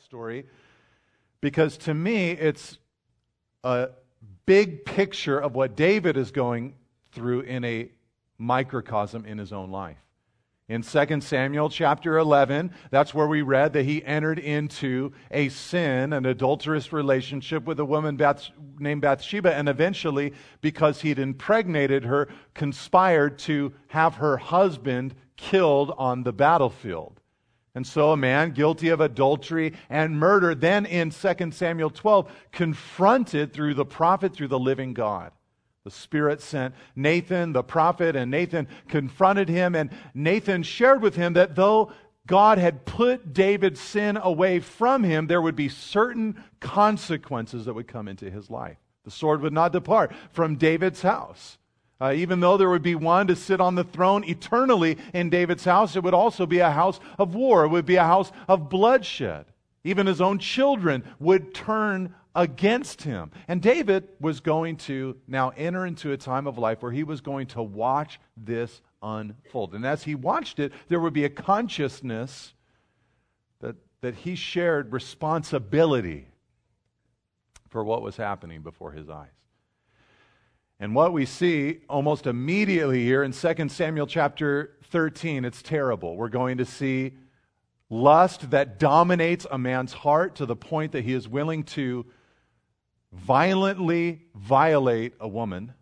story 0.00 0.46
because 1.40 1.76
to 1.76 1.92
me 1.92 2.30
it's 2.30 2.78
a 3.64 3.88
big 4.46 4.84
picture 4.84 5.38
of 5.38 5.54
what 5.54 5.76
David 5.76 6.16
is 6.16 6.30
going 6.30 6.74
through 7.12 7.40
in 7.40 7.64
a 7.64 7.90
microcosm 8.38 9.24
in 9.24 9.38
his 9.38 9.52
own 9.52 9.70
life. 9.70 9.98
In 10.68 10.82
2 10.82 11.20
Samuel 11.20 11.68
chapter 11.68 12.16
11, 12.16 12.72
that's 12.90 13.12
where 13.12 13.26
we 13.26 13.42
read 13.42 13.74
that 13.74 13.82
he 13.82 14.02
entered 14.04 14.38
into 14.38 15.12
a 15.30 15.48
sin, 15.50 16.12
an 16.12 16.24
adulterous 16.24 16.92
relationship 16.92 17.64
with 17.64 17.78
a 17.78 17.84
woman 17.84 18.16
Bath, 18.16 18.48
named 18.78 19.02
Bathsheba, 19.02 19.54
and 19.54 19.68
eventually, 19.68 20.32
because 20.60 21.02
he'd 21.02 21.18
impregnated 21.18 22.04
her, 22.04 22.28
conspired 22.54 23.38
to 23.40 23.72
have 23.88 24.14
her 24.14 24.38
husband 24.38 25.14
killed 25.36 25.92
on 25.98 26.22
the 26.22 26.32
battlefield. 26.32 27.20
And 27.74 27.86
so 27.86 28.12
a 28.12 28.16
man 28.16 28.50
guilty 28.50 28.90
of 28.90 29.00
adultery 29.00 29.72
and 29.88 30.18
murder, 30.18 30.54
then 30.54 30.84
in 30.84 31.10
2 31.10 31.50
Samuel 31.52 31.90
12, 31.90 32.30
confronted 32.52 33.52
through 33.52 33.74
the 33.74 33.86
prophet, 33.86 34.34
through 34.34 34.48
the 34.48 34.58
living 34.58 34.92
God. 34.92 35.32
The 35.84 35.90
Spirit 35.90 36.40
sent 36.40 36.74
Nathan, 36.94 37.52
the 37.52 37.62
prophet, 37.62 38.14
and 38.14 38.30
Nathan 38.30 38.68
confronted 38.88 39.48
him. 39.48 39.74
And 39.74 39.90
Nathan 40.14 40.62
shared 40.62 41.02
with 41.02 41.16
him 41.16 41.32
that 41.32 41.56
though 41.56 41.92
God 42.26 42.58
had 42.58 42.84
put 42.84 43.32
David's 43.32 43.80
sin 43.80 44.16
away 44.16 44.60
from 44.60 45.02
him, 45.02 45.26
there 45.26 45.42
would 45.42 45.56
be 45.56 45.68
certain 45.68 46.42
consequences 46.60 47.64
that 47.64 47.74
would 47.74 47.88
come 47.88 48.06
into 48.06 48.30
his 48.30 48.48
life. 48.48 48.76
The 49.04 49.10
sword 49.10 49.40
would 49.40 49.52
not 49.52 49.72
depart 49.72 50.12
from 50.30 50.56
David's 50.56 51.02
house. 51.02 51.58
Uh, 52.02 52.12
even 52.12 52.40
though 52.40 52.56
there 52.56 52.68
would 52.68 52.82
be 52.82 52.96
one 52.96 53.28
to 53.28 53.36
sit 53.36 53.60
on 53.60 53.76
the 53.76 53.84
throne 53.84 54.24
eternally 54.24 54.98
in 55.14 55.30
David's 55.30 55.64
house, 55.64 55.94
it 55.94 56.02
would 56.02 56.14
also 56.14 56.46
be 56.46 56.58
a 56.58 56.68
house 56.68 56.98
of 57.16 57.36
war. 57.36 57.64
It 57.64 57.68
would 57.68 57.86
be 57.86 57.94
a 57.94 58.02
house 58.02 58.32
of 58.48 58.68
bloodshed. 58.68 59.46
Even 59.84 60.08
his 60.08 60.20
own 60.20 60.40
children 60.40 61.04
would 61.20 61.54
turn 61.54 62.12
against 62.34 63.02
him. 63.02 63.30
And 63.46 63.62
David 63.62 64.08
was 64.18 64.40
going 64.40 64.78
to 64.78 65.16
now 65.28 65.50
enter 65.50 65.86
into 65.86 66.10
a 66.10 66.16
time 66.16 66.48
of 66.48 66.58
life 66.58 66.82
where 66.82 66.90
he 66.90 67.04
was 67.04 67.20
going 67.20 67.46
to 67.48 67.62
watch 67.62 68.18
this 68.36 68.82
unfold. 69.00 69.72
And 69.72 69.86
as 69.86 70.02
he 70.02 70.16
watched 70.16 70.58
it, 70.58 70.72
there 70.88 70.98
would 70.98 71.12
be 71.12 71.24
a 71.24 71.30
consciousness 71.30 72.52
that, 73.60 73.76
that 74.00 74.16
he 74.16 74.34
shared 74.34 74.92
responsibility 74.92 76.26
for 77.68 77.84
what 77.84 78.02
was 78.02 78.16
happening 78.16 78.62
before 78.62 78.90
his 78.90 79.08
eyes. 79.08 79.41
And 80.82 80.96
what 80.96 81.12
we 81.12 81.26
see 81.26 81.78
almost 81.88 82.26
immediately 82.26 83.04
here 83.04 83.22
in 83.22 83.30
2 83.30 83.68
Samuel 83.68 84.08
chapter 84.08 84.72
13, 84.90 85.44
it's 85.44 85.62
terrible. 85.62 86.16
We're 86.16 86.28
going 86.28 86.58
to 86.58 86.64
see 86.64 87.12
lust 87.88 88.50
that 88.50 88.80
dominates 88.80 89.46
a 89.48 89.58
man's 89.58 89.92
heart 89.92 90.34
to 90.34 90.44
the 90.44 90.56
point 90.56 90.90
that 90.90 91.04
he 91.04 91.12
is 91.12 91.28
willing 91.28 91.62
to 91.62 92.04
violently 93.12 94.22
violate 94.34 95.12
a 95.20 95.28
woman. 95.28 95.72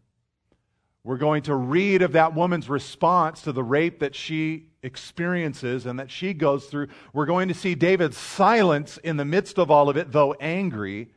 We're 1.02 1.16
going 1.16 1.44
to 1.44 1.54
read 1.54 2.02
of 2.02 2.12
that 2.12 2.34
woman's 2.34 2.68
response 2.68 3.40
to 3.44 3.52
the 3.52 3.64
rape 3.64 4.00
that 4.00 4.14
she 4.14 4.66
experiences 4.82 5.86
and 5.86 5.98
that 5.98 6.10
she 6.10 6.34
goes 6.34 6.66
through. 6.66 6.88
We're 7.14 7.24
going 7.24 7.48
to 7.48 7.54
see 7.54 7.74
David's 7.74 8.18
silence 8.18 8.98
in 8.98 9.16
the 9.16 9.24
midst 9.24 9.58
of 9.58 9.70
all 9.70 9.88
of 9.88 9.96
it, 9.96 10.12
though 10.12 10.34
angry. 10.34 11.08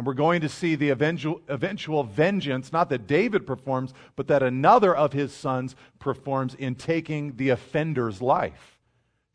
And 0.00 0.06
we're 0.06 0.14
going 0.14 0.40
to 0.40 0.48
see 0.48 0.76
the 0.76 0.88
eventual, 0.88 1.42
eventual 1.46 2.04
vengeance, 2.04 2.72
not 2.72 2.88
that 2.88 3.06
David 3.06 3.46
performs, 3.46 3.92
but 4.16 4.28
that 4.28 4.42
another 4.42 4.96
of 4.96 5.12
his 5.12 5.30
sons 5.30 5.76
performs 5.98 6.54
in 6.54 6.74
taking 6.74 7.36
the 7.36 7.50
offender's 7.50 8.22
life. 8.22 8.78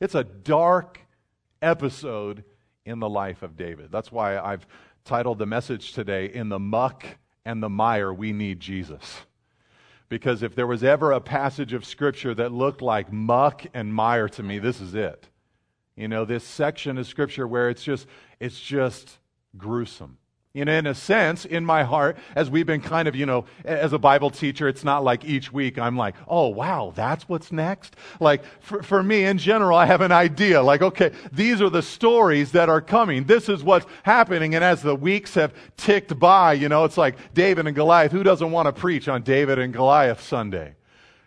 It's 0.02 0.16
a 0.16 0.24
dark 0.24 1.02
episode 1.62 2.44
in 2.84 3.00
the 3.00 3.08
life 3.08 3.44
of 3.44 3.56
David. 3.56 3.92
That's 3.92 4.12
why 4.12 4.40
I've 4.40 4.66
titled 5.04 5.38
the 5.38 5.46
message 5.46 5.94
today, 5.94 6.32
In 6.34 6.50
the 6.50 6.58
Muck 6.58 7.06
and 7.46 7.62
the 7.62 7.70
Mire, 7.70 8.12
We 8.12 8.34
Need 8.34 8.60
Jesus. 8.60 9.22
Because 10.10 10.42
if 10.42 10.56
there 10.56 10.66
was 10.66 10.84
ever 10.84 11.12
a 11.12 11.22
passage 11.22 11.74
of 11.74 11.86
Scripture 11.86 12.34
that 12.34 12.52
looked 12.52 12.82
like 12.82 13.14
muck 13.14 13.68
and 13.76 13.94
mire 13.94 14.30
to 14.30 14.42
me, 14.42 14.58
this 14.58 14.82
is 14.82 14.96
it. 14.96 15.30
You 15.96 16.08
know, 16.08 16.26
this 16.26 16.44
section 16.44 16.98
of 16.98 17.06
Scripture 17.06 17.48
where 17.48 17.70
it's 17.70 17.84
just, 17.84 18.08
it's 18.40 18.60
just 18.60 19.20
gruesome. 19.60 20.18
You 20.56 20.64
know, 20.64 20.72
in 20.72 20.88
a 20.88 20.96
sense, 20.96 21.44
in 21.44 21.66
my 21.66 21.84
heart, 21.84 22.18
as 22.34 22.50
we've 22.50 22.66
been 22.66 22.80
kind 22.80 23.10
of, 23.10 23.16
you 23.16 23.26
know, 23.26 23.44
as 23.66 23.92
a 23.92 24.00
Bible 24.00 24.30
teacher, 24.30 24.70
it's 24.70 24.86
not 24.86 25.04
like 25.04 25.26
each 25.26 25.52
week 25.52 25.78
I'm 25.78 25.98
like, 25.98 26.16
oh, 26.30 26.48
wow, 26.48 26.94
that's 26.96 27.28
what's 27.28 27.52
next. 27.52 27.98
Like, 28.22 28.42
for, 28.62 28.82
for 28.82 29.04
me 29.04 29.26
in 29.26 29.38
general, 29.38 29.78
I 29.78 29.86
have 29.86 30.00
an 30.00 30.14
idea. 30.14 30.64
Like, 30.64 30.82
okay, 30.82 31.12
these 31.30 31.62
are 31.62 31.70
the 31.70 31.82
stories 31.82 32.54
that 32.54 32.70
are 32.70 32.80
coming. 32.80 33.26
This 33.26 33.50
is 33.50 33.66
what's 33.66 33.86
happening. 34.04 34.56
And 34.56 34.64
as 34.64 34.82
the 34.82 34.96
weeks 34.96 35.34
have 35.34 35.54
ticked 35.76 36.18
by, 36.18 36.54
you 36.54 36.70
know, 36.70 36.86
it's 36.86 36.98
like 36.98 37.34
David 37.34 37.68
and 37.68 37.76
Goliath. 37.76 38.14
Who 38.14 38.24
doesn't 38.24 38.50
want 38.50 38.68
to 38.68 38.72
preach 38.72 39.10
on 39.10 39.24
David 39.24 39.60
and 39.60 39.74
Goliath 39.74 40.22
Sunday? 40.22 40.76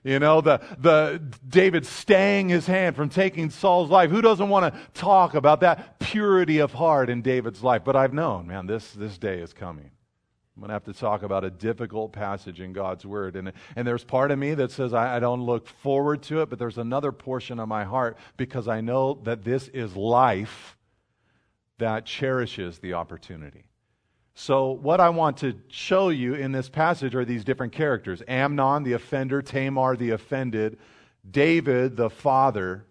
You 0.04 0.18
know, 0.18 0.40
the, 0.40 0.60
the 0.78 1.20
David 1.48 1.84
staying 1.84 2.48
his 2.48 2.66
hand 2.66 2.96
from 2.96 3.08
taking 3.08 3.50
Saul's 3.50 3.90
life. 3.90 4.10
Who 4.10 4.22
doesn't 4.22 4.48
want 4.48 4.72
to 4.72 4.80
talk 4.94 5.34
about 5.34 5.60
that 5.60 5.98
purity 5.98 6.58
of 6.58 6.72
heart 6.72 7.10
in 7.10 7.22
David's 7.22 7.62
life? 7.62 7.82
But 7.84 7.96
I've 7.96 8.12
known, 8.12 8.46
man, 8.46 8.66
this, 8.66 8.92
this 8.92 9.18
day 9.18 9.40
is 9.40 9.52
coming. 9.52 9.90
I'm 10.56 10.62
going 10.62 10.68
to 10.70 10.72
have 10.72 10.84
to 10.84 10.92
talk 10.92 11.22
about 11.22 11.44
a 11.44 11.50
difficult 11.50 12.12
passage 12.12 12.60
in 12.60 12.72
God's 12.72 13.06
Word. 13.06 13.36
And, 13.36 13.52
and 13.76 13.86
there's 13.86 14.02
part 14.02 14.32
of 14.32 14.40
me 14.40 14.54
that 14.54 14.72
says 14.72 14.92
I, 14.92 15.16
I 15.16 15.20
don't 15.20 15.42
look 15.42 15.68
forward 15.68 16.22
to 16.24 16.42
it, 16.42 16.50
but 16.50 16.58
there's 16.58 16.78
another 16.78 17.12
portion 17.12 17.60
of 17.60 17.68
my 17.68 17.84
heart 17.84 18.18
because 18.36 18.66
I 18.66 18.80
know 18.80 19.20
that 19.22 19.44
this 19.44 19.68
is 19.68 19.94
life 19.94 20.76
that 21.78 22.06
cherishes 22.06 22.80
the 22.80 22.94
opportunity. 22.94 23.67
So, 24.40 24.70
what 24.70 25.00
I 25.00 25.08
want 25.08 25.38
to 25.38 25.56
show 25.66 26.10
you 26.10 26.34
in 26.34 26.52
this 26.52 26.68
passage 26.68 27.16
are 27.16 27.24
these 27.24 27.42
different 27.42 27.72
characters 27.72 28.22
Amnon, 28.28 28.84
the 28.84 28.92
offender, 28.92 29.42
Tamar, 29.42 29.96
the 29.96 30.10
offended, 30.10 30.78
David, 31.28 31.96
the 31.96 32.08
father. 32.08 32.84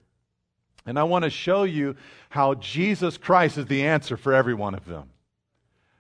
And 0.85 0.99
I 0.99 1.03
want 1.03 1.23
to 1.23 1.29
show 1.29 1.63
you 1.63 1.95
how 2.27 2.55
Jesus 2.55 3.17
Christ 3.17 3.57
is 3.57 3.65
the 3.67 3.85
answer 3.85 4.17
for 4.17 4.33
every 4.33 4.55
one 4.55 4.75
of 4.75 4.83
them. 4.83 5.09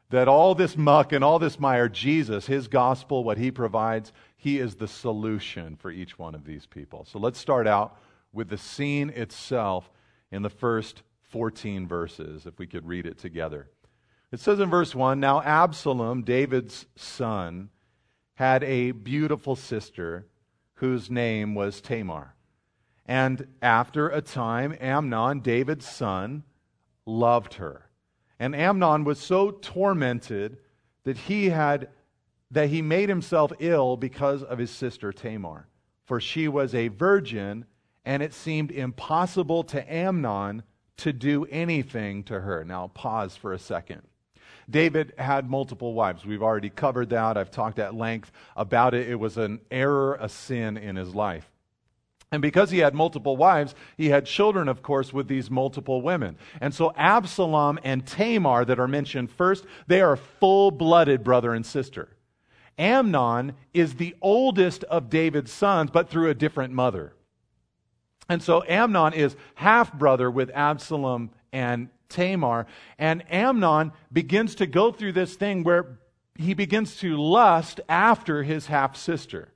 That 0.09 0.27
all 0.27 0.53
this 0.53 0.75
muck 0.75 1.13
and 1.13 1.23
all 1.23 1.39
this 1.39 1.61
mire, 1.61 1.87
Jesus, 1.87 2.45
his 2.45 2.67
gospel, 2.67 3.23
what 3.23 3.37
he 3.37 3.49
provides, 3.49 4.11
he 4.35 4.59
is 4.59 4.75
the 4.75 4.87
solution 4.87 5.77
for 5.77 5.91
each 5.91 6.19
one 6.19 6.35
of 6.35 6.43
these 6.43 6.65
people. 6.65 7.05
So 7.05 7.19
let's 7.19 7.39
start 7.39 7.67
out 7.67 7.97
with 8.33 8.49
the 8.49 8.57
scene 8.57 9.11
itself 9.11 9.89
in 10.29 10.41
the 10.41 10.49
first 10.49 11.03
14 11.29 11.87
verses, 11.87 12.45
if 12.45 12.59
we 12.59 12.67
could 12.67 12.85
read 12.85 13.05
it 13.05 13.17
together. 13.17 13.69
It 14.31 14.41
says 14.41 14.59
in 14.59 14.69
verse 14.69 14.93
1 14.93 15.19
Now 15.19 15.41
Absalom, 15.41 16.23
David's 16.23 16.85
son, 16.95 17.69
had 18.35 18.63
a 18.63 18.91
beautiful 18.91 19.55
sister 19.55 20.27
whose 20.75 21.09
name 21.09 21.55
was 21.55 21.81
Tamar. 21.81 22.35
And 23.05 23.47
after 23.61 24.09
a 24.09 24.21
time, 24.21 24.75
Amnon, 24.81 25.39
David's 25.39 25.87
son, 25.87 26.43
loved 27.05 27.55
her. 27.55 27.89
And 28.37 28.53
Amnon 28.53 29.05
was 29.05 29.17
so 29.17 29.51
tormented 29.51 30.57
that 31.05 31.17
he 31.17 31.49
had 31.49 31.89
that 32.51 32.69
he 32.69 32.81
made 32.81 33.09
himself 33.09 33.51
ill 33.59 33.97
because 33.97 34.43
of 34.43 34.57
his 34.57 34.71
sister 34.71 35.11
Tamar. 35.11 35.67
For 36.05 36.21
she 36.21 36.47
was 36.47 36.73
a 36.73 36.87
virgin, 36.89 37.65
and 38.05 38.23
it 38.23 38.33
seemed 38.33 38.71
impossible 38.71 39.63
to 39.65 39.93
Amnon 39.93 40.63
to 40.97 41.11
do 41.11 41.45
anything 41.45 42.23
to 42.23 42.41
her. 42.41 42.63
Now, 42.63 42.87
pause 42.87 43.35
for 43.35 43.51
a 43.53 43.59
second. 43.59 44.01
David 44.69 45.13
had 45.17 45.49
multiple 45.49 45.93
wives. 45.93 46.25
We've 46.25 46.43
already 46.43 46.69
covered 46.69 47.09
that. 47.09 47.37
I've 47.37 47.51
talked 47.51 47.79
at 47.79 47.95
length 47.95 48.31
about 48.55 48.93
it. 48.93 49.07
It 49.07 49.15
was 49.15 49.37
an 49.37 49.61
error, 49.71 50.17
a 50.19 50.27
sin 50.27 50.77
in 50.77 50.95
his 50.95 51.15
life. 51.15 51.49
And 52.31 52.41
because 52.41 52.71
he 52.71 52.79
had 52.79 52.93
multiple 52.93 53.37
wives, 53.37 53.73
he 53.95 54.09
had 54.09 54.25
children, 54.25 54.67
of 54.67 54.81
course, 54.81 55.13
with 55.13 55.29
these 55.29 55.49
multiple 55.49 56.01
women. 56.01 56.37
And 56.59 56.73
so 56.73 56.93
Absalom 56.97 57.79
and 57.83 58.05
Tamar, 58.05 58.65
that 58.65 58.79
are 58.79 58.87
mentioned 58.87 59.31
first, 59.31 59.65
they 59.87 60.01
are 60.01 60.17
full 60.17 60.71
blooded 60.71 61.23
brother 61.23 61.53
and 61.53 61.65
sister. 61.65 62.09
Amnon 62.77 63.53
is 63.73 63.95
the 63.95 64.15
oldest 64.21 64.83
of 64.85 65.09
David's 65.09 65.51
sons, 65.51 65.89
but 65.89 66.09
through 66.09 66.29
a 66.29 66.35
different 66.35 66.73
mother. 66.73 67.13
And 68.27 68.43
so 68.43 68.61
Amnon 68.67 69.13
is 69.13 69.37
half 69.55 69.93
brother 69.93 70.29
with 70.29 70.51
Absalom 70.53 71.31
and 71.53 71.87
Tamar. 72.09 72.67
And 72.97 73.23
Amnon 73.31 73.91
begins 74.11 74.55
to 74.55 74.65
go 74.67 74.91
through 74.91 75.13
this 75.13 75.35
thing 75.35 75.63
where 75.63 75.99
he 76.35 76.53
begins 76.53 76.97
to 76.97 77.17
lust 77.17 77.79
after 77.89 78.43
his 78.43 78.67
half 78.67 78.95
sister. 78.95 79.49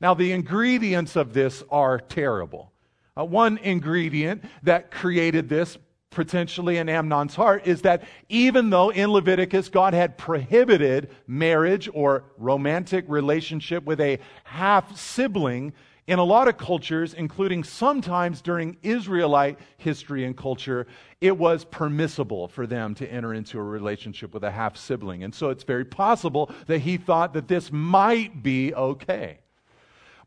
Now, 0.00 0.14
the 0.14 0.32
ingredients 0.32 1.14
of 1.14 1.32
this 1.32 1.62
are 1.70 1.98
terrible. 1.98 2.72
Uh, 3.16 3.24
one 3.24 3.58
ingredient 3.58 4.44
that 4.62 4.90
created 4.90 5.48
this 5.48 5.76
potentially 6.10 6.76
in 6.76 6.88
Amnon's 6.88 7.34
heart 7.34 7.66
is 7.66 7.82
that 7.82 8.04
even 8.28 8.70
though 8.70 8.90
in 8.90 9.10
Leviticus 9.10 9.68
God 9.68 9.94
had 9.94 10.18
prohibited 10.18 11.10
marriage 11.26 11.88
or 11.92 12.24
romantic 12.36 13.04
relationship 13.08 13.84
with 13.84 14.00
a 14.00 14.18
half 14.44 14.96
sibling, 14.96 15.72
In 16.08 16.18
a 16.18 16.24
lot 16.24 16.48
of 16.48 16.58
cultures, 16.58 17.14
including 17.14 17.62
sometimes 17.62 18.42
during 18.42 18.76
Israelite 18.82 19.58
history 19.76 20.24
and 20.24 20.36
culture, 20.36 20.88
it 21.20 21.38
was 21.38 21.64
permissible 21.64 22.48
for 22.48 22.66
them 22.66 22.96
to 22.96 23.06
enter 23.06 23.32
into 23.32 23.58
a 23.58 23.62
relationship 23.62 24.34
with 24.34 24.42
a 24.42 24.50
half 24.50 24.76
sibling. 24.76 25.22
And 25.22 25.32
so 25.32 25.50
it's 25.50 25.62
very 25.62 25.84
possible 25.84 26.50
that 26.66 26.80
he 26.80 26.96
thought 26.96 27.34
that 27.34 27.46
this 27.46 27.70
might 27.70 28.42
be 28.42 28.74
okay. 28.74 29.38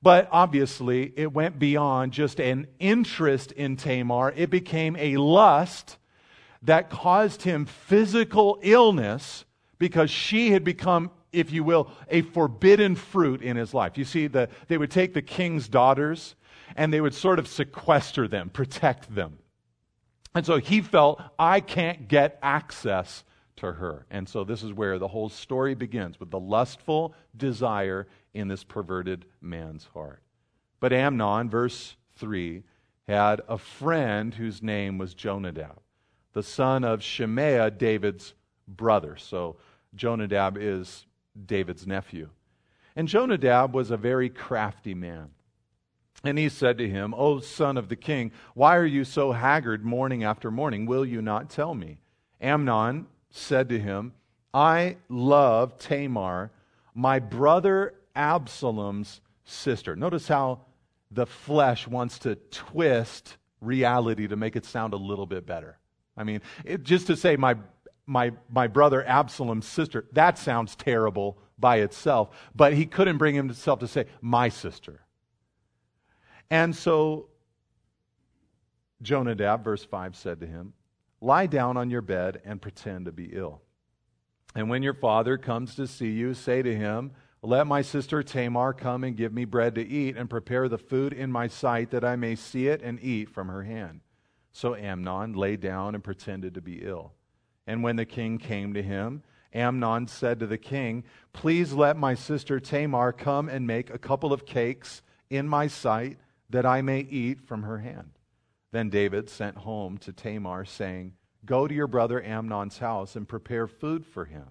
But 0.02 0.30
obviously, 0.32 1.12
it 1.18 1.34
went 1.34 1.60
beyond 1.60 2.14
just 2.14 2.40
an 2.40 2.68
interest 2.80 3.52
in 3.52 3.76
Tamar. 3.76 4.32
It 4.36 4.50
became 4.50 4.96
a 4.96 5.18
lust 5.18 5.98
that 6.62 6.90
caused 6.90 7.42
him 7.42 7.66
physical 7.66 8.60
illness 8.62 9.46
because 9.78 10.10
she 10.10 10.52
had 10.52 10.64
become, 10.64 11.12
if 11.36 11.52
you 11.52 11.64
will, 11.64 11.90
a 12.10 12.22
forbidden 12.22 12.96
fruit 12.96 13.42
in 13.42 13.58
his 13.58 13.74
life. 13.74 13.98
You 13.98 14.06
see, 14.06 14.28
the, 14.28 14.50
they 14.68 14.78
would 14.78 14.92
take 14.92 15.14
the 15.14 15.22
king's 15.22 15.68
daughters 15.68 16.36
and 16.76 16.94
they 16.94 17.02
would 17.02 17.14
sort 17.14 17.40
of 17.40 17.48
sequester 17.48 18.28
them, 18.28 18.50
protect 18.50 19.14
them. 19.14 19.38
And 20.34 20.46
so 20.46 20.58
he 20.58 20.82
felt, 20.82 21.22
I 21.40 21.62
can't 21.62 22.08
get 22.08 22.40
access 22.42 23.24
to 23.58 23.74
her. 23.74 24.06
And 24.10 24.28
so 24.28 24.44
this 24.44 24.64
is 24.64 24.74
where 24.74 25.00
the 25.00 25.08
whole 25.08 25.30
story 25.30 25.76
begins 25.76 26.20
with 26.20 26.30
the 26.30 26.40
lustful 26.40 27.14
desire 27.36 28.08
in 28.34 28.48
this 28.48 28.64
perverted 28.64 29.26
man's 29.42 29.86
heart. 29.94 30.22
But 30.80 30.92
Amnon, 30.92 31.50
verse 31.50 31.96
3, 32.18 32.64
had 33.08 33.42
a 33.48 33.58
friend 33.58 34.34
whose 34.34 34.62
name 34.62 34.98
was 34.98 35.14
Jonadab, 35.14 35.80
the 36.34 36.44
son 36.44 36.84
of 36.84 37.02
Shimea, 37.02 37.72
David's 37.72 38.34
brother. 38.68 39.16
So 39.16 39.58
Jonadab 39.96 40.58
is 40.60 41.06
David's 41.46 41.86
nephew. 41.86 42.30
And 42.96 43.08
Jonadab 43.08 43.74
was 43.74 43.92
a 43.92 43.98
very 43.98 44.30
crafty 44.30 44.94
man. 44.94 45.32
And 46.24 46.38
he 46.38 46.50
said 46.50 46.78
to 46.78 46.90
him, 46.90 47.14
O 47.16 47.40
son 47.40 47.78
of 47.78 47.90
the 47.90 47.96
king, 47.96 48.32
why 48.54 48.78
are 48.78 48.86
you 48.86 49.04
so 49.04 49.32
haggard 49.32 49.86
morning 49.86 50.24
after 50.24 50.50
morning? 50.50 50.86
Will 50.86 51.06
you 51.06 51.22
not 51.22 51.50
tell 51.50 51.76
me? 51.76 52.00
Amnon 52.42 53.08
said 53.30 53.70
to 53.70 53.80
him, 53.80 54.14
I 54.54 54.98
love 55.10 55.78
Tamar, 55.78 56.52
my 56.94 57.20
brother 57.20 57.94
Absalom's 58.16 59.20
sister. 59.44 59.96
Notice 59.96 60.28
how 60.28 60.62
the 61.12 61.26
flesh 61.26 61.88
wants 61.88 62.20
to 62.20 62.36
twist 62.52 63.38
reality 63.62 64.28
to 64.28 64.36
make 64.36 64.56
it 64.56 64.66
sound 64.66 64.94
a 64.94 64.98
little 64.98 65.26
bit 65.26 65.46
better. 65.46 65.78
I 66.18 66.24
mean, 66.24 66.42
it, 66.64 66.84
just 66.84 67.08
to 67.08 67.18
say 67.18 67.36
my, 67.36 67.56
my, 68.06 68.32
my 68.50 68.68
brother 68.68 69.06
Absalom's 69.06 69.68
sister, 69.68 70.06
that 70.14 70.38
sounds 70.38 70.76
terrible 70.76 71.38
by 71.58 71.78
itself, 71.78 72.30
but 72.56 72.74
he 72.74 72.86
couldn't 72.86 73.18
bring 73.18 73.36
himself 73.36 73.80
to 73.80 73.88
say 73.88 74.06
my 74.22 74.50
sister. 74.50 75.02
And 76.50 76.76
so 76.76 77.30
Jonadab, 79.02 79.64
verse 79.64 79.84
5, 79.86 80.16
said 80.16 80.40
to 80.42 80.48
him, 80.48 80.74
Lie 81.22 81.48
down 81.48 81.78
on 81.78 81.90
your 81.90 82.02
bed 82.02 82.42
and 82.46 82.62
pretend 82.62 83.06
to 83.06 83.12
be 83.12 83.30
ill. 83.34 83.62
And 84.54 84.70
when 84.70 84.84
your 84.84 84.94
father 84.94 85.38
comes 85.38 85.76
to 85.76 85.88
see 85.88 86.12
you, 86.12 86.34
say 86.34 86.62
to 86.62 86.76
him, 86.76 87.12
Let 87.42 87.68
my 87.68 87.82
sister 87.82 88.22
Tamar 88.22 88.74
come 88.74 89.04
and 89.04 89.18
give 89.18 89.34
me 89.34 89.46
bread 89.46 89.76
to 89.76 89.88
eat, 89.88 90.18
and 90.18 90.30
prepare 90.30 90.70
the 90.70 90.78
food 90.78 91.14
in 91.14 91.32
my 91.32 91.48
sight, 91.48 91.92
that 91.92 92.06
I 92.06 92.16
may 92.16 92.36
see 92.36 92.68
it 92.68 92.82
and 92.82 93.00
eat 93.02 93.30
from 93.30 93.48
her 93.48 93.64
hand. 93.64 94.02
So 94.52 94.76
Amnon 94.76 95.34
lay 95.34 95.58
down 95.58 95.96
and 95.96 96.04
pretended 96.04 96.54
to 96.54 96.62
be 96.62 96.82
ill. 96.82 97.15
And 97.68 97.84
when 97.84 97.96
the 97.96 98.06
king 98.06 98.38
came 98.38 98.74
to 98.74 98.84
him, 98.84 99.24
Amnon 99.54 100.08
said 100.08 100.40
to 100.40 100.48
the 100.48 100.58
king, 100.58 101.04
Please 101.34 101.74
let 101.74 101.98
my 101.98 102.14
sister 102.14 102.60
Tamar 102.60 103.14
come 103.14 103.50
and 103.50 103.66
make 103.66 103.90
a 103.90 103.98
couple 103.98 104.34
of 104.34 104.46
cakes 104.46 105.02
in 105.30 105.48
my 105.48 105.68
sight, 105.68 106.18
that 106.50 106.66
I 106.66 106.82
may 106.82 107.00
eat 107.00 107.42
from 107.42 107.64
her 107.64 107.80
hand. 107.80 108.12
Then 108.72 108.90
David 108.90 109.30
sent 109.30 109.58
home 109.58 109.98
to 110.00 110.14
Tamar, 110.14 110.66
saying, 110.66 111.14
Go 111.46 111.68
to 111.68 111.74
your 111.74 111.88
brother 111.88 112.22
Amnon's 112.22 112.78
house 112.78 113.16
and 113.16 113.28
prepare 113.28 113.68
food 113.68 114.06
for 114.06 114.26
him. 114.26 114.48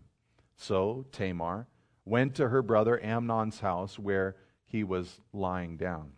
So 0.56 1.06
Tamar 1.12 1.66
went 2.04 2.34
to 2.36 2.48
her 2.48 2.62
brother 2.62 3.02
Amnon's 3.02 3.60
house 3.60 3.98
where 3.98 4.36
he 4.64 4.82
was 4.82 5.20
lying 5.32 5.76
down. 5.76 6.12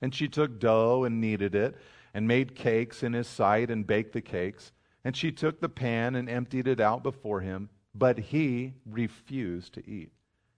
And 0.00 0.14
she 0.14 0.28
took 0.28 0.60
dough 0.60 1.04
and 1.04 1.20
kneaded 1.20 1.54
it, 1.54 1.76
and 2.14 2.26
made 2.26 2.54
cakes 2.54 3.02
in 3.02 3.12
his 3.12 3.26
sight 3.26 3.70
and 3.70 3.86
baked 3.86 4.12
the 4.12 4.20
cakes. 4.20 4.72
And 5.08 5.16
she 5.16 5.32
took 5.32 5.58
the 5.62 5.70
pan 5.70 6.16
and 6.16 6.28
emptied 6.28 6.68
it 6.68 6.80
out 6.80 7.02
before 7.02 7.40
him, 7.40 7.70
but 7.94 8.18
he 8.18 8.74
refused 8.84 9.72
to 9.72 9.90
eat. 9.90 10.12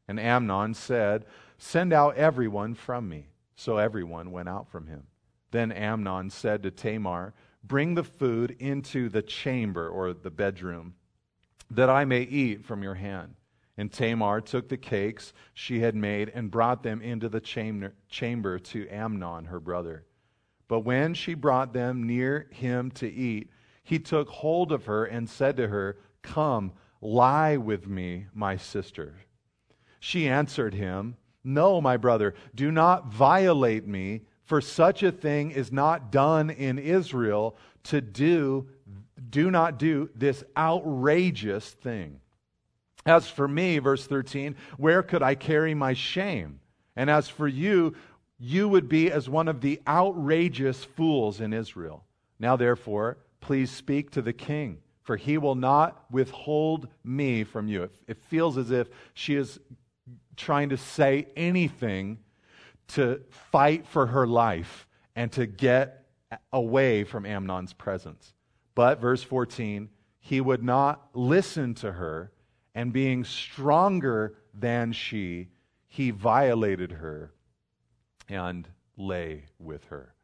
And 0.08 0.18
Amnon 0.18 0.74
said, 0.74 1.24
Send 1.56 1.92
out 1.92 2.16
everyone 2.16 2.74
from 2.74 3.08
me. 3.08 3.28
So 3.54 3.76
everyone 3.76 4.32
went 4.32 4.48
out 4.48 4.68
from 4.68 4.88
him. 4.88 5.04
Then 5.52 5.70
Amnon 5.70 6.30
said 6.30 6.64
to 6.64 6.72
Tamar, 6.72 7.32
Bring 7.62 7.94
the 7.94 8.02
food 8.02 8.56
into 8.58 9.08
the 9.08 9.22
chamber 9.22 9.88
or 9.88 10.12
the 10.12 10.32
bedroom, 10.32 10.94
that 11.70 11.88
I 11.88 12.04
may 12.04 12.22
eat 12.22 12.64
from 12.64 12.82
your 12.82 12.94
hand. 12.94 13.36
And 13.76 13.92
Tamar 13.92 14.40
took 14.40 14.68
the 14.68 14.76
cakes 14.76 15.32
she 15.54 15.78
had 15.78 15.94
made 15.94 16.28
and 16.34 16.50
brought 16.50 16.82
them 16.82 17.00
into 17.02 17.28
the 17.28 17.92
chamber 18.08 18.58
to 18.58 18.88
Amnon, 18.88 19.44
her 19.44 19.60
brother. 19.60 20.06
But 20.66 20.80
when 20.80 21.14
she 21.14 21.34
brought 21.34 21.72
them 21.72 22.04
near 22.04 22.48
him 22.50 22.90
to 22.96 23.08
eat, 23.08 23.52
he 23.90 23.98
took 23.98 24.28
hold 24.28 24.70
of 24.70 24.84
her 24.84 25.04
and 25.04 25.28
said 25.28 25.56
to 25.56 25.66
her, 25.66 25.98
Come, 26.22 26.70
lie 27.00 27.56
with 27.56 27.88
me, 27.88 28.26
my 28.32 28.56
sister. 28.56 29.16
She 29.98 30.28
answered 30.28 30.74
him, 30.74 31.16
No, 31.42 31.80
my 31.80 31.96
brother, 31.96 32.34
do 32.54 32.70
not 32.70 33.12
violate 33.12 33.88
me 33.88 34.20
for 34.44 34.60
such 34.60 35.02
a 35.02 35.10
thing 35.10 35.50
is 35.50 35.72
not 35.72 36.12
done 36.12 36.50
in 36.50 36.78
Israel 36.78 37.56
to 37.82 38.00
do, 38.00 38.68
do 39.28 39.50
not 39.50 39.76
do 39.76 40.08
this 40.14 40.44
outrageous 40.56 41.70
thing. 41.70 42.20
As 43.04 43.28
for 43.28 43.48
me, 43.48 43.80
verse 43.80 44.06
13, 44.06 44.54
where 44.76 45.02
could 45.02 45.20
I 45.24 45.34
carry 45.34 45.74
my 45.74 45.94
shame? 45.94 46.60
And 46.94 47.10
as 47.10 47.28
for 47.28 47.48
you, 47.48 47.96
you 48.38 48.68
would 48.68 48.88
be 48.88 49.10
as 49.10 49.28
one 49.28 49.48
of 49.48 49.60
the 49.60 49.80
outrageous 49.88 50.84
fools 50.84 51.40
in 51.40 51.52
Israel. 51.52 52.04
Now, 52.38 52.54
therefore, 52.54 53.18
please 53.40 53.70
speak 53.70 54.10
to 54.12 54.22
the 54.22 54.32
king, 54.32 54.78
for 55.02 55.16
he 55.16 55.38
will 55.38 55.54
not 55.54 56.04
withhold 56.10 56.88
me 57.04 57.44
from 57.44 57.68
you. 57.68 57.84
It, 57.84 57.94
it 58.06 58.18
feels 58.28 58.58
as 58.58 58.70
if 58.70 58.88
she 59.14 59.34
is 59.34 59.58
trying 60.36 60.70
to 60.70 60.76
say 60.76 61.26
anything 61.36 62.18
to 62.88 63.20
fight 63.30 63.86
for 63.86 64.06
her 64.06 64.26
life 64.26 64.86
and 65.14 65.30
to 65.32 65.46
get 65.46 66.06
away 66.52 67.04
from 67.04 67.26
Amnon's 67.26 67.72
presence. 67.72 68.32
But, 68.74 69.00
verse 69.00 69.22
14, 69.22 69.88
he 70.20 70.40
would 70.40 70.62
not 70.62 71.08
listen 71.14 71.74
to 71.74 71.92
her, 71.92 72.32
and 72.74 72.92
being 72.92 73.24
stronger 73.24 74.36
than 74.54 74.92
she, 74.92 75.48
he 75.88 76.10
violated 76.10 76.92
her 76.92 77.32
and 78.28 78.68
lay 78.96 79.44
with 79.58 79.86
her. 79.86 80.14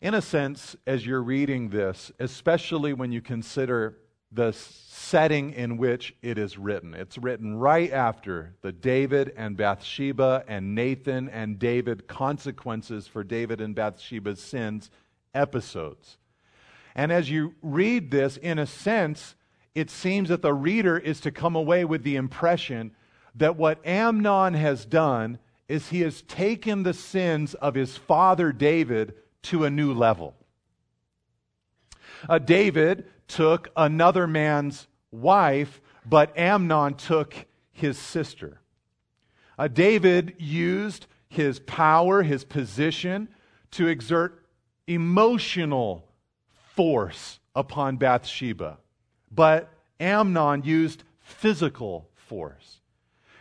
In 0.00 0.12
a 0.12 0.20
sense, 0.20 0.76
as 0.86 1.06
you're 1.06 1.22
reading 1.22 1.70
this, 1.70 2.12
especially 2.18 2.92
when 2.92 3.12
you 3.12 3.22
consider 3.22 3.96
the 4.30 4.52
setting 4.52 5.52
in 5.54 5.78
which 5.78 6.14
it 6.20 6.36
is 6.36 6.58
written. 6.58 6.92
It's 6.92 7.16
written 7.16 7.56
right 7.56 7.90
after 7.90 8.54
the 8.60 8.72
David 8.72 9.32
and 9.36 9.56
Bathsheba 9.56 10.44
and 10.46 10.74
Nathan 10.74 11.30
and 11.30 11.58
David 11.58 12.06
consequences 12.06 13.06
for 13.06 13.24
David 13.24 13.60
and 13.62 13.74
Bathsheba's 13.74 14.42
sins 14.42 14.90
episodes. 15.32 16.18
And 16.94 17.10
as 17.10 17.30
you 17.30 17.54
read 17.62 18.10
this, 18.10 18.36
in 18.36 18.58
a 18.58 18.66
sense, 18.66 19.34
it 19.74 19.90
seems 19.90 20.28
that 20.28 20.42
the 20.42 20.54
reader 20.54 20.98
is 20.98 21.20
to 21.20 21.30
come 21.30 21.56
away 21.56 21.86
with 21.86 22.02
the 22.02 22.16
impression 22.16 22.94
that 23.34 23.56
what 23.56 23.86
Amnon 23.86 24.54
has 24.54 24.84
done 24.84 25.38
is 25.68 25.88
he 25.88 26.00
has 26.00 26.22
taken 26.22 26.82
the 26.82 26.94
sins 26.94 27.54
of 27.54 27.74
his 27.74 27.96
father 27.96 28.52
David 28.52 29.14
to 29.42 29.64
a 29.64 29.70
new 29.70 29.92
level. 29.92 30.34
Uh, 32.28 32.38
David 32.38 33.06
took 33.28 33.68
another 33.76 34.26
man's 34.26 34.86
wife, 35.10 35.80
but 36.04 36.36
Amnon 36.38 36.94
took 36.94 37.46
his 37.72 37.98
sister. 37.98 38.60
Uh, 39.58 39.68
David 39.68 40.34
used 40.38 41.06
his 41.28 41.58
power, 41.60 42.22
his 42.22 42.44
position, 42.44 43.28
to 43.72 43.88
exert 43.88 44.44
emotional 44.86 46.08
force 46.74 47.40
upon 47.54 47.96
Bathsheba. 47.96 48.78
But 49.30 49.70
Amnon 49.98 50.62
used 50.62 51.04
physical 51.20 52.08
force. 52.14 52.80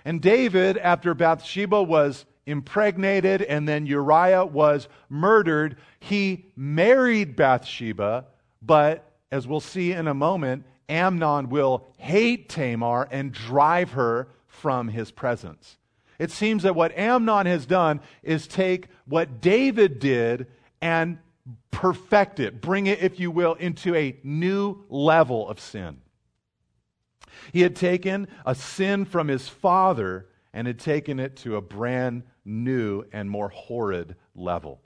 And 0.04 0.22
David, 0.22 0.78
after 0.78 1.14
Bathsheba 1.14 1.82
was 1.82 2.25
impregnated 2.46 3.42
and 3.42 3.68
then 3.68 3.86
Uriah 3.86 4.46
was 4.46 4.88
murdered, 5.10 5.78
he 6.00 6.46
married 6.56 7.36
Bathsheba, 7.36 8.25
but 8.62 9.12
as 9.32 9.48
we'll 9.48 9.60
see 9.60 9.92
in 9.92 10.08
a 10.08 10.14
moment, 10.14 10.66
Amnon 10.88 11.50
will 11.50 11.88
hate 11.98 12.50
Tamar 12.50 13.08
and 13.10 13.32
drive 13.32 13.92
her 13.92 14.28
from 14.48 14.88
his 14.88 15.12
presence. 15.12 15.78
It 16.20 16.32
seems 16.32 16.64
that 16.64 16.75
what 16.75 16.98
Amnon 16.98 17.46
has 17.46 17.66
done 17.66 18.02
is 18.24 18.48
take 18.48 18.88
what 19.06 19.42
David 19.42 20.00
did 20.00 20.48
and 20.82 21.18
perfect 21.72 22.40
it, 22.40 22.62
bring 22.62 22.88
it, 22.88 23.00
if 23.00 23.20
you 23.20 23.32
will, 23.32 23.54
into 23.56 23.94
a 23.96 24.18
new 24.24 24.84
level 24.90 25.50
of 25.50 25.60
sin. 25.60 25.98
He 27.52 27.62
had 27.62 27.75
taken 27.75 28.28
a 28.46 28.56
sin 28.56 29.06
from 29.06 29.28
his 29.28 29.50
father 29.50 30.28
and 30.54 30.68
had 30.68 30.80
taken 30.80 31.20
it 31.20 31.36
to 31.38 31.58
a 31.58 31.62
brand 31.62 32.24
new 32.46 33.04
and 33.12 33.30
more 33.30 33.50
horrid 33.50 34.16
level. 34.36 34.80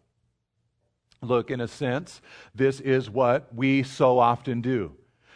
Look, 1.22 1.52
in 1.52 1.60
a 1.60 1.68
sense, 1.68 2.22
this 2.56 2.80
is 2.80 3.10
what 3.10 3.54
we 3.54 3.84
so 3.84 4.20
often 4.20 4.62
do. 4.62 4.94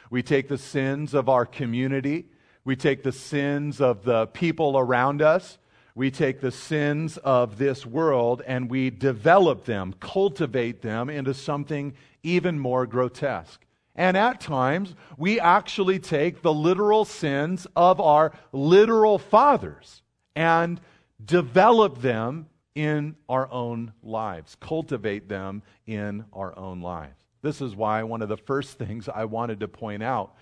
We 0.10 0.24
take 0.24 0.48
the 0.48 0.58
sins 0.58 1.13
of 1.13 1.27
our 1.27 1.46
community, 1.46 2.25
we 2.63 2.75
take 2.75 3.03
the 3.03 3.12
sins 3.12 3.82
of 3.82 4.03
the 4.03 4.27
people 4.27 4.77
around 4.77 5.22
us, 5.22 5.58
we 5.96 6.10
take 6.10 6.39
the 6.39 6.51
sins 6.51 7.18
of 7.18 7.58
this 7.58 7.86
world 7.86 8.42
and 8.48 8.70
we 8.70 8.89
develop 8.89 9.65
them, 9.65 9.94
cultivate 10.00 10.82
them 10.82 11.10
into 11.10 11.34
something 11.34 11.94
even 12.24 12.58
more 12.58 12.88
grotesque. 12.88 13.65
And 13.96 14.18
at 14.18 14.42
times, 14.42 14.96
we 15.18 15.39
actually 15.39 16.00
take 16.00 16.42
the 16.42 16.53
literal 16.53 17.06
sins 17.06 17.68
of 17.75 18.00
our 18.01 18.34
literal 18.51 19.20
fathers 19.20 20.01
and 20.36 20.82
develop 21.25 22.01
them 22.01 22.48
in 22.75 23.15
our 23.30 23.50
own 23.51 23.94
lives, 24.01 24.58
cultivate 24.60 25.30
them 25.30 25.62
in 25.86 26.25
our 26.34 26.58
own 26.58 26.82
lives. 26.82 27.13
This 27.42 27.62
is 27.62 27.75
why 27.75 28.03
one 28.03 28.22
of 28.22 28.30
the 28.30 28.38
first 28.38 28.77
things 28.77 29.08
I 29.08 29.25
wanted 29.25 29.60
to 29.60 29.68
point 29.68 30.03
out 30.03 30.36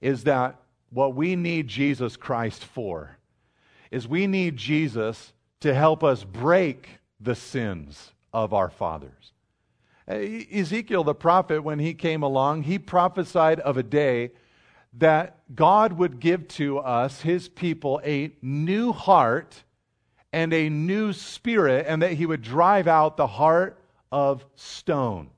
is 0.00 0.24
that 0.24 0.56
what 0.90 1.14
we 1.14 1.36
need 1.36 1.68
Jesus 1.68 2.16
Christ 2.16 2.64
for 2.64 3.16
is 3.90 4.08
we 4.08 4.26
need 4.26 4.56
Jesus 4.56 5.32
to 5.60 5.74
help 5.74 6.04
us 6.04 6.24
break 6.24 6.88
the 7.20 7.34
sins 7.34 8.12
of 8.32 8.52
our 8.52 8.70
fathers. 8.70 9.32
Ezekiel 10.06 11.04
the 11.04 11.14
prophet, 11.14 11.62
when 11.62 11.78
he 11.78 11.92
came 11.92 12.22
along, 12.22 12.62
he 12.62 12.78
prophesied 12.78 13.60
of 13.60 13.76
a 13.76 13.82
day 13.82 14.30
that 14.94 15.38
God 15.54 15.94
would 15.94 16.18
give 16.18 16.48
to 16.48 16.78
us, 16.78 17.20
his 17.20 17.48
people, 17.48 18.00
a 18.04 18.32
new 18.40 18.92
heart 18.92 19.62
and 20.32 20.52
a 20.52 20.68
new 20.68 21.12
spirit, 21.12 21.86
and 21.88 22.02
that 22.02 22.12
he 22.12 22.26
would 22.26 22.42
drive 22.42 22.86
out 22.86 23.16
the 23.16 23.26
heart 23.26 23.78
of 24.12 24.44
stone. 24.54 25.30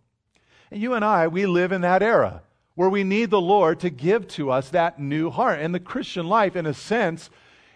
And 0.71 0.81
you 0.81 0.95
and 0.95 1.05
I, 1.05 1.29
we 1.29 1.47
live 1.47 1.73
in 1.73 1.81
that 1.83 2.03
era 2.03 2.43
where 2.75 2.89
we 2.89 3.05
need 3.05 3.31
the 3.31 3.41
Lord 3.41 3.81
to 3.81 3.91
give 3.91 4.27
to 4.29 4.51
us 4.51 4.71
that 4.71 4.99
new 4.99 5.29
heart. 5.29 5.61
And 5.61 5.75
the 5.75 5.81
Christian 5.81 6.27
life, 6.27 6.57
in 6.57 6.67
a 6.67 6.75
sense, 6.75 7.29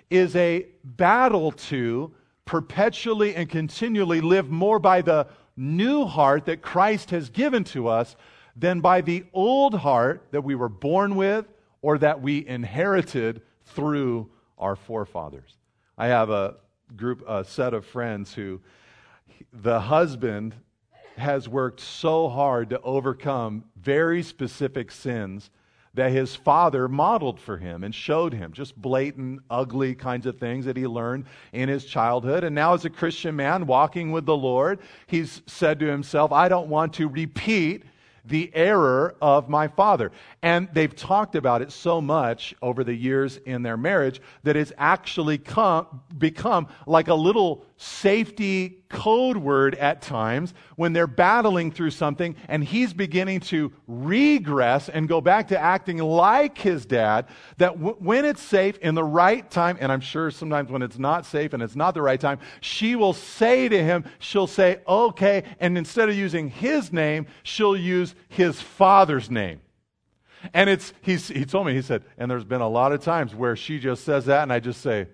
is 0.09 0.35
a 0.37 0.67
battle 0.83 1.53
to 1.53 2.13
perpetually 2.45 3.35
and 3.35 3.49
continually 3.49 4.21
live 4.21 4.51
more 4.51 4.79
by 4.79 5.03
the 5.03 5.27
new 5.57 6.05
heart 6.05 6.47
that 6.47 6.63
Christ 6.63 7.11
has 7.11 7.29
given 7.29 7.65
to 7.65 7.89
us 7.89 8.17
than 8.57 8.81
by 8.81 9.01
the 9.01 9.25
old 9.33 9.75
heart 9.75 10.27
that 10.31 10.43
we 10.43 10.55
were 10.55 10.69
born 10.69 11.17
with 11.17 11.47
or 11.83 11.99
that 11.99 12.23
we 12.23 12.47
inherited 12.47 13.43
through 13.67 14.31
our 14.59 14.77
forefathers. 14.77 15.57
I 15.99 16.07
have 16.07 16.31
a 16.31 16.57
group, 16.97 17.23
a 17.27 17.45
set 17.45 17.75
of 17.75 17.85
friends 17.85 18.35
who 18.35 18.61
the 19.53 19.81
husband 19.81 20.55
has 21.17 21.49
worked 21.49 21.81
so 21.81 22.29
hard 22.29 22.71
to 22.71 22.81
overcome 22.81 23.65
very 23.81 24.23
specific 24.23 24.91
sins 24.91 25.51
that 25.95 26.11
his 26.11 26.35
father 26.35 26.89
modeled 26.89 27.39
for 27.39 27.57
him 27.57 27.85
and 27.85 27.95
showed 27.95 28.33
him 28.33 28.53
just 28.53 28.77
blatant, 28.77 29.41
ugly 29.49 29.95
kinds 29.95 30.27
of 30.27 30.39
things 30.39 30.65
that 30.65 30.77
he 30.77 30.87
learned 30.89 31.25
in 31.53 31.69
his 31.69 31.85
childhood. 31.85 32.43
And 32.43 32.55
now, 32.55 32.75
as 32.75 32.85
a 32.85 32.91
Christian 32.91 33.37
man 33.37 33.67
walking 33.67 34.11
with 34.11 34.27
the 34.27 34.37
Lord, 34.37 34.81
he's 35.07 35.43
said 35.47 35.79
to 35.79 35.87
himself, 35.87 36.33
I 36.33 36.49
don't 36.49 36.69
want 36.69 36.95
to 36.95 37.09
repeat 37.09 37.85
the 38.25 38.51
error 38.55 39.15
of 39.21 39.49
my 39.49 39.69
father. 39.69 40.13
And 40.43 40.69
they've 40.73 40.95
talked 40.95 41.35
about 41.35 41.63
it 41.63 41.73
so 41.73 42.01
much 42.01 42.55
over 42.63 42.85
the 42.85 42.95
years 42.95 43.37
in 43.39 43.63
their 43.63 43.77
marriage 43.77 44.21
that 44.43 44.57
it's 44.57 44.73
actually 44.79 45.39
come, 45.39 46.03
become 46.17 46.69
like 46.87 47.09
a 47.09 47.15
little 47.15 47.65
safety 47.77 48.85
code 48.89 49.37
word 49.37 49.75
at 49.75 50.01
times 50.01 50.55
when 50.77 50.93
they're 50.93 51.07
battling 51.07 51.73
through 51.73 51.91
something 51.91 52.37
and 52.49 52.63
he's 52.63 52.93
beginning 52.93 53.41
to 53.41 53.73
regress 53.89 54.89
and 54.89 55.09
go 55.09 55.21
back 55.21 55.49
to 55.49 55.59
acting 55.59 55.99
like 55.99 56.57
his 56.57 56.87
dad. 56.87 57.27
That 57.59 57.75
w- 57.75 57.97
when 57.99 58.25
it's 58.25 58.43
safe 58.43 58.79
in 58.79 58.95
the 58.95 59.05
right 59.05 59.49
time, 59.51 59.77
and 59.81 59.91
I'm 59.91 60.01
sure 60.01 60.31
sometimes 60.31 60.71
when 60.71 60.83
it's 60.83 60.99
not 60.99 61.27
safe 61.27 61.53
and 61.53 61.63
it's 61.63 61.77
not 61.77 61.95
the 61.95 62.03
right 62.03 62.21
time, 62.21 62.39
she 62.61 62.95
will 62.95 63.13
say 63.13 63.69
to 63.69 63.83
him, 63.83 64.05
she'll 64.19 64.47
say, 64.47 64.81
okay, 64.87 65.43
and 65.59 65.77
instead 65.77 66.09
of 66.09 66.15
using 66.15 66.49
his 66.49 66.93
name, 66.93 67.27
she'll 67.43 67.77
use 67.77 68.15
his 68.29 68.61
father's 68.61 69.31
name. 69.31 69.61
And 70.53 70.69
it's, 70.69 70.93
he's, 71.01 71.29
he 71.29 71.45
told 71.45 71.67
me, 71.67 71.75
he 71.75 71.83
said, 71.83 72.05
and 72.19 72.31
there's 72.31 72.45
been 72.45 72.61
a 72.61 72.69
lot 72.69 72.93
of 72.93 73.03
times 73.03 73.35
where 73.35 73.57
she 73.57 73.79
just 73.79 74.05
says 74.05 74.27
that, 74.27 74.43
and 74.43 74.53
I 74.53 74.61
just 74.61 74.83
say, 74.83 75.09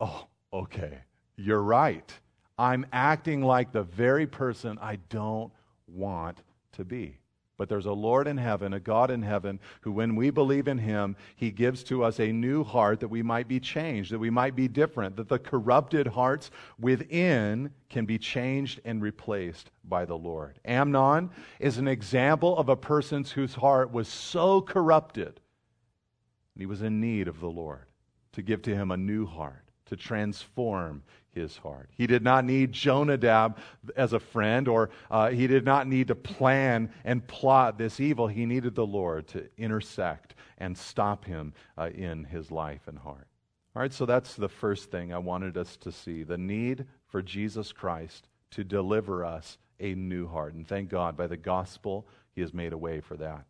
oh, 0.00 0.26
okay, 0.52 1.00
you're 1.38 1.62
right. 1.62 2.12
I'm 2.58 2.84
acting 2.92 3.42
like 3.42 3.72
the 3.72 3.84
very 3.84 4.26
person 4.26 4.78
I 4.82 4.96
don't 5.08 5.52
want 5.86 6.42
to 6.72 6.84
be. 6.84 7.18
But 7.56 7.68
there's 7.68 7.86
a 7.86 7.92
Lord 7.92 8.28
in 8.28 8.36
heaven, 8.36 8.72
a 8.72 8.78
God 8.78 9.10
in 9.10 9.20
heaven, 9.20 9.58
who, 9.80 9.90
when 9.90 10.14
we 10.14 10.30
believe 10.30 10.68
in 10.68 10.78
Him, 10.78 11.16
He 11.34 11.50
gives 11.50 11.82
to 11.84 12.04
us 12.04 12.20
a 12.20 12.32
new 12.32 12.62
heart 12.62 13.00
that 13.00 13.08
we 13.08 13.20
might 13.20 13.48
be 13.48 13.58
changed, 13.58 14.12
that 14.12 14.18
we 14.20 14.30
might 14.30 14.54
be 14.54 14.68
different, 14.68 15.16
that 15.16 15.28
the 15.28 15.40
corrupted 15.40 16.06
hearts 16.06 16.52
within 16.78 17.72
can 17.90 18.06
be 18.06 18.16
changed 18.16 18.80
and 18.84 19.02
replaced 19.02 19.72
by 19.82 20.04
the 20.04 20.16
Lord. 20.16 20.60
Amnon 20.64 21.30
is 21.58 21.78
an 21.78 21.88
example 21.88 22.56
of 22.56 22.68
a 22.68 22.76
person 22.76 23.24
whose 23.24 23.54
heart 23.54 23.92
was 23.92 24.06
so 24.06 24.60
corrupted, 24.60 25.26
and 25.26 26.60
he 26.60 26.66
was 26.66 26.82
in 26.82 27.00
need 27.00 27.26
of 27.26 27.40
the 27.40 27.50
Lord 27.50 27.86
to 28.32 28.42
give 28.42 28.62
to 28.62 28.74
him 28.74 28.92
a 28.92 28.96
new 28.96 29.26
heart, 29.26 29.64
to 29.86 29.96
transform 29.96 31.02
his 31.32 31.56
heart. 31.58 31.88
He 31.96 32.06
did 32.06 32.22
not 32.22 32.44
need 32.44 32.72
Jonadab 32.72 33.58
as 33.96 34.12
a 34.12 34.20
friend, 34.20 34.68
or 34.68 34.90
uh, 35.10 35.30
he 35.30 35.46
did 35.46 35.64
not 35.64 35.86
need 35.86 36.08
to 36.08 36.14
plan 36.14 36.90
and 37.04 37.26
plot 37.26 37.78
this 37.78 38.00
evil. 38.00 38.26
He 38.26 38.46
needed 38.46 38.74
the 38.74 38.86
Lord 38.86 39.28
to 39.28 39.48
intersect 39.56 40.34
and 40.58 40.76
stop 40.76 41.24
him 41.24 41.52
uh, 41.76 41.90
in 41.94 42.24
his 42.24 42.50
life 42.50 42.82
and 42.88 42.98
heart. 42.98 43.28
All 43.76 43.82
right, 43.82 43.92
so 43.92 44.06
that's 44.06 44.34
the 44.34 44.48
first 44.48 44.90
thing 44.90 45.12
I 45.12 45.18
wanted 45.18 45.56
us 45.56 45.76
to 45.78 45.92
see 45.92 46.24
the 46.24 46.38
need 46.38 46.86
for 47.06 47.22
Jesus 47.22 47.72
Christ 47.72 48.28
to 48.50 48.64
deliver 48.64 49.24
us 49.24 49.58
a 49.78 49.94
new 49.94 50.26
heart. 50.26 50.54
And 50.54 50.66
thank 50.66 50.88
God, 50.88 51.16
by 51.16 51.26
the 51.26 51.36
gospel, 51.36 52.08
he 52.34 52.40
has 52.40 52.52
made 52.52 52.72
a 52.72 52.78
way 52.78 53.00
for 53.00 53.16
that. 53.18 53.44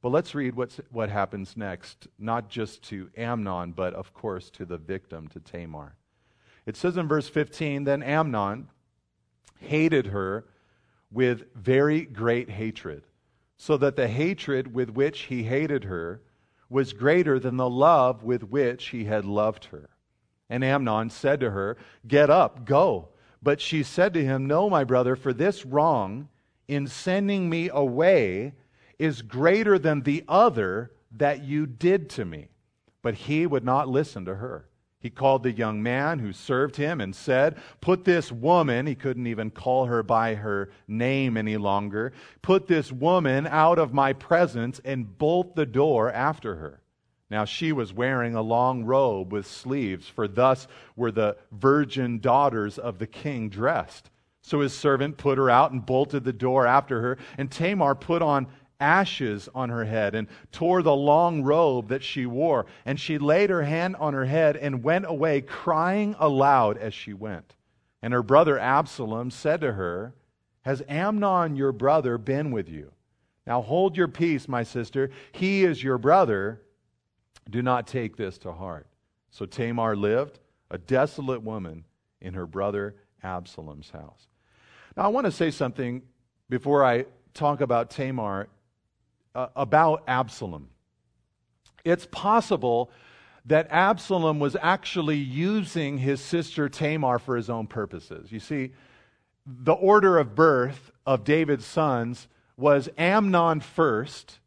But 0.00 0.10
let's 0.10 0.34
read 0.34 0.54
what's, 0.54 0.80
what 0.90 1.10
happens 1.10 1.56
next, 1.56 2.06
not 2.18 2.48
just 2.48 2.82
to 2.84 3.10
Amnon, 3.16 3.72
but 3.72 3.94
of 3.94 4.14
course 4.14 4.48
to 4.50 4.64
the 4.64 4.78
victim, 4.78 5.26
to 5.28 5.40
Tamar. 5.40 5.96
It 6.68 6.76
says 6.76 6.98
in 6.98 7.08
verse 7.08 7.30
15 7.30 7.84
Then 7.84 8.02
Amnon 8.02 8.68
hated 9.58 10.08
her 10.08 10.44
with 11.10 11.44
very 11.54 12.02
great 12.02 12.50
hatred, 12.50 13.04
so 13.56 13.78
that 13.78 13.96
the 13.96 14.06
hatred 14.06 14.74
with 14.74 14.90
which 14.90 15.22
he 15.22 15.44
hated 15.44 15.84
her 15.84 16.20
was 16.68 16.92
greater 16.92 17.38
than 17.38 17.56
the 17.56 17.70
love 17.70 18.22
with 18.22 18.44
which 18.44 18.88
he 18.88 19.06
had 19.06 19.24
loved 19.24 19.64
her. 19.66 19.88
And 20.50 20.62
Amnon 20.62 21.08
said 21.08 21.40
to 21.40 21.52
her, 21.52 21.78
Get 22.06 22.28
up, 22.28 22.66
go. 22.66 23.08
But 23.42 23.62
she 23.62 23.82
said 23.82 24.12
to 24.12 24.22
him, 24.22 24.46
No, 24.46 24.68
my 24.68 24.84
brother, 24.84 25.16
for 25.16 25.32
this 25.32 25.64
wrong 25.64 26.28
in 26.68 26.86
sending 26.86 27.48
me 27.48 27.70
away 27.72 28.52
is 28.98 29.22
greater 29.22 29.78
than 29.78 30.02
the 30.02 30.22
other 30.28 30.92
that 31.12 31.42
you 31.42 31.64
did 31.64 32.10
to 32.10 32.26
me. 32.26 32.48
But 33.00 33.14
he 33.14 33.46
would 33.46 33.64
not 33.64 33.88
listen 33.88 34.26
to 34.26 34.34
her. 34.34 34.67
He 35.00 35.10
called 35.10 35.44
the 35.44 35.52
young 35.52 35.82
man 35.82 36.18
who 36.18 36.32
served 36.32 36.74
him 36.76 37.00
and 37.00 37.14
said, 37.14 37.56
Put 37.80 38.04
this 38.04 38.32
woman, 38.32 38.86
he 38.86 38.96
couldn't 38.96 39.28
even 39.28 39.50
call 39.50 39.86
her 39.86 40.02
by 40.02 40.34
her 40.34 40.70
name 40.88 41.36
any 41.36 41.56
longer, 41.56 42.12
put 42.42 42.66
this 42.66 42.90
woman 42.90 43.46
out 43.46 43.78
of 43.78 43.94
my 43.94 44.12
presence 44.12 44.80
and 44.84 45.16
bolt 45.16 45.54
the 45.54 45.66
door 45.66 46.12
after 46.12 46.56
her. 46.56 46.82
Now 47.30 47.44
she 47.44 47.72
was 47.72 47.92
wearing 47.92 48.34
a 48.34 48.42
long 48.42 48.84
robe 48.84 49.32
with 49.32 49.46
sleeves, 49.46 50.08
for 50.08 50.26
thus 50.26 50.66
were 50.96 51.12
the 51.12 51.36
virgin 51.52 52.18
daughters 52.18 52.76
of 52.76 52.98
the 52.98 53.06
king 53.06 53.50
dressed. 53.50 54.10
So 54.42 54.60
his 54.60 54.72
servant 54.72 55.18
put 55.18 55.36
her 55.38 55.50
out 55.50 55.72
and 55.72 55.84
bolted 55.84 56.24
the 56.24 56.32
door 56.32 56.66
after 56.66 57.02
her, 57.02 57.18
and 57.36 57.50
Tamar 57.50 57.94
put 57.94 58.22
on 58.22 58.46
ashes 58.80 59.48
on 59.54 59.68
her 59.70 59.84
head 59.84 60.14
and 60.14 60.28
tore 60.52 60.82
the 60.82 60.94
long 60.94 61.42
robe 61.42 61.88
that 61.88 62.02
she 62.02 62.26
wore. 62.26 62.66
And 62.84 62.98
she 62.98 63.18
laid 63.18 63.50
her 63.50 63.62
hand 63.62 63.96
on 63.96 64.14
her 64.14 64.24
head 64.24 64.56
and 64.56 64.82
went 64.82 65.06
away, 65.06 65.40
crying 65.40 66.14
aloud 66.18 66.78
as 66.78 66.94
she 66.94 67.12
went. 67.12 67.56
And 68.02 68.12
her 68.12 68.22
brother 68.22 68.58
Absalom 68.58 69.30
said 69.30 69.60
to 69.60 69.72
her, 69.72 70.14
Has 70.62 70.82
Amnon 70.88 71.56
your 71.56 71.72
brother 71.72 72.18
been 72.18 72.50
with 72.50 72.68
you? 72.68 72.92
Now 73.46 73.62
hold 73.62 73.96
your 73.96 74.08
peace, 74.08 74.46
my 74.46 74.62
sister. 74.62 75.10
He 75.32 75.64
is 75.64 75.82
your 75.82 75.98
brother. 75.98 76.60
Do 77.48 77.62
not 77.62 77.86
take 77.86 78.16
this 78.16 78.38
to 78.38 78.52
heart. 78.52 78.86
So 79.30 79.46
Tamar 79.46 79.96
lived, 79.96 80.38
a 80.70 80.78
desolate 80.78 81.42
woman, 81.42 81.84
in 82.20 82.34
her 82.34 82.46
brother 82.46 82.94
Absalom's 83.22 83.90
house. 83.90 84.26
Now, 84.96 85.04
I 85.04 85.08
want 85.08 85.26
to 85.26 85.32
say 85.32 85.50
something 85.50 86.02
before 86.48 86.84
I 86.84 87.06
talk 87.34 87.60
about 87.60 87.90
Tamar 87.90 88.48
uh, 89.34 89.48
about 89.56 90.04
Absalom. 90.06 90.68
It's 91.84 92.06
possible 92.06 92.90
that 93.46 93.68
Absalom 93.70 94.40
was 94.40 94.56
actually 94.60 95.16
using 95.16 95.98
his 95.98 96.20
sister 96.20 96.68
Tamar 96.68 97.18
for 97.18 97.36
his 97.36 97.48
own 97.48 97.66
purposes. 97.66 98.30
You 98.30 98.40
see, 98.40 98.72
the 99.46 99.72
order 99.72 100.18
of 100.18 100.34
birth 100.34 100.90
of 101.06 101.24
David's 101.24 101.64
sons 101.64 102.28
was 102.56 102.88
Amnon 102.98 103.60
first, 103.60 104.40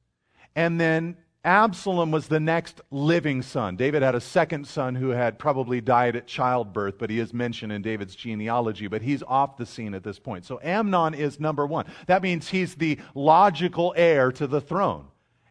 and 0.56 0.80
then 0.80 1.18
Absalom 1.44 2.12
was 2.12 2.28
the 2.28 2.40
next 2.40 2.82
living 2.92 3.42
son. 3.42 3.76
David 3.76 4.04
had 4.04 4.14
a 4.14 4.22
second 4.22 4.68
son 4.68 4.94
who 4.94 5.10
had 5.10 5.40
probably 5.40 5.82
died 5.82 6.16
at 6.16 6.28
childbirth, 6.28 7.00
but 7.00 7.10
he 7.10 7.18
is 7.18 7.34
mentioned 7.34 7.72
in 7.72 7.82
David's 7.82 8.16
genealogy, 8.16 8.86
but 8.86 9.02
he's 9.02 9.24
off 9.24 9.58
the 9.58 9.66
scene 9.66 9.96
at 9.96 10.04
this 10.04 10.20
point. 10.20 10.46
So 10.46 10.60
Amnon 10.62 11.16
is 11.16 11.40
number 11.40 11.66
one. 11.66 11.88
That 12.06 12.22
means 12.22 12.50
he's 12.50 12.76
the 12.76 13.00
logical 13.16 13.92
heir 13.98 14.32
to 14.34 14.46
the 14.46 14.62
throne. 14.62 15.08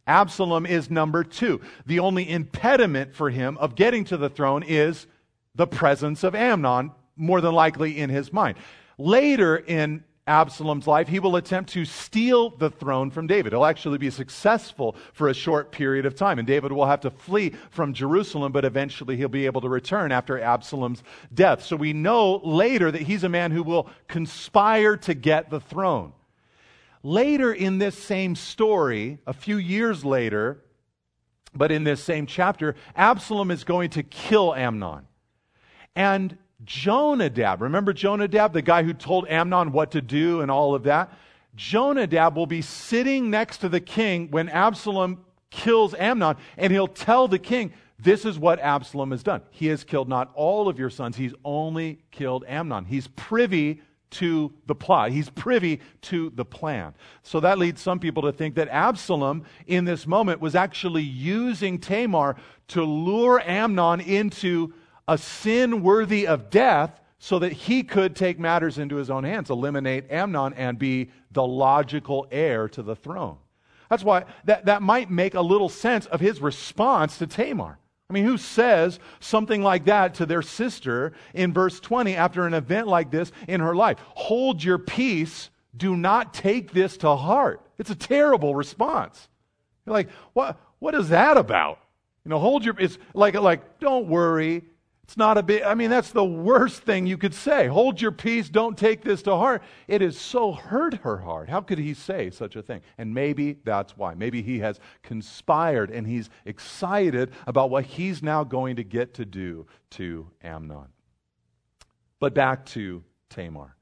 Absalom 0.06 0.64
is 0.64 0.90
number 0.90 1.24
two. 1.24 1.60
The 1.86 1.98
only 1.98 2.30
impediment 2.30 3.12
for 3.12 3.28
him 3.28 3.58
of 3.58 3.74
getting 3.74 4.04
to 4.06 4.16
the 4.16 4.30
throne 4.30 4.62
is 4.62 5.08
the 5.56 5.66
presence 5.66 6.22
of 6.22 6.36
Amnon, 6.36 6.92
more 7.16 7.40
than 7.40 7.52
likely 7.52 7.98
in 7.98 8.10
his 8.10 8.32
mind. 8.32 8.58
Later 8.96 9.56
in 9.56 10.04
Absalom's 10.30 10.86
life, 10.86 11.08
he 11.08 11.18
will 11.18 11.34
attempt 11.34 11.72
to 11.72 11.84
steal 11.84 12.50
the 12.50 12.70
throne 12.70 13.10
from 13.10 13.26
David. 13.26 13.52
He'll 13.52 13.64
actually 13.64 13.98
be 13.98 14.10
successful 14.10 14.94
for 15.12 15.28
a 15.28 15.34
short 15.34 15.72
period 15.72 16.06
of 16.06 16.14
time, 16.14 16.38
and 16.38 16.46
David 16.46 16.70
will 16.70 16.86
have 16.86 17.00
to 17.00 17.10
flee 17.10 17.50
from 17.70 17.92
Jerusalem, 17.92 18.52
but 18.52 18.64
eventually 18.64 19.16
he'll 19.16 19.28
be 19.28 19.46
able 19.46 19.60
to 19.60 19.68
return 19.68 20.12
after 20.12 20.40
Absalom's 20.40 21.02
death. 21.34 21.64
So 21.64 21.74
we 21.74 21.92
know 21.92 22.36
later 22.36 22.92
that 22.92 23.02
he's 23.02 23.24
a 23.24 23.28
man 23.28 23.50
who 23.50 23.64
will 23.64 23.90
conspire 24.06 24.96
to 24.98 25.14
get 25.14 25.50
the 25.50 25.60
throne. 25.60 26.12
Later 27.02 27.52
in 27.52 27.78
this 27.78 27.98
same 27.98 28.36
story, 28.36 29.18
a 29.26 29.32
few 29.32 29.56
years 29.56 30.04
later, 30.04 30.62
but 31.52 31.72
in 31.72 31.82
this 31.82 32.02
same 32.02 32.26
chapter, 32.26 32.76
Absalom 32.94 33.50
is 33.50 33.64
going 33.64 33.90
to 33.90 34.04
kill 34.04 34.54
Amnon. 34.54 35.08
And 35.96 36.38
Jonadab, 36.64 37.62
remember 37.62 37.92
Jonadab, 37.92 38.52
the 38.52 38.62
guy 38.62 38.82
who 38.82 38.92
told 38.92 39.26
Amnon 39.28 39.72
what 39.72 39.92
to 39.92 40.02
do 40.02 40.40
and 40.42 40.50
all 40.50 40.74
of 40.74 40.82
that? 40.84 41.12
Jonadab 41.56 42.36
will 42.36 42.46
be 42.46 42.62
sitting 42.62 43.30
next 43.30 43.58
to 43.58 43.68
the 43.68 43.80
king 43.80 44.30
when 44.30 44.48
Absalom 44.48 45.24
kills 45.50 45.94
Amnon, 45.94 46.36
and 46.56 46.72
he'll 46.72 46.86
tell 46.86 47.28
the 47.28 47.38
king, 47.38 47.72
This 47.98 48.24
is 48.24 48.38
what 48.38 48.60
Absalom 48.60 49.10
has 49.10 49.22
done. 49.22 49.42
He 49.50 49.66
has 49.66 49.84
killed 49.84 50.08
not 50.08 50.30
all 50.34 50.68
of 50.68 50.78
your 50.78 50.90
sons, 50.90 51.16
he's 51.16 51.34
only 51.44 52.00
killed 52.10 52.44
Amnon. 52.46 52.84
He's 52.84 53.08
privy 53.08 53.82
to 54.10 54.52
the 54.66 54.74
plot. 54.74 55.12
He's 55.12 55.30
privy 55.30 55.80
to 56.02 56.30
the 56.30 56.44
plan. 56.44 56.94
So 57.22 57.40
that 57.40 57.58
leads 57.58 57.80
some 57.80 58.00
people 58.00 58.24
to 58.24 58.32
think 58.32 58.56
that 58.56 58.68
Absalom, 58.68 59.44
in 59.66 59.84
this 59.84 60.06
moment, 60.06 60.40
was 60.40 60.54
actually 60.54 61.02
using 61.02 61.78
Tamar 61.78 62.36
to 62.68 62.82
lure 62.82 63.40
Amnon 63.40 64.00
into 64.00 64.74
a 65.08 65.18
sin 65.18 65.82
worthy 65.82 66.26
of 66.26 66.50
death 66.50 67.00
so 67.18 67.38
that 67.38 67.52
he 67.52 67.82
could 67.82 68.16
take 68.16 68.38
matters 68.38 68.78
into 68.78 68.96
his 68.96 69.10
own 69.10 69.24
hands, 69.24 69.50
eliminate 69.50 70.10
Amnon, 70.10 70.54
and 70.54 70.78
be 70.78 71.10
the 71.32 71.46
logical 71.46 72.26
heir 72.30 72.68
to 72.70 72.82
the 72.82 72.96
throne. 72.96 73.36
That's 73.90 74.04
why 74.04 74.24
that, 74.44 74.66
that 74.66 74.82
might 74.82 75.10
make 75.10 75.34
a 75.34 75.40
little 75.40 75.68
sense 75.68 76.06
of 76.06 76.20
his 76.20 76.40
response 76.40 77.18
to 77.18 77.26
Tamar. 77.26 77.78
I 78.08 78.12
mean, 78.12 78.24
who 78.24 78.38
says 78.38 78.98
something 79.20 79.62
like 79.62 79.84
that 79.84 80.14
to 80.14 80.26
their 80.26 80.42
sister 80.42 81.12
in 81.34 81.52
verse 81.52 81.78
20 81.78 82.16
after 82.16 82.46
an 82.46 82.54
event 82.54 82.88
like 82.88 83.10
this 83.10 83.30
in 83.46 83.60
her 83.60 83.74
life? 83.74 83.98
Hold 84.14 84.64
your 84.64 84.78
peace. 84.78 85.50
Do 85.76 85.96
not 85.96 86.34
take 86.34 86.72
this 86.72 86.96
to 86.98 87.14
heart. 87.14 87.60
It's 87.78 87.90
a 87.90 87.94
terrible 87.94 88.54
response. 88.54 89.28
You're 89.86 89.94
like, 89.94 90.10
what, 90.32 90.58
what 90.80 90.94
is 90.94 91.10
that 91.10 91.36
about? 91.36 91.78
You 92.24 92.30
know, 92.30 92.38
hold 92.38 92.64
your, 92.64 92.74
it's 92.78 92.98
like, 93.14 93.34
like, 93.34 93.78
don't 93.78 94.08
worry. 94.08 94.64
It's 95.10 95.16
not 95.16 95.38
a 95.38 95.42
big, 95.42 95.62
I 95.62 95.74
mean, 95.74 95.90
that's 95.90 96.12
the 96.12 96.24
worst 96.24 96.82
thing 96.82 97.04
you 97.04 97.18
could 97.18 97.34
say. 97.34 97.66
Hold 97.66 98.00
your 98.00 98.12
peace, 98.12 98.48
don't 98.48 98.78
take 98.78 99.02
this 99.02 99.22
to 99.22 99.34
heart. 99.34 99.60
It 99.88 100.02
has 100.02 100.16
so 100.16 100.52
hurt 100.52 100.94
her 100.98 101.16
heart. 101.16 101.48
How 101.48 101.62
could 101.62 101.78
he 101.78 101.94
say 101.94 102.30
such 102.30 102.54
a 102.54 102.62
thing? 102.62 102.80
And 102.96 103.12
maybe 103.12 103.56
that's 103.64 103.96
why. 103.96 104.14
Maybe 104.14 104.40
he 104.40 104.60
has 104.60 104.78
conspired 105.02 105.90
and 105.90 106.06
he's 106.06 106.30
excited 106.44 107.32
about 107.48 107.70
what 107.70 107.86
he's 107.86 108.22
now 108.22 108.44
going 108.44 108.76
to 108.76 108.84
get 108.84 109.14
to 109.14 109.24
do 109.24 109.66
to 109.90 110.30
Amnon. 110.44 110.86
But 112.20 112.32
back 112.32 112.64
to 112.66 113.02
Tamar. 113.30 113.74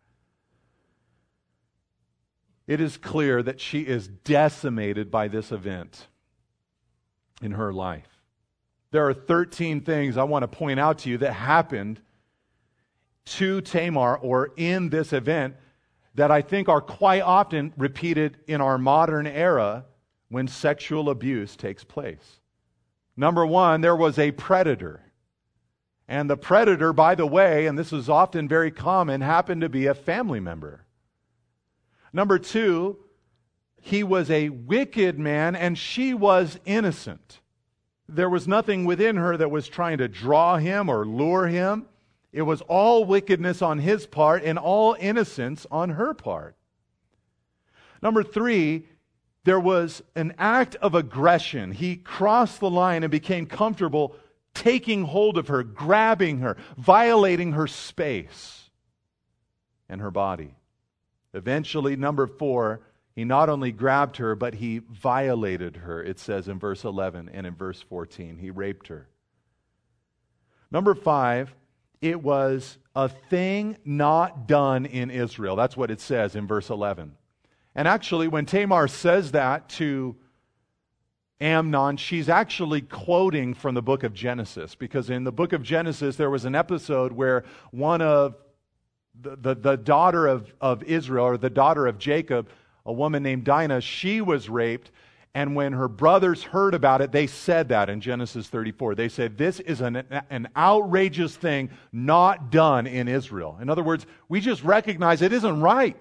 It 2.67 2.81
is 2.81 2.97
clear 2.97 3.43
that 3.43 3.61
she 3.61 3.83
is 3.83 4.09
decimated 4.09 5.11
by 5.11 5.29
this 5.29 5.53
event 5.53 6.07
in 7.43 7.51
her 7.53 7.71
life 7.71 8.18
there 8.91 9.07
are 9.09 9.15
13 9.15 9.83
things 9.83 10.17
I 10.17 10.25
want 10.25 10.43
to 10.43 10.49
point 10.49 10.81
out 10.81 10.99
to 11.01 11.11
you 11.11 11.19
that 11.19 11.33
happened 11.33 12.01
to 13.27 13.61
Tamar 13.61 14.17
or 14.17 14.53
in 14.57 14.89
this 14.89 15.13
event 15.13 15.57
that 16.15 16.31
I 16.31 16.43
think 16.43 16.69
are 16.69 16.81
quite 16.81 17.21
often 17.21 17.73
repeated 17.77 18.39
in 18.47 18.61
our 18.61 18.79
modern 18.79 19.27
era 19.27 19.85
when 20.29 20.49
sexual 20.49 21.11
abuse 21.11 21.55
takes 21.55 21.85
place. 21.85 22.41
Number 23.17 23.45
one, 23.45 23.81
there 23.81 23.97
was 23.97 24.19
a 24.19 24.33
predator. 24.33 25.03
And 26.07 26.31
the 26.31 26.37
predator, 26.37 26.93
by 26.93 27.15
the 27.15 27.27
way, 27.27 27.67
and 27.67 27.79
this 27.79 27.93
is 27.93 28.09
often 28.09 28.49
very 28.49 28.71
common, 28.71 29.21
happened 29.21 29.61
to 29.61 29.69
be 29.69 29.87
a 29.87 29.95
family 29.95 30.41
member. 30.41 30.87
Number 32.13 32.39
two, 32.39 32.99
he 33.81 34.03
was 34.03 34.31
a 34.31 34.49
wicked 34.49 35.19
man 35.19 35.55
and 35.55 35.77
she 35.77 36.15
was 36.15 36.59
innocent. 36.65 37.41
There 38.09 38.31
was 38.31 38.49
nothing 38.49 38.85
within 38.85 39.17
her 39.17 39.37
that 39.37 39.51
was 39.51 39.69
trying 39.69 39.99
to 39.99 40.09
draw 40.09 40.57
him 40.57 40.89
or 40.89 41.05
lure 41.05 41.47
him. 41.47 41.87
It 42.33 42.43
was 42.43 42.63
all 42.63 43.05
wickedness 43.05 43.63
on 43.63 43.79
his 43.79 44.07
part 44.07 44.43
and 44.45 44.59
all 44.59 44.97
innocence 44.99 45.67
on 45.71 45.91
her 45.91 46.15
part. 46.15 46.57
Number 48.03 48.23
three, 48.23 48.87
there 49.45 49.61
was 49.61 50.03
an 50.15 50.35
act 50.39 50.77
of 50.77 50.95
aggression. 50.95 51.73
He 51.73 51.97
crossed 51.97 52.61
the 52.61 52.71
line 52.71 53.03
and 53.03 53.11
became 53.11 53.47
comfortable 53.47 54.15
taking 54.55 55.05
hold 55.05 55.39
of 55.39 55.49
her, 55.49 55.63
grabbing 55.63 56.39
her, 56.39 56.57
violating 56.77 57.53
her 57.53 57.67
space 57.67 58.71
and 59.89 60.01
her 60.01 60.11
body. 60.11 60.55
Eventually, 61.35 61.97
number 61.97 62.27
four, 62.27 62.81
he 63.19 63.25
not 63.25 63.49
only 63.49 63.73
grabbed 63.73 64.19
her, 64.19 64.37
but 64.37 64.55
he 64.55 64.79
violated 64.79 65.79
her, 65.79 66.01
it 66.01 66.21
says 66.21 66.47
in 66.47 66.61
verse 66.61 66.85
11 66.85 67.29
and 67.35 67.49
in 67.49 67.57
verse 67.57 67.83
14. 67.83 68.37
He 68.37 68.53
raped 68.53 68.87
her. 68.87 69.09
Number 70.71 70.95
five, 70.95 71.53
it 72.01 72.23
was 72.23 72.79
a 72.95 73.09
thing 73.09 73.77
not 73.85 74.47
done 74.47 74.87
in 74.87 75.11
Israel. 75.11 75.57
That's 75.57 75.77
what 75.77 75.91
it 75.91 76.01
says 76.01 76.37
in 76.37 76.47
verse 76.47 76.71
11. 76.71 77.11
And 77.75 77.89
actually, 77.89 78.29
when 78.29 78.47
Tamar 78.47 78.87
says 78.87 79.33
that 79.33 79.69
to 79.71 80.15
Amnon, 81.41 81.97
she's 81.97 82.29
actually 82.29 82.83
quoting 82.83 83.53
from 83.53 83.75
the 83.75 83.83
book 83.83 84.05
of 84.05 84.15
Genesis, 84.15 84.77
because 84.77 85.11
in 85.11 85.25
the 85.25 85.33
book 85.33 85.53
of 85.53 85.65
Genesis, 85.65 86.15
there 86.15 86.31
was 86.31 86.45
an 86.45 86.55
episode 86.55 87.11
where 87.11 87.43
one 87.73 88.01
of 88.01 88.37
the, 89.21 89.35
the, 89.35 89.55
the 89.57 89.77
daughter 89.77 90.29
of, 90.29 90.55
of 90.61 90.85
Israel, 90.85 91.25
or 91.25 91.37
the 91.37 91.51
daughter 91.51 91.89
of 91.89 91.99
Jacob, 91.99 92.49
a 92.87 92.93
woman 92.93 93.23
named 93.23 93.45
Dinah, 93.45 93.81
she 93.81 94.21
was 94.21 94.49
raped. 94.49 94.91
And 95.35 95.55
when 95.55 95.73
her 95.75 95.89
brothers 95.89 96.43
heard 96.43 96.75
about 96.75 97.01
it, 97.01 97.13
they 97.13 97.27
said 97.27 97.69
that 97.69 97.91
in 97.91 98.01
Genesis 98.01 98.49
34. 98.49 98.95
They 98.95 99.09
said, 99.09 99.37
This 99.37 99.61
is 99.61 99.81
an, 99.81 100.03
an 100.31 100.49
outrageous 100.57 101.37
thing 101.37 101.71
not 101.93 102.51
done 102.51 102.87
in 102.87 103.09
Israel. 103.09 103.59
In 103.61 103.69
other 103.69 103.85
words, 103.85 104.07
we 104.29 104.41
just 104.41 104.65
recognize 104.65 105.23
it 105.23 105.33
isn't 105.33 105.61
right. 105.61 105.97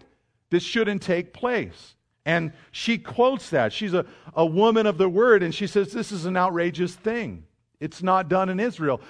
This 0.50 0.64
shouldn't 0.64 1.02
take 1.02 1.34
place. 1.34 1.96
And 2.26 2.52
she 2.72 2.98
quotes 2.98 3.50
that. 3.52 3.72
She's 3.72 3.94
a, 3.94 4.06
a 4.34 4.46
woman 4.46 4.86
of 4.86 4.98
the 4.98 5.10
word, 5.10 5.44
and 5.44 5.54
she 5.54 5.68
says, 5.68 5.92
This 5.92 6.12
is 6.12 6.26
an 6.26 6.38
outrageous 6.38 6.96
thing. 6.96 7.44
It's 7.80 8.02
not 8.02 8.30
done 8.30 8.50
in 8.50 8.60
Israel. 8.60 9.02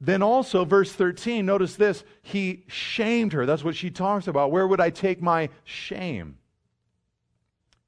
Then 0.00 0.22
also, 0.22 0.64
verse 0.64 0.92
13, 0.92 1.46
notice 1.46 1.76
this. 1.76 2.02
He 2.22 2.64
shamed 2.66 3.32
her. 3.34 3.46
That's 3.46 3.62
what 3.62 3.76
she 3.76 3.90
talks 3.90 4.26
about. 4.26 4.50
Where 4.50 4.66
would 4.66 4.80
I 4.80 4.90
take 4.90 5.22
my 5.22 5.48
shame? 5.64 6.38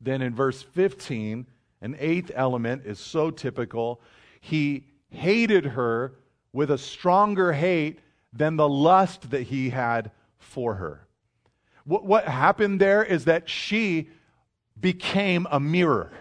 Then 0.00 0.22
in 0.22 0.34
verse 0.34 0.62
15, 0.62 1.46
an 1.80 1.96
eighth 1.98 2.30
element 2.34 2.86
is 2.86 2.98
so 2.98 3.30
typical. 3.30 4.00
He 4.40 4.86
hated 5.10 5.64
her 5.64 6.14
with 6.52 6.70
a 6.70 6.78
stronger 6.78 7.52
hate 7.52 8.00
than 8.32 8.56
the 8.56 8.68
lust 8.68 9.30
that 9.30 9.42
he 9.42 9.70
had 9.70 10.10
for 10.38 10.74
her. 10.74 11.06
What, 11.84 12.04
what 12.04 12.26
happened 12.26 12.80
there 12.80 13.02
is 13.04 13.26
that 13.26 13.48
she 13.48 14.08
became 14.80 15.46
a 15.50 15.60
mirror. 15.60 16.12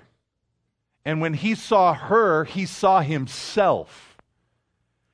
And 1.06 1.22
when 1.22 1.34
he 1.34 1.56
saw 1.56 1.94
her, 1.94 2.46
he 2.46 2.66
saw 2.66 3.02
himself. 3.02 4.18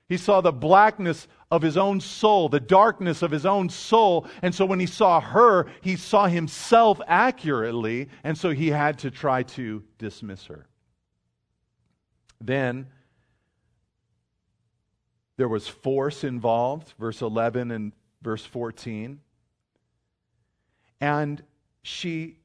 He 0.08 0.18
saw 0.18 0.42
the 0.42 0.52
blackness 0.52 1.28
of 1.52 1.62
his 1.62 1.78
own 1.78 2.00
soul, 2.00 2.48
the 2.48 2.60
darkness 2.60 3.22
of 3.22 3.32
his 3.32 3.46
own 3.46 3.70
soul. 3.70 4.28
And 4.42 4.54
so 4.54 4.66
when 4.66 4.80
he 4.80 4.86
saw 4.86 5.20
her, 5.20 5.68
he 5.82 5.96
saw 5.96 6.28
himself 6.28 7.02
accurately. 7.08 8.10
And 8.24 8.38
so 8.38 8.52
he 8.52 8.68
had 8.68 9.00
to 9.00 9.12
try 9.12 9.44
to 9.44 9.84
dismiss 9.98 10.46
her. 10.46 10.68
Then 12.40 12.88
there 15.38 15.48
was 15.48 15.68
force 15.68 16.24
involved, 16.24 16.94
verse 17.00 17.22
11 17.22 17.72
and 17.72 17.94
verse 18.22 18.46
14. 18.46 19.20
And 21.02 21.42
she 21.82 22.38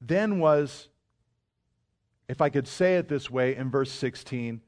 then 0.00 0.40
was, 0.40 0.88
if 2.28 2.40
I 2.40 2.48
could 2.48 2.66
say 2.66 2.96
it 2.96 3.08
this 3.08 3.30
way, 3.30 3.54
in 3.54 3.70
verse 3.70 3.92
16, 3.92 4.62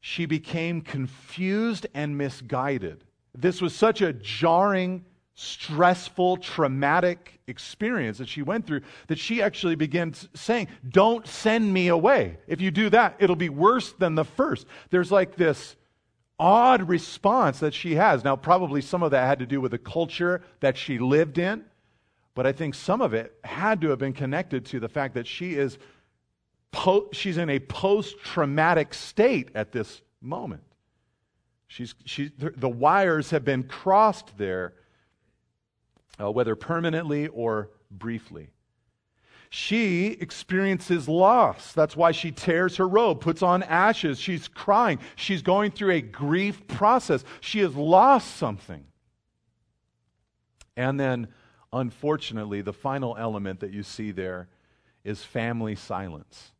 she 0.00 0.26
became 0.26 0.80
confused 0.80 1.86
and 1.94 2.16
misguided. 2.16 3.04
This 3.34 3.60
was 3.60 3.74
such 3.74 4.02
a 4.02 4.12
jarring, 4.12 5.04
stressful, 5.34 6.38
traumatic 6.38 7.40
experience 7.46 8.18
that 8.18 8.28
she 8.28 8.42
went 8.42 8.66
through 8.66 8.82
that 9.08 9.18
she 9.18 9.42
actually 9.42 9.74
began 9.74 10.14
saying, 10.34 10.68
Don't 10.88 11.26
send 11.26 11.72
me 11.72 11.88
away. 11.88 12.38
If 12.46 12.60
you 12.60 12.70
do 12.70 12.90
that, 12.90 13.16
it'll 13.18 13.36
be 13.36 13.48
worse 13.48 13.92
than 13.92 14.14
the 14.14 14.24
first. 14.24 14.66
There's 14.90 15.10
like 15.10 15.36
this 15.36 15.76
odd 16.38 16.88
response 16.88 17.60
that 17.60 17.72
she 17.72 17.94
has. 17.94 18.24
Now, 18.24 18.36
probably 18.36 18.80
some 18.80 19.02
of 19.02 19.12
that 19.12 19.26
had 19.26 19.38
to 19.38 19.46
do 19.46 19.60
with 19.60 19.70
the 19.70 19.78
culture 19.78 20.42
that 20.60 20.76
she 20.76 20.98
lived 20.98 21.38
in, 21.38 21.64
but 22.34 22.46
I 22.46 22.52
think 22.52 22.74
some 22.74 23.00
of 23.00 23.14
it 23.14 23.34
had 23.44 23.80
to 23.82 23.90
have 23.90 23.98
been 23.98 24.12
connected 24.12 24.66
to 24.66 24.80
the 24.80 24.88
fact 24.88 25.14
that 25.14 25.26
she 25.26 25.54
is 25.54 25.78
po- 26.72 27.08
she's 27.12 27.36
in 27.36 27.48
a 27.48 27.60
post 27.60 28.18
traumatic 28.18 28.92
state 28.92 29.50
at 29.54 29.72
this 29.72 30.02
moment. 30.20 30.62
She's, 31.72 31.94
she, 32.04 32.30
the 32.36 32.68
wires 32.68 33.30
have 33.30 33.46
been 33.46 33.62
crossed 33.62 34.36
there, 34.36 34.74
uh, 36.20 36.30
whether 36.30 36.54
permanently 36.54 37.28
or 37.28 37.70
briefly. 37.90 38.50
She 39.48 40.08
experiences 40.08 41.08
loss. 41.08 41.72
That's 41.72 41.96
why 41.96 42.12
she 42.12 42.30
tears 42.30 42.76
her 42.76 42.86
robe, 42.86 43.22
puts 43.22 43.42
on 43.42 43.62
ashes. 43.62 44.20
She's 44.20 44.48
crying. 44.48 44.98
She's 45.16 45.40
going 45.40 45.70
through 45.70 45.92
a 45.92 46.02
grief 46.02 46.66
process. 46.66 47.24
She 47.40 47.60
has 47.60 47.74
lost 47.74 48.36
something. 48.36 48.84
And 50.76 51.00
then, 51.00 51.28
unfortunately, 51.72 52.60
the 52.60 52.74
final 52.74 53.16
element 53.18 53.60
that 53.60 53.72
you 53.72 53.82
see 53.82 54.10
there 54.10 54.48
is 55.04 55.24
family 55.24 55.76
silence. 55.76 56.52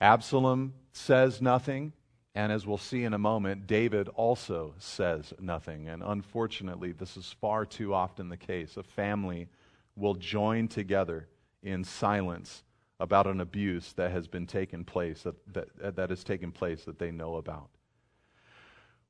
Absalom 0.00 0.74
says 0.92 1.42
nothing, 1.42 1.94
and 2.34 2.50
as 2.50 2.66
we'll 2.66 2.78
see 2.78 3.04
in 3.04 3.12
a 3.12 3.18
moment, 3.18 3.66
David 3.66 4.08
also 4.08 4.74
says 4.78 5.34
nothing. 5.38 5.88
And 5.88 6.02
unfortunately, 6.02 6.92
this 6.92 7.16
is 7.16 7.34
far 7.40 7.66
too 7.66 7.92
often 7.92 8.30
the 8.30 8.38
case. 8.38 8.76
A 8.78 8.82
family 8.82 9.48
will 9.96 10.14
join 10.14 10.68
together 10.68 11.28
in 11.62 11.84
silence 11.84 12.62
about 12.98 13.26
an 13.26 13.40
abuse 13.40 13.92
that 13.94 14.12
has 14.12 14.28
been 14.28 14.46
taken 14.46 14.84
place, 14.84 15.22
that, 15.22 15.34
that, 15.52 15.96
that 15.96 16.08
has 16.08 16.24
taken 16.24 16.52
place 16.52 16.84
that 16.84 16.98
they 16.98 17.10
know 17.10 17.36
about. 17.36 17.68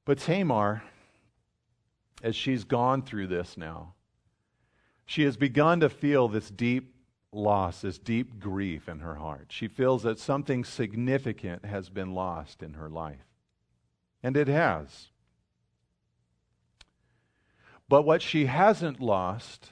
But 0.04 0.18
Tamar, 0.18 0.82
as 2.22 2.35
she's 2.35 2.64
gone 2.64 3.02
through 3.02 3.28
this 3.28 3.56
now, 3.56 3.94
she 5.06 5.22
has 5.22 5.37
begun 5.37 5.80
to 5.80 5.88
feel 5.88 6.26
this 6.26 6.50
deep 6.50 6.91
loss, 7.33 7.81
this 7.81 7.99
deep 7.99 8.38
grief 8.38 8.88
in 8.88 9.01
her 9.01 9.14
heart. 9.14 9.47
She 9.49 9.66
feels 9.66 10.03
that 10.03 10.18
something 10.18 10.64
significant 10.64 11.64
has 11.64 11.88
been 11.88 12.14
lost 12.14 12.62
in 12.62 12.75
her 12.75 12.90
life. 12.90 13.27
And 14.23 14.37
it 14.37 14.49
has. 14.49 15.09
But 17.88 18.03
what 18.03 18.23
she 18.23 18.47
hasn't 18.47 19.01
lost 19.01 19.71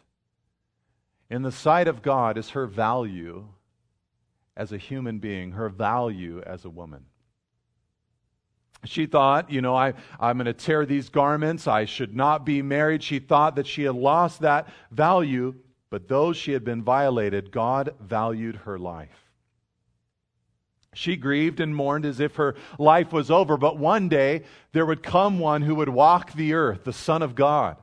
in 1.28 1.42
the 1.42 1.52
sight 1.52 1.86
of 1.86 2.02
God 2.02 2.36
is 2.36 2.50
her 2.50 2.66
value 2.66 3.46
as 4.56 4.72
a 4.72 4.78
human 4.78 5.18
being, 5.18 5.52
her 5.52 5.68
value 5.68 6.42
as 6.44 6.64
a 6.64 6.70
woman. 6.70 7.06
She 8.84 9.06
thought, 9.06 9.50
you 9.50 9.60
know, 9.60 9.76
I, 9.76 9.94
I'm 10.18 10.38
going 10.38 10.46
to 10.46 10.54
tear 10.54 10.86
these 10.86 11.10
garments. 11.10 11.66
I 11.66 11.84
should 11.84 12.16
not 12.16 12.46
be 12.46 12.62
married. 12.62 13.02
She 13.02 13.18
thought 13.18 13.56
that 13.56 13.66
she 13.66 13.82
had 13.82 13.94
lost 13.94 14.40
that 14.40 14.68
value. 14.90 15.54
But 15.90 16.06
though 16.06 16.32
she 16.32 16.52
had 16.52 16.64
been 16.64 16.84
violated, 16.84 17.50
God 17.50 17.94
valued 18.00 18.56
her 18.56 18.78
life. 18.78 19.30
She 20.94 21.16
grieved 21.16 21.60
and 21.60 21.74
mourned 21.74 22.04
as 22.04 22.20
if 22.20 22.36
her 22.36 22.54
life 22.78 23.12
was 23.12 23.30
over, 23.30 23.56
but 23.56 23.76
one 23.76 24.08
day 24.08 24.42
there 24.72 24.86
would 24.86 25.02
come 25.02 25.38
one 25.38 25.62
who 25.62 25.74
would 25.76 25.88
walk 25.88 26.32
the 26.32 26.54
earth, 26.54 26.84
the 26.84 26.92
Son 26.92 27.22
of 27.22 27.34
God. 27.34 27.76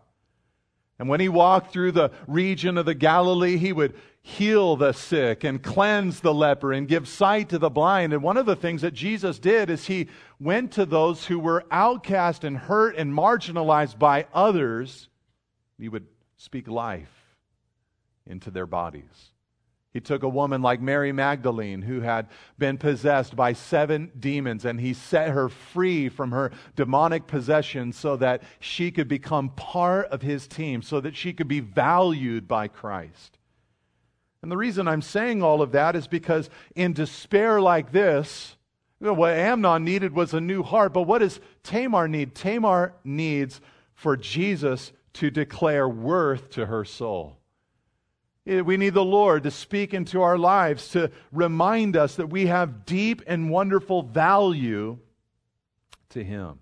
And 1.00 1.08
when 1.08 1.20
he 1.20 1.30
walked 1.30 1.72
through 1.72 1.92
the 1.92 2.12
region 2.28 2.78
of 2.78 2.86
the 2.86 2.96
Galilee, 2.96 3.58
he 3.58 3.72
would 3.72 3.96
heal 4.22 4.76
the 4.76 4.94
sick 4.94 5.44
and 5.44 5.62
cleanse 5.64 6.20
the 6.20 6.34
leper 6.34 6.74
and 6.74 6.88
give 6.88 7.08
sight 7.08 7.50
to 7.50 7.60
the 7.60 7.70
blind. 7.70 8.12
And 8.14 8.24
one 8.24 8.36
of 8.36 8.46
the 8.46 8.56
things 8.56 8.82
that 8.82 8.94
Jesus 8.94 9.40
did 9.40 9.70
is 9.70 9.88
he 9.88 10.08
went 10.40 10.74
to 10.74 10.86
those 10.86 11.26
who 11.26 11.40
were 11.40 11.66
outcast 11.72 12.44
and 12.44 12.58
hurt 12.58 12.98
and 12.98 13.14
marginalized 13.14 14.00
by 14.00 14.26
others. 14.34 15.08
He 15.78 15.88
would 15.88 16.08
speak 16.36 16.68
life 16.68 17.17
into 18.28 18.52
their 18.52 18.66
bodies. 18.66 19.32
He 19.94 20.02
took 20.02 20.22
a 20.22 20.30
woman 20.30 20.62
like 20.62 20.80
Mary 20.80 21.12
Magdalene 21.12 21.82
who 21.82 22.02
had 22.02 22.28
been 22.60 22.78
possessed 22.78 23.36
by 23.36 23.54
seven 23.54 24.12
demons 24.20 24.64
and 24.64 24.80
he 24.80 24.94
set 24.94 25.30
her 25.30 25.50
free 25.50 26.08
from 26.08 26.32
her 26.32 26.52
demonic 26.76 27.26
possession 27.26 27.92
so 27.92 28.16
that 28.18 28.44
she 28.60 28.92
could 28.92 29.08
become 29.08 29.50
part 29.50 30.08
of 30.10 30.22
his 30.22 30.48
team, 30.48 30.84
so 30.84 31.00
that 31.02 31.16
she 31.16 31.34
could 31.34 31.48
be 31.48 31.62
valued 31.62 32.48
by 32.48 32.68
Christ. 32.68 33.40
And 34.44 34.52
the 34.52 34.58
reason 34.58 34.88
I'm 34.88 35.02
saying 35.02 35.42
all 35.42 35.62
of 35.62 35.72
that 35.72 35.96
is 35.96 36.08
because 36.08 36.50
in 36.76 36.94
despair 36.94 37.60
like 37.60 37.92
this, 37.92 38.56
you 39.00 39.08
know, 39.08 39.14
what 39.14 39.34
Amnon 39.34 39.84
needed 39.84 40.14
was 40.14 40.34
a 40.34 40.42
new 40.42 40.64
heart, 40.64 40.94
but 40.94 41.04
what 41.04 41.20
does 41.20 41.40
Tamar 41.64 42.08
need? 42.08 42.36
Tamar 42.36 42.94
needs 43.04 43.62
for 43.96 44.16
Jesus 44.16 44.92
to 45.14 45.32
declare 45.32 45.90
worth 45.90 46.52
to 46.52 46.68
her 46.68 46.86
soul. 46.86 47.37
Eh, 48.48 48.62
we 48.62 48.78
need 48.78 48.94
the 48.94 49.04
Lord 49.04 49.44
to 49.44 49.52
speak 49.52 49.94
into 49.94 50.22
our 50.22 50.38
lives 50.38 50.90
to 50.90 51.12
remind 51.32 51.98
us 51.98 52.16
that 52.16 52.30
we 52.30 52.48
have 52.48 52.86
deep 52.86 53.22
and 53.28 53.50
wonderful 53.50 54.04
value 54.04 54.98
to 56.10 56.24
Him. 56.24 56.60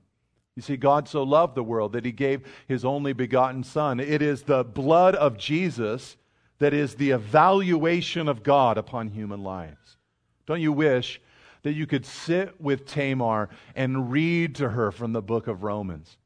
You 0.56 0.62
see, 0.62 0.78
God 0.78 1.08
so 1.08 1.24
loved 1.24 1.56
the 1.56 1.64
world 1.64 1.94
that 1.94 2.06
He 2.06 2.12
gave 2.12 2.42
His 2.68 2.84
only 2.84 3.14
begotten 3.14 3.64
Son. 3.64 4.00
It 4.00 4.22
is 4.22 4.44
the 4.44 4.64
blood 4.64 5.16
of 5.16 5.38
Jesus 5.38 6.18
that 6.60 6.74
is 6.74 6.96
the 6.96 7.12
evaluation 7.12 8.28
of 8.28 8.42
God 8.42 8.78
upon 8.78 9.10
human 9.10 9.44
lives. 9.44 9.98
Don't 10.46 10.62
you 10.62 10.72
wish 10.72 11.22
that 11.64 11.74
you 11.74 11.86
could 11.86 12.06
sit 12.06 12.60
with 12.62 12.86
Tamar 12.86 13.50
and 13.76 14.12
read 14.12 14.56
to 14.56 14.70
her 14.70 14.92
from 14.92 15.14
the 15.14 15.22
book 15.22 15.48
of 15.48 15.64
Romans? 15.64 16.18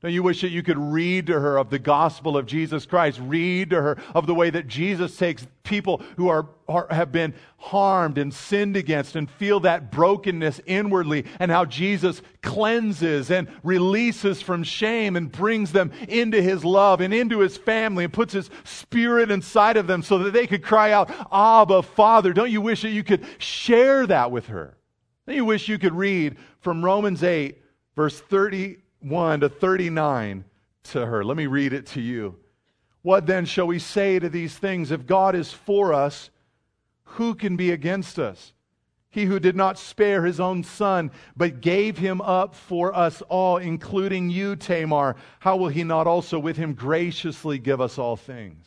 Don't 0.00 0.12
you 0.12 0.22
wish 0.22 0.42
that 0.42 0.50
you 0.50 0.62
could 0.62 0.78
read 0.78 1.26
to 1.26 1.40
her 1.40 1.56
of 1.56 1.70
the 1.70 1.78
gospel 1.80 2.36
of 2.36 2.46
Jesus 2.46 2.86
Christ? 2.86 3.18
Read 3.20 3.70
to 3.70 3.82
her 3.82 3.98
of 4.14 4.28
the 4.28 4.34
way 4.34 4.48
that 4.48 4.68
Jesus 4.68 5.16
takes 5.16 5.44
people 5.64 6.00
who 6.16 6.28
are, 6.28 6.46
are, 6.68 6.86
have 6.88 7.10
been 7.10 7.34
harmed 7.56 8.16
and 8.16 8.32
sinned 8.32 8.76
against 8.76 9.16
and 9.16 9.28
feel 9.28 9.58
that 9.60 9.90
brokenness 9.90 10.60
inwardly 10.66 11.24
and 11.40 11.50
how 11.50 11.64
Jesus 11.64 12.22
cleanses 12.42 13.32
and 13.32 13.48
releases 13.64 14.40
from 14.40 14.62
shame 14.62 15.16
and 15.16 15.32
brings 15.32 15.72
them 15.72 15.90
into 16.06 16.40
his 16.40 16.64
love 16.64 17.00
and 17.00 17.12
into 17.12 17.40
his 17.40 17.56
family 17.56 18.04
and 18.04 18.12
puts 18.12 18.32
his 18.32 18.50
spirit 18.62 19.32
inside 19.32 19.76
of 19.76 19.88
them 19.88 20.04
so 20.04 20.18
that 20.18 20.32
they 20.32 20.46
could 20.46 20.62
cry 20.62 20.92
out, 20.92 21.10
Abba, 21.32 21.82
Father. 21.82 22.32
Don't 22.32 22.52
you 22.52 22.60
wish 22.60 22.82
that 22.82 22.90
you 22.90 23.02
could 23.02 23.26
share 23.38 24.06
that 24.06 24.30
with 24.30 24.46
her? 24.46 24.76
Don't 25.26 25.34
you 25.34 25.44
wish 25.44 25.68
you 25.68 25.76
could 25.76 25.92
read 25.92 26.36
from 26.60 26.84
Romans 26.84 27.24
8, 27.24 27.60
verse 27.96 28.20
30 28.20 28.78
1 29.00 29.40
to 29.40 29.48
39 29.48 30.44
to 30.84 31.06
her. 31.06 31.24
Let 31.24 31.36
me 31.36 31.46
read 31.46 31.72
it 31.72 31.86
to 31.88 32.00
you. 32.00 32.36
What 33.02 33.26
then 33.26 33.44
shall 33.44 33.66
we 33.66 33.78
say 33.78 34.18
to 34.18 34.28
these 34.28 34.56
things? 34.56 34.90
If 34.90 35.06
God 35.06 35.34
is 35.34 35.52
for 35.52 35.92
us, 35.92 36.30
who 37.04 37.34
can 37.34 37.56
be 37.56 37.70
against 37.70 38.18
us? 38.18 38.52
He 39.10 39.24
who 39.24 39.40
did 39.40 39.56
not 39.56 39.78
spare 39.78 40.24
his 40.24 40.38
own 40.38 40.62
son, 40.62 41.10
but 41.36 41.60
gave 41.60 41.96
him 41.98 42.20
up 42.20 42.54
for 42.54 42.94
us 42.94 43.22
all, 43.22 43.56
including 43.56 44.28
you, 44.28 44.54
Tamar, 44.54 45.16
how 45.40 45.56
will 45.56 45.68
he 45.68 45.82
not 45.82 46.06
also 46.06 46.38
with 46.38 46.56
him 46.56 46.74
graciously 46.74 47.58
give 47.58 47.80
us 47.80 47.98
all 47.98 48.16
things? 48.16 48.66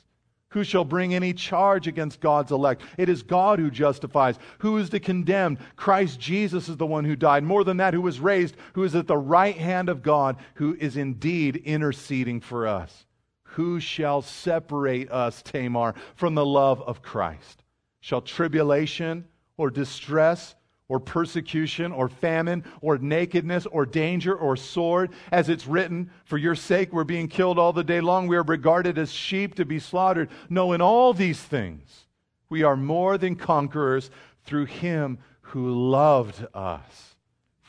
Who 0.52 0.64
shall 0.64 0.84
bring 0.84 1.14
any 1.14 1.34
charge 1.34 1.88
against 1.88 2.20
God's 2.20 2.52
elect? 2.52 2.82
It 2.98 3.08
is 3.08 3.24
God 3.24 3.58
who 3.60 3.72
justifies. 3.72 4.38
Who 4.60 4.78
is 4.78 4.90
the 4.90 5.00
condemned? 5.00 5.60
Christ 5.78 6.20
Jesus 6.20 6.68
is 6.68 6.78
the 6.78 6.86
one 6.86 7.06
who 7.06 7.16
died. 7.16 7.44
More 7.44 7.64
than 7.64 7.78
that, 7.78 7.94
who 7.94 8.02
was 8.02 8.20
raised, 8.20 8.56
who 8.74 8.84
is 8.84 8.94
at 8.94 9.08
the 9.08 9.18
right 9.18 9.58
hand 9.58 9.88
of 9.88 10.04
God, 10.04 10.38
who 10.56 10.76
is 10.80 10.98
indeed 10.98 11.56
interceding 11.56 12.42
for 12.42 12.68
us. 12.68 13.06
Who 13.44 13.80
shall 13.80 14.22
separate 14.22 15.10
us, 15.10 15.42
Tamar, 15.42 15.96
from 16.16 16.36
the 16.36 16.46
love 16.46 16.82
of 16.82 17.02
Christ? 17.02 17.64
Shall 18.02 18.22
tribulation 18.22 19.26
or 19.58 19.70
distress 19.70 20.56
or 20.92 21.00
persecution 21.00 21.94
or 21.94 22.10
famine 22.10 22.66
or 22.82 22.98
nakedness 22.98 23.66
or 23.68 23.86
danger 23.86 24.36
or 24.36 24.58
sword. 24.58 25.10
As 25.32 25.48
it's 25.48 25.66
written, 25.66 26.12
For 26.26 26.38
your 26.38 26.54
sake 26.54 26.92
we're 26.92 27.06
being 27.06 27.30
killed 27.30 27.58
all 27.58 27.72
the 27.72 27.82
day 27.82 28.02
long. 28.02 28.28
We 28.28 28.36
are 28.36 28.44
regarded 28.44 28.98
as 28.98 29.10
sheep 29.10 29.56
to 29.56 29.64
be 29.64 29.80
slaughtered. 29.80 30.30
No, 30.50 30.74
in 30.74 30.82
all 30.82 31.14
these 31.14 31.40
things, 31.40 32.08
we 32.50 32.64
are 32.64 32.76
more 32.76 33.18
than 33.18 33.38
conquerors 33.38 34.12
through 34.44 34.66
him 34.66 35.20
who 35.40 35.72
loved 35.90 36.46
us. 36.54 37.11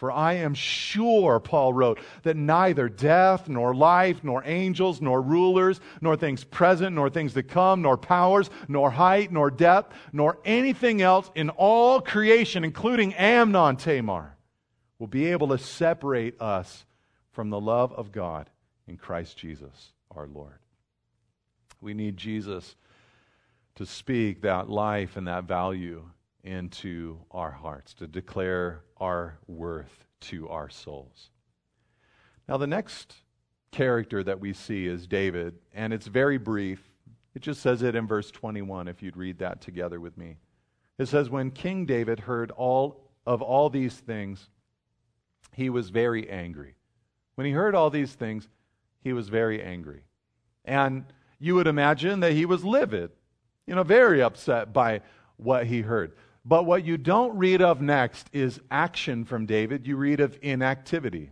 For 0.02 0.10
I 0.10 0.32
am 0.32 0.54
sure, 0.54 1.38
Paul 1.38 1.72
wrote, 1.72 2.00
that 2.24 2.36
neither 2.36 2.88
death, 2.88 3.48
nor 3.48 3.72
life, 3.72 4.24
nor 4.24 4.42
angels, 4.44 5.00
nor 5.00 5.22
rulers, 5.22 5.80
nor 6.00 6.16
things 6.16 6.42
present, 6.42 6.96
nor 6.96 7.08
things 7.08 7.34
to 7.34 7.44
come, 7.44 7.82
nor 7.82 7.96
powers, 7.96 8.50
nor 8.66 8.90
height, 8.90 9.30
nor 9.30 9.48
depth, 9.48 9.94
nor 10.12 10.40
anything 10.44 11.02
else 11.02 11.30
in 11.36 11.50
all 11.50 12.00
creation, 12.00 12.64
including 12.64 13.14
Amnon 13.14 13.76
Tamar, 13.76 14.36
will 14.98 15.06
be 15.06 15.26
able 15.26 15.46
to 15.50 15.58
separate 15.58 16.42
us 16.42 16.84
from 17.30 17.50
the 17.50 17.60
love 17.60 17.92
of 17.92 18.10
God 18.10 18.50
in 18.88 18.96
Christ 18.96 19.36
Jesus 19.36 19.92
our 20.10 20.26
Lord. 20.26 20.58
We 21.80 21.94
need 21.94 22.16
Jesus 22.16 22.74
to 23.76 23.86
speak 23.86 24.42
that 24.42 24.68
life 24.68 25.16
and 25.16 25.28
that 25.28 25.44
value 25.44 26.02
into 26.42 27.20
our 27.30 27.52
hearts, 27.52 27.94
to 27.94 28.08
declare 28.08 28.82
our 29.02 29.36
worth 29.48 30.06
to 30.20 30.48
our 30.48 30.70
souls. 30.70 31.30
Now, 32.48 32.56
the 32.56 32.68
next 32.68 33.16
character 33.72 34.22
that 34.22 34.38
we 34.38 34.52
see 34.52 34.86
is 34.86 35.08
David, 35.08 35.56
and 35.74 35.92
it's 35.92 36.06
very 36.06 36.38
brief. 36.38 36.80
It 37.34 37.42
just 37.42 37.62
says 37.62 37.82
it 37.82 37.96
in 37.96 38.06
verse 38.06 38.30
21, 38.30 38.86
if 38.86 39.02
you'd 39.02 39.16
read 39.16 39.38
that 39.38 39.60
together 39.60 39.98
with 39.98 40.16
me. 40.16 40.36
It 40.98 41.06
says, 41.06 41.30
When 41.30 41.50
King 41.50 41.84
David 41.84 42.20
heard 42.20 42.52
all 42.52 43.00
of 43.26 43.42
all 43.42 43.68
these 43.68 43.94
things, 43.94 44.48
he 45.52 45.68
was 45.68 45.90
very 45.90 46.30
angry. 46.30 46.76
When 47.34 47.46
he 47.46 47.52
heard 47.52 47.74
all 47.74 47.90
these 47.90 48.12
things, 48.12 48.48
he 49.00 49.12
was 49.12 49.28
very 49.28 49.60
angry. 49.60 50.02
And 50.64 51.06
you 51.40 51.56
would 51.56 51.66
imagine 51.66 52.20
that 52.20 52.34
he 52.34 52.46
was 52.46 52.64
livid, 52.64 53.10
you 53.66 53.74
know, 53.74 53.82
very 53.82 54.22
upset 54.22 54.72
by 54.72 55.00
what 55.38 55.66
he 55.66 55.80
heard. 55.80 56.12
But 56.44 56.66
what 56.66 56.84
you 56.84 56.96
don't 56.96 57.36
read 57.36 57.62
of 57.62 57.80
next 57.80 58.28
is 58.32 58.60
action 58.70 59.24
from 59.24 59.46
David. 59.46 59.86
You 59.86 59.96
read 59.96 60.20
of 60.20 60.38
inactivity. 60.42 61.30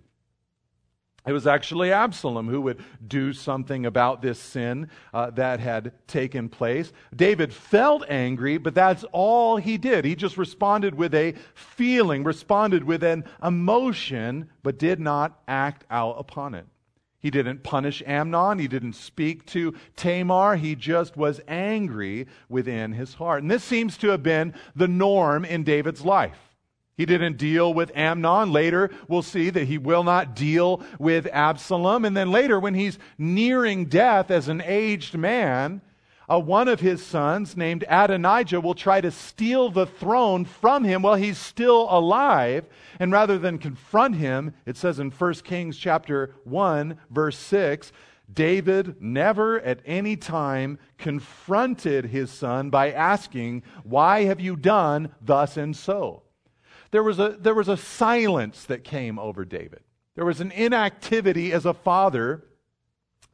It 1.27 1.33
was 1.33 1.47
actually 1.47 1.93
Absalom 1.93 2.49
who 2.49 2.63
would 2.63 2.83
do 3.07 3.35
something 3.35 3.85
about 3.85 4.23
this 4.23 4.39
sin 4.39 4.89
uh, 5.13 5.31
that 5.31 5.61
had 5.61 5.93
taken 6.07 6.49
place. 6.49 6.93
David 7.15 7.53
felt 7.53 8.05
angry, 8.09 8.57
but 8.57 8.75
that's 8.75 9.05
all 9.13 9.57
he 9.57 9.77
did. 9.77 10.07
He 10.07 10.15
just 10.15 10.39
responded 10.39 10.95
with 10.95 11.15
a 11.15 11.35
feeling, 11.55 12.25
responded 12.25 12.85
with 12.85 13.05
an 13.05 13.25
emotion, 13.43 14.49
but 14.63 14.79
did 14.79 14.99
not 14.99 15.43
act 15.47 15.85
out 15.91 16.17
upon 16.19 16.55
it. 16.55 16.67
He 17.21 17.31
didn't 17.31 17.63
punish 17.63 18.03
Amnon. 18.07 18.59
He 18.59 18.67
didn't 18.67 18.95
speak 18.95 19.45
to 19.47 19.75
Tamar. 19.95 20.57
He 20.57 20.75
just 20.75 21.17
was 21.17 21.41
angry 21.47 22.27
within 22.49 22.93
his 22.93 23.15
heart. 23.15 23.43
And 23.43 23.51
this 23.51 23.63
seems 23.63 23.99
to 23.99 24.09
have 24.09 24.23
been 24.23 24.55
the 24.75 24.89
norm 24.89 25.45
in 25.45 25.63
David's 25.63 26.03
life. 26.03 26.57
He 26.97 27.07
didn't 27.07 27.37
deal 27.37 27.73
with 27.73 27.93
Amnon. 27.95 28.53
Later, 28.53 28.91
we'll 29.09 29.23
see 29.23 29.51
that 29.51 29.67
he 29.67 29.79
will 29.79 30.05
not 30.05 30.35
deal 30.35 30.83
with 30.99 31.27
Absalom. 31.33 32.05
And 32.05 32.17
then 32.17 32.31
later, 32.31 32.59
when 32.59 32.75
he's 32.75 32.99
nearing 33.19 33.87
death 33.87 34.31
as 34.31 34.49
an 34.49 34.63
aged 34.65 35.17
man, 35.17 35.83
uh, 36.31 36.39
one 36.39 36.69
of 36.69 36.81
his 36.81 37.05
sons, 37.05 37.57
named 37.57 37.85
Adonijah, 37.89 38.61
will 38.61 38.75
try 38.75 39.01
to 39.01 39.11
steal 39.11 39.69
the 39.69 39.87
throne 39.87 40.45
from 40.45 40.85
him 40.85 41.03
while 41.03 41.17
he's 41.17 41.39
still 41.39 41.89
alive. 41.91 42.67
And 43.01 43.11
rather 43.11 43.37
than 43.37 43.59
confront 43.59 44.15
him, 44.15 44.55
it 44.65 44.77
says 44.77 45.01
in 45.01 45.11
1 45.11 45.35
Kings 45.35 45.77
chapter 45.77 46.37
1, 46.45 46.97
verse 47.11 47.37
6, 47.37 47.91
David 48.33 49.03
never 49.03 49.61
at 49.61 49.81
any 49.85 50.17
time 50.17 50.79
confronted 50.99 52.07
his 52.07 52.31
son 52.31 52.71
by 52.71 52.93
asking, 52.93 53.65
Why 53.83 54.25
have 54.25 54.41
you 54.41 54.55
done 54.55 55.13
thus 55.21 55.57
and 55.57 55.75
so? 55.75 56.23
There 56.93 57.03
was 57.03 57.19
a, 57.19 57.37
there 57.41 57.55
was 57.55 57.69
a 57.69 57.77
silence 57.77 58.65
that 58.67 58.85
came 58.85 59.19
over 59.19 59.45
David. 59.45 59.81
There 60.15 60.25
was 60.25 60.41
an 60.41 60.53
inactivity 60.53 61.53
as 61.53 61.67
a 61.67 61.75
father 61.75 62.45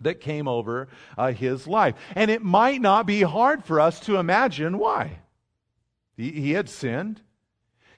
that 0.00 0.20
came 0.20 0.48
over 0.48 0.88
uh, 1.16 1.32
his 1.32 1.66
life. 1.66 1.94
And 2.14 2.30
it 2.30 2.42
might 2.42 2.80
not 2.80 3.06
be 3.06 3.22
hard 3.22 3.64
for 3.64 3.80
us 3.80 4.00
to 4.00 4.16
imagine 4.16 4.78
why. 4.78 5.18
He, 6.16 6.30
he 6.32 6.50
had 6.52 6.68
sinned. 6.68 7.20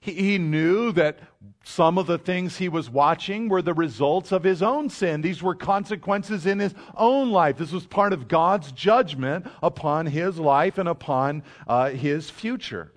He, 0.00 0.12
he 0.12 0.38
knew 0.38 0.92
that 0.92 1.18
some 1.64 1.98
of 1.98 2.06
the 2.06 2.18
things 2.18 2.56
he 2.56 2.68
was 2.68 2.88
watching 2.88 3.48
were 3.48 3.62
the 3.62 3.74
results 3.74 4.32
of 4.32 4.44
his 4.44 4.62
own 4.62 4.88
sin. 4.88 5.20
These 5.20 5.42
were 5.42 5.54
consequences 5.54 6.46
in 6.46 6.58
his 6.58 6.74
own 6.96 7.30
life. 7.30 7.58
This 7.58 7.72
was 7.72 7.86
part 7.86 8.12
of 8.12 8.28
God's 8.28 8.72
judgment 8.72 9.46
upon 9.62 10.06
his 10.06 10.38
life 10.38 10.78
and 10.78 10.88
upon 10.88 11.42
uh, 11.66 11.90
his 11.90 12.30
future. 12.30 12.92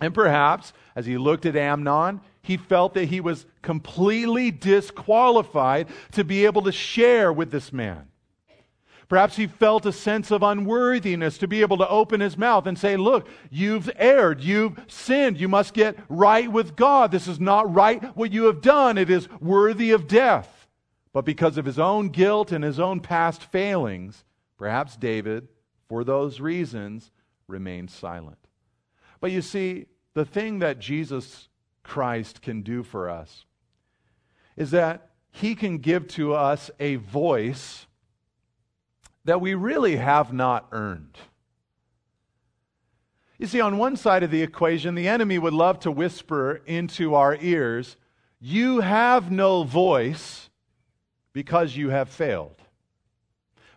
And 0.00 0.14
perhaps, 0.14 0.72
as 0.96 1.04
he 1.04 1.18
looked 1.18 1.44
at 1.44 1.56
Amnon, 1.56 2.20
he 2.42 2.56
felt 2.56 2.94
that 2.94 3.06
he 3.06 3.20
was 3.20 3.46
completely 3.62 4.50
disqualified 4.50 5.88
to 6.12 6.24
be 6.24 6.44
able 6.46 6.62
to 6.62 6.72
share 6.72 7.32
with 7.32 7.50
this 7.50 7.72
man. 7.72 8.06
Perhaps 9.10 9.34
he 9.34 9.48
felt 9.48 9.86
a 9.86 9.92
sense 9.92 10.30
of 10.30 10.44
unworthiness 10.44 11.36
to 11.38 11.48
be 11.48 11.62
able 11.62 11.78
to 11.78 11.88
open 11.88 12.20
his 12.20 12.38
mouth 12.38 12.64
and 12.66 12.78
say, 12.78 12.96
Look, 12.96 13.26
you've 13.50 13.90
erred, 13.96 14.40
you've 14.40 14.80
sinned, 14.86 15.40
you 15.40 15.48
must 15.48 15.74
get 15.74 15.98
right 16.08 16.50
with 16.50 16.76
God. 16.76 17.10
This 17.10 17.26
is 17.26 17.40
not 17.40 17.74
right 17.74 18.16
what 18.16 18.32
you 18.32 18.44
have 18.44 18.62
done, 18.62 18.96
it 18.96 19.10
is 19.10 19.28
worthy 19.40 19.90
of 19.90 20.06
death. 20.06 20.68
But 21.12 21.24
because 21.24 21.58
of 21.58 21.64
his 21.64 21.78
own 21.78 22.10
guilt 22.10 22.52
and 22.52 22.62
his 22.62 22.78
own 22.78 23.00
past 23.00 23.42
failings, 23.42 24.24
perhaps 24.56 24.96
David, 24.96 25.48
for 25.88 26.04
those 26.04 26.40
reasons, 26.40 27.10
remained 27.48 27.90
silent. 27.90 28.38
But 29.20 29.32
you 29.32 29.42
see, 29.42 29.86
the 30.14 30.24
thing 30.24 30.60
that 30.60 30.78
Jesus 30.78 31.48
Christ 31.90 32.40
can 32.40 32.62
do 32.62 32.84
for 32.84 33.10
us 33.10 33.46
is 34.56 34.70
that 34.70 35.10
he 35.32 35.56
can 35.56 35.78
give 35.78 36.06
to 36.06 36.34
us 36.34 36.70
a 36.78 36.94
voice 36.94 37.88
that 39.24 39.40
we 39.40 39.54
really 39.54 39.96
have 39.96 40.32
not 40.32 40.68
earned. 40.70 41.18
You 43.38 43.48
see, 43.48 43.60
on 43.60 43.76
one 43.76 43.96
side 43.96 44.22
of 44.22 44.30
the 44.30 44.40
equation, 44.40 44.94
the 44.94 45.08
enemy 45.08 45.36
would 45.36 45.52
love 45.52 45.80
to 45.80 45.90
whisper 45.90 46.62
into 46.64 47.16
our 47.16 47.36
ears, 47.40 47.96
You 48.38 48.78
have 48.78 49.32
no 49.32 49.64
voice 49.64 50.48
because 51.32 51.74
you 51.74 51.90
have 51.90 52.08
failed. 52.08 52.62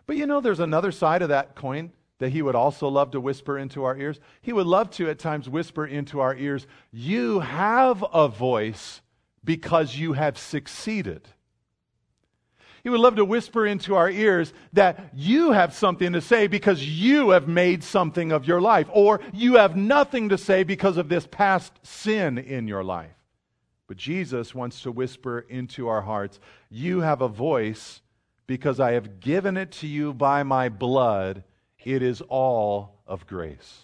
But 0.06 0.14
you 0.14 0.26
know, 0.26 0.40
there's 0.40 0.60
another 0.60 0.92
side 0.92 1.22
of 1.22 1.30
that 1.30 1.56
coin 1.56 1.90
that 2.18 2.30
he 2.30 2.42
would 2.42 2.54
also 2.54 2.88
love 2.88 3.10
to 3.12 3.20
whisper 3.20 3.58
into 3.58 3.84
our 3.84 3.96
ears? 3.96 4.20
He 4.40 4.52
would 4.52 4.66
love 4.66 4.90
to 4.92 5.10
at 5.10 5.18
times 5.18 5.48
whisper 5.48 5.86
into 5.86 6.20
our 6.20 6.34
ears, 6.34 6.66
You 6.92 7.40
have 7.40 8.04
a 8.12 8.28
voice 8.28 9.00
because 9.44 9.96
you 9.96 10.14
have 10.14 10.38
succeeded. 10.38 11.28
He 12.82 12.90
would 12.90 13.00
love 13.00 13.16
to 13.16 13.24
whisper 13.24 13.66
into 13.66 13.94
our 13.94 14.10
ears 14.10 14.52
that 14.74 15.10
you 15.14 15.52
have 15.52 15.72
something 15.72 16.12
to 16.12 16.20
say 16.20 16.46
because 16.46 16.86
you 16.86 17.30
have 17.30 17.48
made 17.48 17.82
something 17.82 18.30
of 18.30 18.46
your 18.46 18.60
life, 18.60 18.88
or 18.92 19.20
you 19.32 19.54
have 19.54 19.74
nothing 19.74 20.28
to 20.28 20.36
say 20.36 20.64
because 20.64 20.98
of 20.98 21.08
this 21.08 21.26
past 21.26 21.72
sin 21.82 22.36
in 22.36 22.68
your 22.68 22.84
life. 22.84 23.10
But 23.86 23.96
Jesus 23.96 24.54
wants 24.54 24.82
to 24.82 24.92
whisper 24.92 25.40
into 25.48 25.88
our 25.88 26.02
hearts, 26.02 26.38
You 26.68 27.00
have 27.00 27.22
a 27.22 27.28
voice 27.28 28.02
because 28.46 28.80
I 28.80 28.92
have 28.92 29.20
given 29.20 29.56
it 29.56 29.72
to 29.72 29.86
you 29.86 30.12
by 30.12 30.42
my 30.42 30.68
blood 30.68 31.42
it 31.84 32.02
is 32.02 32.20
all 32.22 33.00
of 33.06 33.26
grace. 33.26 33.82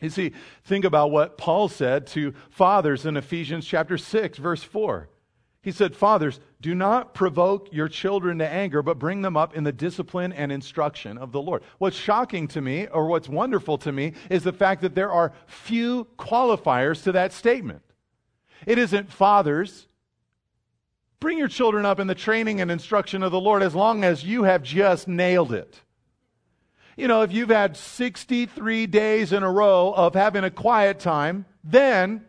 You 0.00 0.10
see, 0.10 0.32
think 0.64 0.84
about 0.84 1.10
what 1.10 1.38
Paul 1.38 1.68
said 1.68 2.06
to 2.08 2.32
fathers 2.50 3.04
in 3.04 3.16
Ephesians 3.16 3.66
chapter 3.66 3.98
6, 3.98 4.38
verse 4.38 4.62
4. 4.62 5.08
He 5.60 5.72
said, 5.72 5.96
Fathers, 5.96 6.38
do 6.60 6.74
not 6.74 7.14
provoke 7.14 7.68
your 7.72 7.88
children 7.88 8.38
to 8.38 8.48
anger, 8.48 8.80
but 8.80 8.98
bring 8.98 9.22
them 9.22 9.36
up 9.36 9.56
in 9.56 9.64
the 9.64 9.72
discipline 9.72 10.32
and 10.32 10.52
instruction 10.52 11.18
of 11.18 11.32
the 11.32 11.42
Lord. 11.42 11.62
What's 11.78 11.96
shocking 11.96 12.46
to 12.48 12.60
me, 12.60 12.86
or 12.86 13.06
what's 13.06 13.28
wonderful 13.28 13.76
to 13.78 13.90
me, 13.90 14.12
is 14.30 14.44
the 14.44 14.52
fact 14.52 14.82
that 14.82 14.94
there 14.94 15.12
are 15.12 15.32
few 15.46 16.06
qualifiers 16.16 17.02
to 17.02 17.12
that 17.12 17.32
statement. 17.32 17.82
It 18.66 18.78
isn't 18.78 19.12
fathers, 19.12 19.88
bring 21.18 21.38
your 21.38 21.48
children 21.48 21.84
up 21.84 21.98
in 21.98 22.06
the 22.06 22.14
training 22.14 22.60
and 22.60 22.70
instruction 22.70 23.24
of 23.24 23.32
the 23.32 23.40
Lord 23.40 23.62
as 23.62 23.74
long 23.74 24.04
as 24.04 24.24
you 24.24 24.44
have 24.44 24.62
just 24.62 25.08
nailed 25.08 25.52
it 25.52 25.82
you 26.98 27.06
know, 27.06 27.22
if 27.22 27.32
you've 27.32 27.48
had 27.48 27.76
63 27.76 28.88
days 28.88 29.32
in 29.32 29.44
a 29.44 29.50
row 29.50 29.92
of 29.96 30.14
having 30.14 30.42
a 30.42 30.50
quiet 30.50 30.98
time, 30.98 31.46
then 31.62 32.24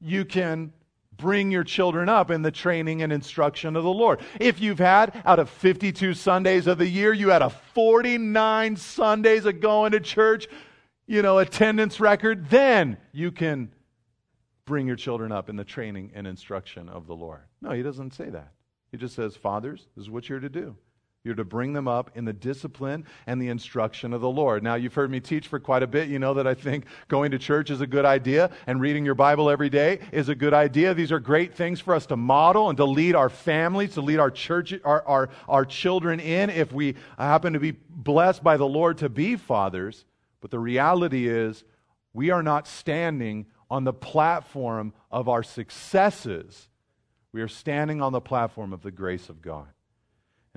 you 0.00 0.24
can 0.24 0.72
bring 1.16 1.50
your 1.50 1.64
children 1.64 2.08
up 2.08 2.30
in 2.30 2.42
the 2.42 2.52
training 2.52 3.02
and 3.02 3.12
instruction 3.12 3.74
of 3.74 3.82
the 3.82 3.90
Lord. 3.90 4.20
If 4.38 4.60
you've 4.60 4.78
had, 4.78 5.20
out 5.24 5.40
of 5.40 5.50
52 5.50 6.14
Sundays 6.14 6.68
of 6.68 6.78
the 6.78 6.86
year, 6.86 7.12
you 7.12 7.30
had 7.30 7.42
a 7.42 7.50
49 7.50 8.76
Sundays 8.76 9.44
of 9.44 9.60
going 9.60 9.90
to 9.90 10.00
church, 10.00 10.46
you 11.08 11.20
know, 11.20 11.38
attendance 11.38 11.98
record, 11.98 12.48
then 12.50 12.98
you 13.12 13.32
can 13.32 13.72
bring 14.64 14.86
your 14.86 14.94
children 14.94 15.32
up 15.32 15.48
in 15.48 15.56
the 15.56 15.64
training 15.64 16.12
and 16.14 16.24
instruction 16.24 16.88
of 16.88 17.08
the 17.08 17.16
Lord. 17.16 17.40
No, 17.60 17.72
he 17.72 17.82
doesn't 17.82 18.14
say 18.14 18.30
that. 18.30 18.52
He 18.92 18.96
just 18.96 19.16
says, 19.16 19.34
Fathers, 19.34 19.88
this 19.96 20.02
is 20.02 20.10
what 20.10 20.28
you're 20.28 20.38
to 20.38 20.48
do. 20.48 20.76
You're 21.28 21.34
to 21.34 21.44
bring 21.44 21.74
them 21.74 21.86
up 21.86 22.10
in 22.14 22.24
the 22.24 22.32
discipline 22.32 23.04
and 23.26 23.38
the 23.38 23.48
instruction 23.48 24.14
of 24.14 24.22
the 24.22 24.30
Lord. 24.30 24.62
Now, 24.62 24.76
you've 24.76 24.94
heard 24.94 25.10
me 25.10 25.20
teach 25.20 25.46
for 25.46 25.60
quite 25.60 25.82
a 25.82 25.86
bit. 25.86 26.08
You 26.08 26.18
know 26.18 26.32
that 26.32 26.46
I 26.46 26.54
think 26.54 26.86
going 27.08 27.32
to 27.32 27.38
church 27.38 27.68
is 27.68 27.82
a 27.82 27.86
good 27.86 28.06
idea 28.06 28.50
and 28.66 28.80
reading 28.80 29.04
your 29.04 29.14
Bible 29.14 29.50
every 29.50 29.68
day 29.68 29.98
is 30.10 30.30
a 30.30 30.34
good 30.34 30.54
idea. 30.54 30.94
These 30.94 31.12
are 31.12 31.20
great 31.20 31.54
things 31.54 31.80
for 31.80 31.94
us 31.94 32.06
to 32.06 32.16
model 32.16 32.70
and 32.70 32.78
to 32.78 32.86
lead 32.86 33.14
our 33.14 33.28
families, 33.28 33.92
to 33.92 34.00
lead 34.00 34.18
our 34.18 34.30
church, 34.30 34.72
our, 34.86 35.02
our, 35.06 35.28
our 35.50 35.66
children 35.66 36.18
in 36.18 36.48
if 36.48 36.72
we 36.72 36.94
happen 37.18 37.52
to 37.52 37.60
be 37.60 37.72
blessed 37.72 38.42
by 38.42 38.56
the 38.56 38.66
Lord 38.66 38.96
to 38.98 39.10
be 39.10 39.36
fathers. 39.36 40.06
But 40.40 40.50
the 40.50 40.58
reality 40.58 41.28
is, 41.28 41.62
we 42.14 42.30
are 42.30 42.42
not 42.42 42.66
standing 42.66 43.44
on 43.70 43.84
the 43.84 43.92
platform 43.92 44.94
of 45.10 45.28
our 45.28 45.42
successes. 45.42 46.68
We 47.32 47.42
are 47.42 47.48
standing 47.48 48.00
on 48.00 48.14
the 48.14 48.22
platform 48.22 48.72
of 48.72 48.80
the 48.80 48.90
grace 48.90 49.28
of 49.28 49.42
God. 49.42 49.66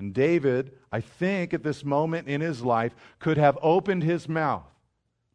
And 0.02 0.12
David, 0.12 0.72
I 0.90 1.00
think 1.00 1.54
at 1.54 1.62
this 1.62 1.84
moment 1.84 2.26
in 2.26 2.40
his 2.40 2.62
life, 2.62 2.92
could 3.20 3.36
have 3.36 3.56
opened 3.62 4.02
his 4.02 4.28
mouth 4.28 4.66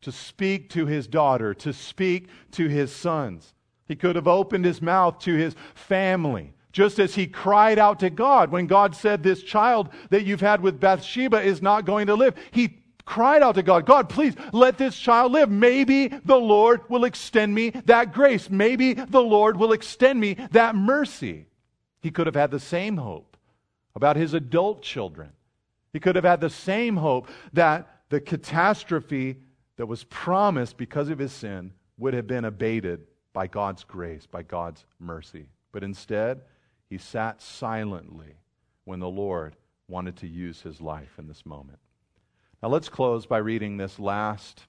to 0.01 0.11
speak 0.11 0.69
to 0.71 0.85
his 0.85 1.07
daughter, 1.07 1.53
to 1.53 1.71
speak 1.71 2.27
to 2.51 2.67
his 2.67 2.93
sons. 2.93 3.53
He 3.85 3.95
could 3.95 4.17
have 4.17 4.27
opened 4.27 4.65
his 4.65 4.81
mouth 4.81 5.19
to 5.19 5.33
his 5.33 5.55
family, 5.73 6.51
just 6.73 6.99
as 6.99 7.15
he 7.15 7.27
cried 7.27 7.79
out 7.79 8.01
to 8.01 8.09
God 8.09 8.51
when 8.51 8.67
God 8.67 8.93
said, 8.93 9.23
This 9.23 9.41
child 9.41 9.87
that 10.09 10.25
you've 10.25 10.41
had 10.41 10.59
with 10.59 10.81
Bathsheba 10.81 11.41
is 11.41 11.61
not 11.61 11.85
going 11.85 12.07
to 12.07 12.15
live. 12.15 12.35
He 12.51 12.79
cried 13.05 13.43
out 13.43 13.55
to 13.55 13.63
God, 13.63 13.85
God, 13.85 14.09
please 14.09 14.35
let 14.51 14.77
this 14.77 14.99
child 14.99 15.31
live. 15.31 15.49
Maybe 15.49 16.09
the 16.09 16.35
Lord 16.35 16.81
will 16.89 17.05
extend 17.05 17.55
me 17.55 17.69
that 17.85 18.11
grace. 18.11 18.49
Maybe 18.49 18.95
the 18.95 19.23
Lord 19.23 19.55
will 19.55 19.71
extend 19.71 20.19
me 20.19 20.35
that 20.51 20.75
mercy. 20.75 21.45
He 22.01 22.11
could 22.11 22.27
have 22.27 22.35
had 22.35 22.51
the 22.51 22.59
same 22.59 22.97
hope 22.97 23.36
about 23.97 24.15
his 24.15 24.35
adult 24.35 24.83
children. 24.83 25.31
He 25.91 25.99
could 25.99 26.15
have 26.15 26.23
had 26.23 26.39
the 26.39 26.51
same 26.51 26.97
hope 26.97 27.29
that 27.53 28.03
the 28.09 28.21
catastrophe 28.21 29.37
that 29.77 29.87
was 29.87 30.03
promised 30.03 30.77
because 30.77 31.09
of 31.09 31.17
his 31.17 31.31
sin 31.31 31.73
would 31.97 32.13
have 32.13 32.27
been 32.27 32.45
abated 32.45 33.07
by 33.33 33.47
God's 33.47 33.83
grace, 33.83 34.27
by 34.27 34.43
God's 34.43 34.85
mercy. 34.99 35.47
But 35.71 35.83
instead, 35.83 36.41
he 36.91 36.99
sat 36.99 37.41
silently 37.41 38.35
when 38.85 38.99
the 38.99 39.09
Lord 39.09 39.55
wanted 39.87 40.15
to 40.17 40.27
use 40.27 40.61
his 40.61 40.79
life 40.79 41.15
in 41.17 41.27
this 41.27 41.43
moment. 41.43 41.79
Now 42.61 42.69
let's 42.69 42.89
close 42.89 43.25
by 43.25 43.39
reading 43.39 43.77
this 43.77 43.97
last 43.97 44.61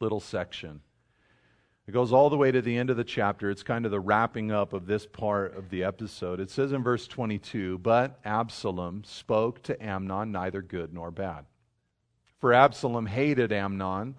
little 0.00 0.20
section. 0.20 0.82
It 1.90 1.92
goes 1.92 2.12
all 2.12 2.30
the 2.30 2.36
way 2.36 2.52
to 2.52 2.62
the 2.62 2.78
end 2.78 2.88
of 2.90 2.96
the 2.96 3.02
chapter. 3.02 3.50
It's 3.50 3.64
kind 3.64 3.84
of 3.84 3.90
the 3.90 3.98
wrapping 3.98 4.52
up 4.52 4.72
of 4.72 4.86
this 4.86 5.06
part 5.06 5.56
of 5.56 5.70
the 5.70 5.82
episode. 5.82 6.38
It 6.38 6.48
says 6.48 6.70
in 6.70 6.84
verse 6.84 7.08
22 7.08 7.78
But 7.78 8.20
Absalom 8.24 9.02
spoke 9.02 9.60
to 9.64 9.84
Amnon 9.84 10.30
neither 10.30 10.62
good 10.62 10.94
nor 10.94 11.10
bad. 11.10 11.46
For 12.38 12.52
Absalom 12.52 13.06
hated 13.06 13.50
Amnon 13.50 14.14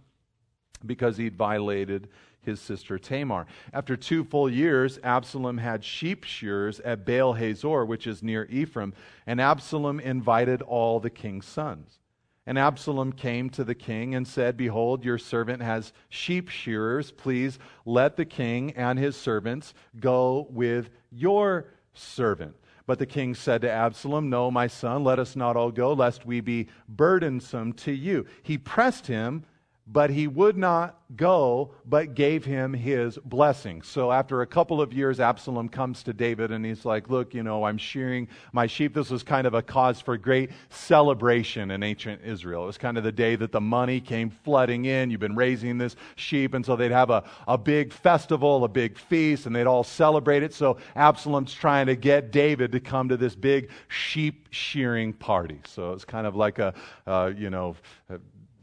because 0.86 1.16
he'd 1.16 1.38
violated 1.38 2.10
his 2.42 2.60
sister 2.60 3.00
Tamar. 3.00 3.46
After 3.72 3.96
two 3.96 4.26
full 4.26 4.50
years, 4.50 5.00
Absalom 5.02 5.58
had 5.58 5.86
sheep 5.86 6.26
shears 6.26 6.82
at 6.82 7.06
Baal 7.06 7.32
Hazor, 7.32 7.86
which 7.86 8.06
is 8.06 8.22
near 8.22 8.50
Ephraim, 8.52 8.94
and 9.26 9.40
Absalom 9.40 10.02
invited 10.02 10.62
all 10.62 11.00
the 11.00 11.10
king's 11.10 11.46
sons. 11.46 12.01
And 12.48 12.58
Absalom 12.58 13.14
came 13.14 13.50
to 13.52 13.64
the 13.64 13.76
king 13.76 14.16
and 14.16 14.28
said, 14.28 14.58
Behold, 14.58 15.06
your 15.06 15.20
servant 15.20 15.62
has 15.62 15.94
sheep 16.10 16.50
shearers. 16.50 17.12
Please 17.12 17.60
let 17.86 18.16
the 18.16 18.26
king 18.26 18.72
and 18.72 18.98
his 18.98 19.16
servants 19.16 19.74
go 20.00 20.48
with 20.50 20.90
your 21.12 21.68
servant. 21.94 22.56
But 22.88 22.98
the 22.98 23.06
king 23.06 23.36
said 23.36 23.62
to 23.62 23.72
Absalom, 23.72 24.30
No, 24.30 24.50
my 24.50 24.68
son, 24.68 25.04
let 25.04 25.20
us 25.20 25.36
not 25.36 25.56
all 25.56 25.72
go, 25.72 25.94
lest 25.94 26.26
we 26.26 26.42
be 26.42 26.68
burdensome 26.90 27.74
to 27.74 27.92
you. 27.92 28.26
He 28.42 28.58
pressed 28.58 29.08
him 29.08 29.46
but 29.88 30.10
he 30.10 30.28
would 30.28 30.58
not 30.58 30.98
go, 31.16 31.74
but 31.86 32.14
gave 32.14 32.46
him 32.46 32.74
his 32.74 33.18
blessing. 33.18 33.82
So 33.82 34.12
after 34.12 34.42
a 34.42 34.48
couple 34.48 34.80
of 34.80 34.94
years, 34.94 35.20
Absalom 35.20 35.68
comes 35.68 36.04
to 36.04 36.14
David 36.14 36.52
and 36.52 36.66
he's 36.66 36.86
like, 36.86 37.10
Look, 37.10 37.34
you 37.34 37.44
know, 37.44 37.64
I'm 37.64 37.78
shearing 37.78 38.28
my 38.54 38.68
sheep. 38.68 38.94
This 38.94 39.10
was 39.10 39.24
kind 39.24 39.46
of 39.46 39.54
a 39.54 39.62
cause 39.62 40.00
for 40.00 40.18
great 40.18 40.52
celebration 40.70 41.72
in 41.72 41.84
ancient 41.84 42.22
Israel. 42.24 42.64
It 42.64 42.68
was 42.68 42.78
kind 42.78 42.98
of 42.98 43.04
the 43.04 43.12
day 43.12 43.36
that 43.36 43.52
the 43.52 43.60
money 43.60 44.00
came 44.00 44.30
flooding 44.30 44.86
in. 44.86 45.10
You've 45.10 45.20
been 45.20 45.36
raising 45.36 45.78
this 45.78 45.96
sheep. 46.16 46.54
And 46.54 46.66
so 46.66 46.76
they'd 46.76 46.92
have 46.92 47.10
a, 47.10 47.24
a 47.48 47.58
big 47.58 47.92
festival, 47.92 48.64
a 48.64 48.70
big 48.70 48.98
feast, 48.98 49.46
and 49.46 49.56
they'd 49.56 49.68
all 49.68 49.84
celebrate 49.84 50.44
it. 50.44 50.54
So 50.54 50.78
Absalom's 50.96 51.54
trying 51.54 51.88
to 51.88 51.96
get 51.96 52.32
David 52.32 52.72
to 52.72 52.80
come 52.80 53.10
to 53.10 53.18
this 53.18 53.36
big 53.36 53.70
sheep 53.90 54.48
shearing 54.52 55.12
party. 55.12 55.60
So 55.66 55.92
it's 55.92 56.06
kind 56.06 56.28
of 56.28 56.36
like 56.36 56.60
a, 56.60 56.74
uh, 57.06 57.32
you 57.36 57.50
know, 57.50 57.76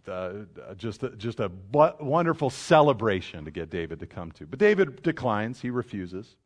uh, 0.08 0.44
just, 0.76 1.02
a, 1.02 1.10
just 1.10 1.40
a 1.40 1.50
wonderful 1.72 2.50
celebration 2.50 3.44
to 3.44 3.50
get 3.50 3.70
David 3.70 4.00
to 4.00 4.06
come 4.06 4.32
to. 4.32 4.46
But 4.46 4.58
David 4.58 5.02
declines, 5.02 5.60
he 5.60 5.70
refuses, 5.70 6.36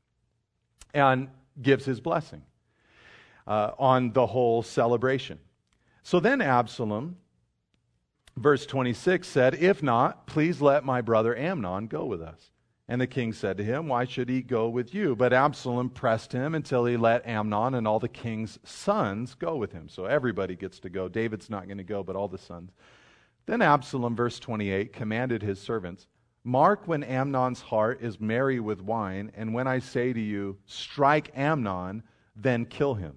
and 0.94 1.28
gives 1.60 1.84
his 1.84 2.00
blessing 2.00 2.42
uh, 3.46 3.72
on 3.78 4.12
the 4.12 4.26
whole 4.26 4.62
celebration. 4.62 5.38
So 6.02 6.20
then 6.20 6.40
Absalom, 6.40 7.16
verse 8.36 8.66
26 8.66 9.26
said, 9.26 9.54
If 9.54 9.82
not, 9.82 10.26
please 10.26 10.60
let 10.60 10.84
my 10.84 11.00
brother 11.00 11.36
Amnon 11.36 11.86
go 11.86 12.04
with 12.04 12.22
us. 12.22 12.50
And 12.88 13.00
the 13.00 13.06
king 13.06 13.32
said 13.32 13.56
to 13.58 13.64
him, 13.64 13.88
Why 13.88 14.04
should 14.04 14.28
he 14.28 14.42
go 14.42 14.68
with 14.68 14.92
you? 14.92 15.14
But 15.14 15.32
Absalom 15.32 15.88
pressed 15.88 16.32
him 16.32 16.54
until 16.54 16.84
he 16.84 16.96
let 16.96 17.26
Amnon 17.26 17.74
and 17.74 17.86
all 17.86 18.00
the 18.00 18.08
king's 18.08 18.58
sons 18.64 19.34
go 19.34 19.56
with 19.56 19.72
him. 19.72 19.88
So 19.88 20.04
everybody 20.04 20.56
gets 20.56 20.80
to 20.80 20.90
go. 20.90 21.08
David's 21.08 21.48
not 21.48 21.66
going 21.66 21.78
to 21.78 21.84
go, 21.84 22.02
but 22.02 22.16
all 22.16 22.28
the 22.28 22.38
sons. 22.38 22.72
Then 23.46 23.62
Absalom, 23.62 24.14
verse 24.14 24.38
28, 24.38 24.92
commanded 24.92 25.42
his 25.42 25.60
servants 25.60 26.06
Mark 26.44 26.88
when 26.88 27.04
Amnon's 27.04 27.60
heart 27.60 28.02
is 28.02 28.20
merry 28.20 28.58
with 28.58 28.82
wine, 28.82 29.30
and 29.36 29.54
when 29.54 29.68
I 29.68 29.78
say 29.78 30.12
to 30.12 30.20
you, 30.20 30.58
Strike 30.66 31.30
Amnon, 31.36 32.02
then 32.34 32.64
kill 32.66 32.94
him. 32.94 33.16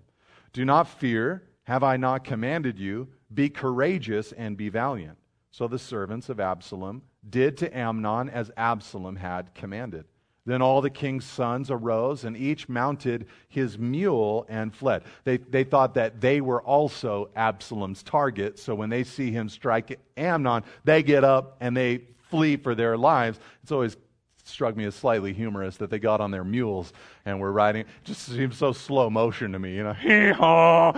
Do 0.53 0.63
not 0.63 0.87
fear. 0.87 1.43
Have 1.63 1.83
I 1.83 1.97
not 1.97 2.23
commanded 2.23 2.77
you? 2.79 3.07
Be 3.33 3.49
courageous 3.49 4.31
and 4.31 4.55
be 4.55 4.69
valiant. 4.69 5.17
So 5.49 5.67
the 5.67 5.79
servants 5.79 6.29
of 6.29 6.39
Absalom 6.39 7.01
did 7.27 7.57
to 7.57 7.75
Amnon 7.75 8.29
as 8.29 8.51
Absalom 8.55 9.15
had 9.15 9.55
commanded. 9.55 10.05
Then 10.45 10.61
all 10.61 10.81
the 10.81 10.91
king's 10.91 11.25
sons 11.25 11.71
arose, 11.71 12.23
and 12.23 12.37
each 12.37 12.69
mounted 12.69 13.25
his 13.49 13.79
mule 13.79 14.45
and 14.47 14.73
fled. 14.73 15.03
They, 15.23 15.37
they 15.37 15.63
thought 15.63 15.95
that 15.95 16.21
they 16.21 16.39
were 16.39 16.61
also 16.61 17.29
Absalom's 17.35 18.03
target, 18.03 18.59
so 18.59 18.75
when 18.75 18.89
they 18.89 19.03
see 19.03 19.31
him 19.31 19.49
strike 19.49 19.99
Amnon, 20.17 20.63
they 20.83 21.01
get 21.01 21.23
up 21.23 21.57
and 21.61 21.75
they 21.75 22.01
flee 22.29 22.57
for 22.57 22.75
their 22.75 22.95
lives. 22.95 23.39
It's 23.63 23.71
always 23.71 23.97
struck 24.43 24.77
me 24.77 24.85
as 24.85 24.93
slightly 24.93 25.33
humorous 25.33 25.77
that 25.77 25.89
they 25.89 25.97
got 25.97 26.21
on 26.21 26.29
their 26.29 26.43
mules 26.43 26.93
and 27.25 27.39
were 27.39 27.51
riding. 27.51 27.81
It 27.81 27.87
just 28.03 28.21
seems 28.21 28.57
so 28.57 28.71
slow 28.71 29.09
motion 29.09 29.51
to 29.53 29.59
me, 29.59 29.75
you 29.75 29.83
know, 29.83 29.93
hee 29.93 30.29
haw, 30.29 30.93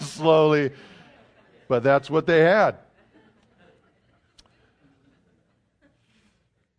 slowly. 0.00 0.72
But 1.68 1.84
that's 1.84 2.10
what 2.10 2.26
they 2.26 2.40
had. 2.40 2.78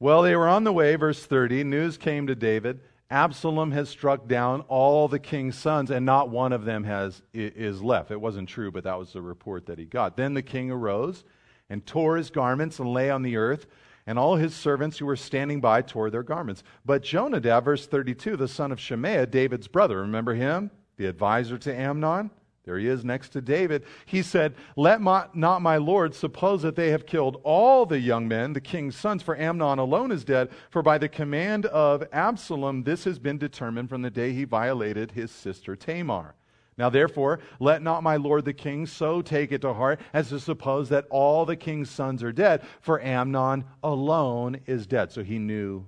Well, 0.02 0.22
they 0.22 0.36
were 0.36 0.48
on 0.48 0.64
the 0.64 0.72
way, 0.72 0.96
verse 0.96 1.26
30. 1.26 1.66
News 1.66 1.98
came 1.98 2.28
to 2.28 2.36
David. 2.36 2.80
Absalom 3.12 3.72
has 3.72 3.90
struck 3.90 4.30
down 4.30 4.62
all 4.70 5.10
the 5.10 5.20
king's 5.20 5.58
sons, 5.58 5.92
and 5.92 6.06
not 6.06 6.30
one 6.30 6.54
of 6.54 6.64
them 6.64 6.86
has, 6.86 7.22
is 7.34 7.82
left. 7.82 8.10
It 8.10 8.22
wasn't 8.22 8.48
true, 8.48 8.72
but 8.72 8.86
that 8.86 8.98
was 8.98 9.12
the 9.12 9.22
report 9.22 9.66
that 9.66 9.78
he 9.78 9.84
got. 9.84 10.16
Then 10.16 10.34
the 10.34 10.42
king 10.42 10.72
arose 10.72 11.26
and 11.70 11.86
tore 11.86 12.16
his 12.16 12.30
garments 12.30 12.80
and 12.80 12.94
lay 12.94 13.10
on 13.10 13.24
the 13.24 13.36
earth, 13.36 13.68
and 14.08 14.18
all 14.18 14.38
his 14.38 14.56
servants 14.56 14.98
who 14.98 15.06
were 15.06 15.18
standing 15.18 15.60
by 15.60 15.82
tore 15.82 16.10
their 16.10 16.24
garments. 16.24 16.64
But 16.86 17.04
Jonadab, 17.04 17.66
verse 17.66 17.86
32, 17.86 18.38
the 18.38 18.48
son 18.48 18.72
of 18.72 18.80
Shemaiah, 18.80 19.28
David's 19.28 19.68
brother, 19.68 20.00
remember 20.00 20.34
him? 20.34 20.72
The 20.96 21.08
advisor 21.08 21.58
to 21.58 21.76
Amnon? 21.76 22.32
There 22.70 22.78
he 22.78 22.88
is 22.88 23.04
next 23.04 23.30
to 23.30 23.42
David. 23.42 23.84
He 24.06 24.22
said, 24.22 24.54
Let 24.76 25.02
my, 25.02 25.26
not 25.34 25.64
my 25.64 25.78
Lord 25.78 26.14
suppose 26.14 26.62
that 26.62 26.76
they 26.76 26.92
have 26.92 27.08
killed 27.08 27.42
all 27.44 27.88
the 27.88 28.00
young 28.00 28.28
men, 28.28 28.54
the 28.54 28.62
king's 28.62 28.96
sons, 28.96 29.24
for 29.24 29.36
Amnon 29.36 29.80
alone 29.80 30.12
is 30.12 30.24
dead. 30.24 30.50
For 30.70 30.84
by 30.84 31.00
the 31.00 31.10
command 31.10 31.66
of 31.66 32.04
Absalom, 32.14 32.84
this 32.84 33.06
has 33.06 33.18
been 33.18 33.40
determined 33.40 33.90
from 33.90 34.04
the 34.04 34.12
day 34.12 34.34
he 34.34 34.44
violated 34.44 35.10
his 35.10 35.32
sister 35.32 35.76
Tamar. 35.76 36.36
Now, 36.78 36.92
therefore, 36.92 37.40
let 37.60 37.82
not 37.82 38.04
my 38.04 38.18
lord 38.18 38.46
the 38.46 38.54
king 38.54 38.86
so 38.86 39.24
take 39.24 39.52
it 39.52 39.62
to 39.62 39.74
heart 39.74 40.00
as 40.14 40.30
to 40.30 40.40
suppose 40.40 40.90
that 40.90 41.08
all 41.10 41.48
the 41.48 41.56
king's 41.56 41.90
sons 41.90 42.22
are 42.22 42.32
dead, 42.32 42.62
for 42.82 43.02
Amnon 43.02 43.64
alone 43.82 44.60
is 44.68 44.86
dead. 44.86 45.12
So 45.12 45.24
he 45.24 45.40
knew 45.40 45.88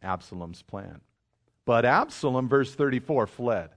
Absalom's 0.00 0.62
plan. 0.62 1.00
But 1.64 1.84
Absalom, 1.84 2.48
verse 2.48 2.72
34, 2.72 3.26
fled. 3.26 3.70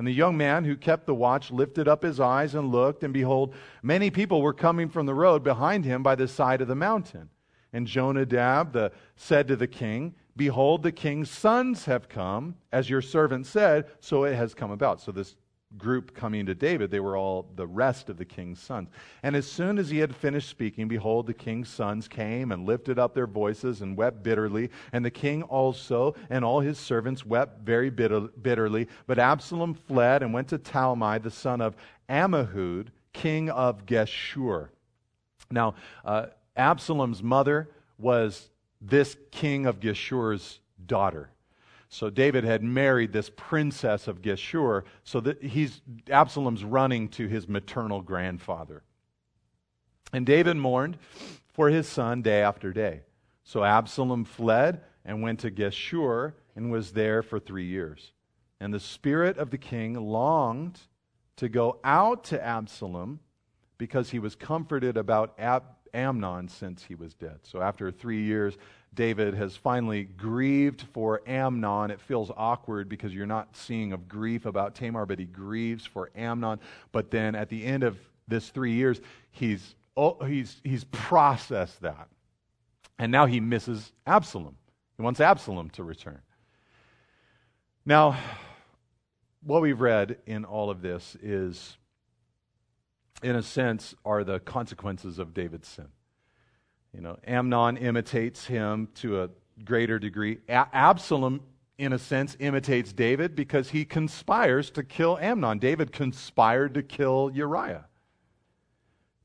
And 0.00 0.06
the 0.06 0.12
young 0.12 0.38
man 0.38 0.64
who 0.64 0.76
kept 0.76 1.04
the 1.04 1.14
watch 1.14 1.50
lifted 1.50 1.86
up 1.86 2.02
his 2.02 2.20
eyes 2.20 2.54
and 2.54 2.72
looked, 2.72 3.04
and 3.04 3.12
behold, 3.12 3.54
many 3.82 4.08
people 4.08 4.40
were 4.40 4.54
coming 4.54 4.88
from 4.88 5.04
the 5.04 5.12
road 5.12 5.44
behind 5.44 5.84
him 5.84 6.02
by 6.02 6.14
the 6.14 6.26
side 6.26 6.62
of 6.62 6.68
the 6.68 6.74
mountain. 6.74 7.28
And 7.74 7.86
Jonadab 7.86 8.72
the, 8.72 8.92
said 9.16 9.46
to 9.48 9.56
the 9.56 9.66
king, 9.66 10.14
Behold, 10.34 10.84
the 10.84 10.90
king's 10.90 11.28
sons 11.28 11.84
have 11.84 12.08
come, 12.08 12.56
as 12.72 12.88
your 12.88 13.02
servant 13.02 13.44
said, 13.44 13.90
so 14.00 14.24
it 14.24 14.36
has 14.36 14.54
come 14.54 14.70
about. 14.70 15.02
So 15.02 15.12
this 15.12 15.36
group 15.76 16.14
coming 16.14 16.46
to 16.46 16.54
David, 16.54 16.90
they 16.90 17.00
were 17.00 17.16
all 17.16 17.48
the 17.54 17.66
rest 17.66 18.08
of 18.08 18.16
the 18.16 18.24
king's 18.24 18.60
sons. 18.60 18.88
And 19.22 19.36
as 19.36 19.50
soon 19.50 19.78
as 19.78 19.90
he 19.90 19.98
had 19.98 20.14
finished 20.14 20.48
speaking, 20.48 20.88
behold, 20.88 21.26
the 21.26 21.34
king's 21.34 21.68
sons 21.68 22.08
came 22.08 22.52
and 22.52 22.66
lifted 22.66 22.98
up 22.98 23.14
their 23.14 23.26
voices 23.26 23.80
and 23.80 23.96
wept 23.96 24.22
bitterly. 24.22 24.70
And 24.92 25.04
the 25.04 25.10
king 25.10 25.42
also 25.44 26.14
and 26.28 26.44
all 26.44 26.60
his 26.60 26.78
servants 26.78 27.24
wept 27.24 27.60
very 27.60 27.90
bitter, 27.90 28.20
bitterly. 28.20 28.88
But 29.06 29.18
Absalom 29.18 29.74
fled 29.74 30.22
and 30.22 30.34
went 30.34 30.48
to 30.48 30.58
Talmai, 30.58 31.22
the 31.22 31.30
son 31.30 31.60
of 31.60 31.76
Ammihud, 32.08 32.88
king 33.12 33.50
of 33.50 33.86
Geshur. 33.86 34.68
Now, 35.50 35.74
uh, 36.04 36.26
Absalom's 36.56 37.22
mother 37.22 37.70
was 37.98 38.50
this 38.80 39.16
king 39.30 39.66
of 39.66 39.80
Geshur's 39.80 40.58
daughter. 40.86 41.30
So 41.92 42.08
David 42.08 42.44
had 42.44 42.62
married 42.62 43.12
this 43.12 43.30
princess 43.36 44.06
of 44.06 44.22
Geshur, 44.22 44.84
so 45.02 45.18
that 45.20 45.42
he's 45.42 45.82
Absalom's 46.08 46.64
running 46.64 47.08
to 47.10 47.26
his 47.26 47.48
maternal 47.48 48.00
grandfather. 48.00 48.84
And 50.12 50.24
David 50.24 50.56
mourned 50.56 50.98
for 51.52 51.68
his 51.68 51.88
son 51.88 52.22
day 52.22 52.42
after 52.42 52.72
day. 52.72 53.02
So 53.42 53.64
Absalom 53.64 54.24
fled 54.24 54.82
and 55.04 55.20
went 55.20 55.40
to 55.40 55.50
Geshur 55.50 56.34
and 56.54 56.70
was 56.70 56.92
there 56.92 57.24
for 57.24 57.40
three 57.40 57.66
years. 57.66 58.12
And 58.60 58.72
the 58.72 58.80
spirit 58.80 59.36
of 59.36 59.50
the 59.50 59.58
king 59.58 59.94
longed 59.94 60.78
to 61.36 61.48
go 61.48 61.80
out 61.82 62.22
to 62.24 62.44
Absalom 62.44 63.18
because 63.78 64.10
he 64.10 64.20
was 64.20 64.36
comforted 64.36 64.96
about 64.96 65.34
Ab- 65.38 65.64
Amnon 65.94 66.48
since 66.48 66.84
he 66.84 66.94
was 66.94 67.14
dead. 67.14 67.40
So 67.42 67.60
after 67.60 67.90
three 67.90 68.22
years, 68.22 68.56
David 68.94 69.34
has 69.34 69.56
finally 69.56 70.04
grieved 70.04 70.82
for 70.92 71.22
Amnon. 71.26 71.90
It 71.90 72.00
feels 72.00 72.30
awkward 72.36 72.88
because 72.88 73.14
you're 73.14 73.26
not 73.26 73.56
seeing 73.56 73.92
of 73.92 74.08
grief 74.08 74.46
about 74.46 74.74
Tamar, 74.74 75.06
but 75.06 75.18
he 75.18 75.26
grieves 75.26 75.86
for 75.86 76.10
Amnon. 76.16 76.58
But 76.90 77.10
then 77.10 77.34
at 77.34 77.48
the 77.48 77.64
end 77.64 77.84
of 77.84 77.96
this 78.26 78.48
three 78.48 78.72
years, 78.72 79.00
he's, 79.30 79.74
oh, 79.96 80.24
he's, 80.24 80.60
he's 80.64 80.84
processed 80.84 81.80
that. 81.82 82.08
And 82.98 83.12
now 83.12 83.26
he 83.26 83.40
misses 83.40 83.92
Absalom. 84.06 84.56
He 84.96 85.02
wants 85.02 85.20
Absalom 85.20 85.70
to 85.70 85.84
return. 85.84 86.20
Now, 87.86 88.18
what 89.42 89.62
we've 89.62 89.80
read 89.80 90.18
in 90.26 90.44
all 90.44 90.68
of 90.68 90.82
this 90.82 91.16
is 91.22 91.76
in 93.22 93.36
a 93.36 93.42
sense, 93.42 93.94
are 94.04 94.24
the 94.24 94.40
consequences 94.40 95.18
of 95.18 95.34
David's 95.34 95.68
sin. 95.68 95.88
You 96.94 97.00
know, 97.00 97.18
Amnon 97.26 97.76
imitates 97.76 98.46
him 98.46 98.88
to 98.96 99.22
a 99.22 99.30
greater 99.64 99.98
degree. 99.98 100.38
A- 100.48 100.68
Absalom, 100.72 101.42
in 101.78 101.92
a 101.92 101.98
sense, 101.98 102.36
imitates 102.40 102.92
David 102.92 103.36
because 103.36 103.70
he 103.70 103.84
conspires 103.84 104.70
to 104.72 104.82
kill 104.82 105.18
Amnon. 105.18 105.58
David 105.58 105.92
conspired 105.92 106.74
to 106.74 106.82
kill 106.82 107.30
Uriah. 107.32 107.86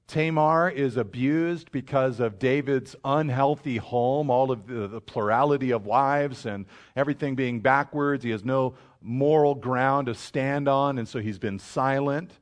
Tamar 0.08 0.70
is 0.70 0.98
abused 0.98 1.72
because 1.72 2.20
of 2.20 2.38
David's 2.38 2.96
unhealthy 3.04 3.78
home, 3.78 4.30
all 4.30 4.52
of 4.52 4.68
the, 4.68 4.88
the, 4.88 5.02
plurality 5.02 5.72
of 5.72 5.88
wives 5.88 6.46
and 6.46 6.68
everything 6.96 7.34
being 7.34 7.60
backwards. 7.60 8.24
He 8.24 8.30
has 8.30 8.46
no 8.46 8.76
moral 9.02 9.56
ground 9.56 10.06
to 10.06 10.14
stand 10.14 10.68
on, 10.68 11.00
and 11.00 11.08
so 11.08 11.20
he's 11.20 11.40
been 11.40 11.58
silent 11.58 12.38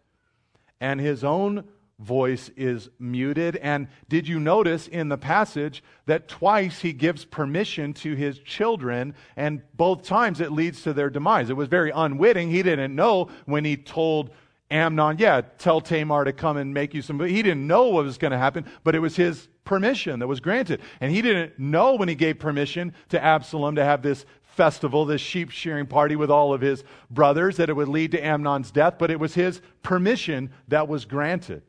and 0.84 1.00
his 1.00 1.24
own 1.24 1.64
voice 1.98 2.52
is 2.58 2.90
muted. 3.00 3.56
And 3.56 3.88
did 4.10 4.28
you 4.28 4.38
notice 4.38 4.90
in 4.90 5.08
the 5.08 5.18
passage 5.18 5.82
that 6.08 6.28
twice 6.28 6.82
he 6.82 6.92
gives 6.92 7.24
permission 7.24 7.94
to 7.94 8.16
his 8.16 8.38
children, 8.40 9.16
and 9.38 9.62
both 9.76 10.04
times 10.04 10.42
it 10.42 10.52
leads 10.52 10.84
to 10.84 10.92
their 10.92 11.10
demise? 11.10 11.50
It 11.50 11.56
was 11.56 11.70
very 11.70 11.92
unwitting. 11.96 12.52
He 12.52 12.64
didn't 12.64 12.94
know 12.94 13.30
when 13.46 13.64
he 13.64 13.78
told 13.78 14.32
Amnon, 14.70 15.20
yeah, 15.20 15.40
tell 15.58 15.80
Tamar 15.80 16.26
to 16.26 16.34
come 16.34 16.58
and 16.58 16.74
make 16.74 16.94
you 16.94 17.02
some. 17.02 17.18
He 17.22 17.42
didn't 17.42 17.66
know 17.66 17.88
what 17.88 18.04
was 18.04 18.18
going 18.18 18.32
to 18.32 18.38
happen, 18.38 18.66
but 18.84 18.94
it 18.94 19.00
was 19.00 19.16
his 19.16 19.48
permission 19.64 20.20
that 20.20 20.28
was 20.28 20.42
granted. 20.42 20.82
And 21.00 21.14
he 21.14 21.22
didn't 21.22 21.58
know 21.60 21.96
when 21.96 22.10
he 22.10 22.16
gave 22.16 22.40
permission 22.40 22.94
to 23.10 23.24
Absalom 23.24 23.76
to 23.76 23.86
have 23.86 24.02
this 24.02 24.26
festival, 24.56 25.06
this 25.06 25.22
sheep 25.22 25.50
shearing 25.50 25.86
party 25.86 26.16
with 26.16 26.30
all 26.32 26.54
of 26.54 26.62
his 26.62 26.84
brothers, 27.10 27.58
that 27.58 27.70
it 27.70 27.76
would 27.76 27.88
lead 27.88 28.12
to 28.12 28.24
Amnon's 28.24 28.72
death, 28.72 28.96
but 28.98 29.12
it 29.12 29.20
was 29.20 29.34
his 29.34 29.62
permission 29.82 30.52
that 30.68 30.88
was 30.88 31.06
granted. 31.06 31.64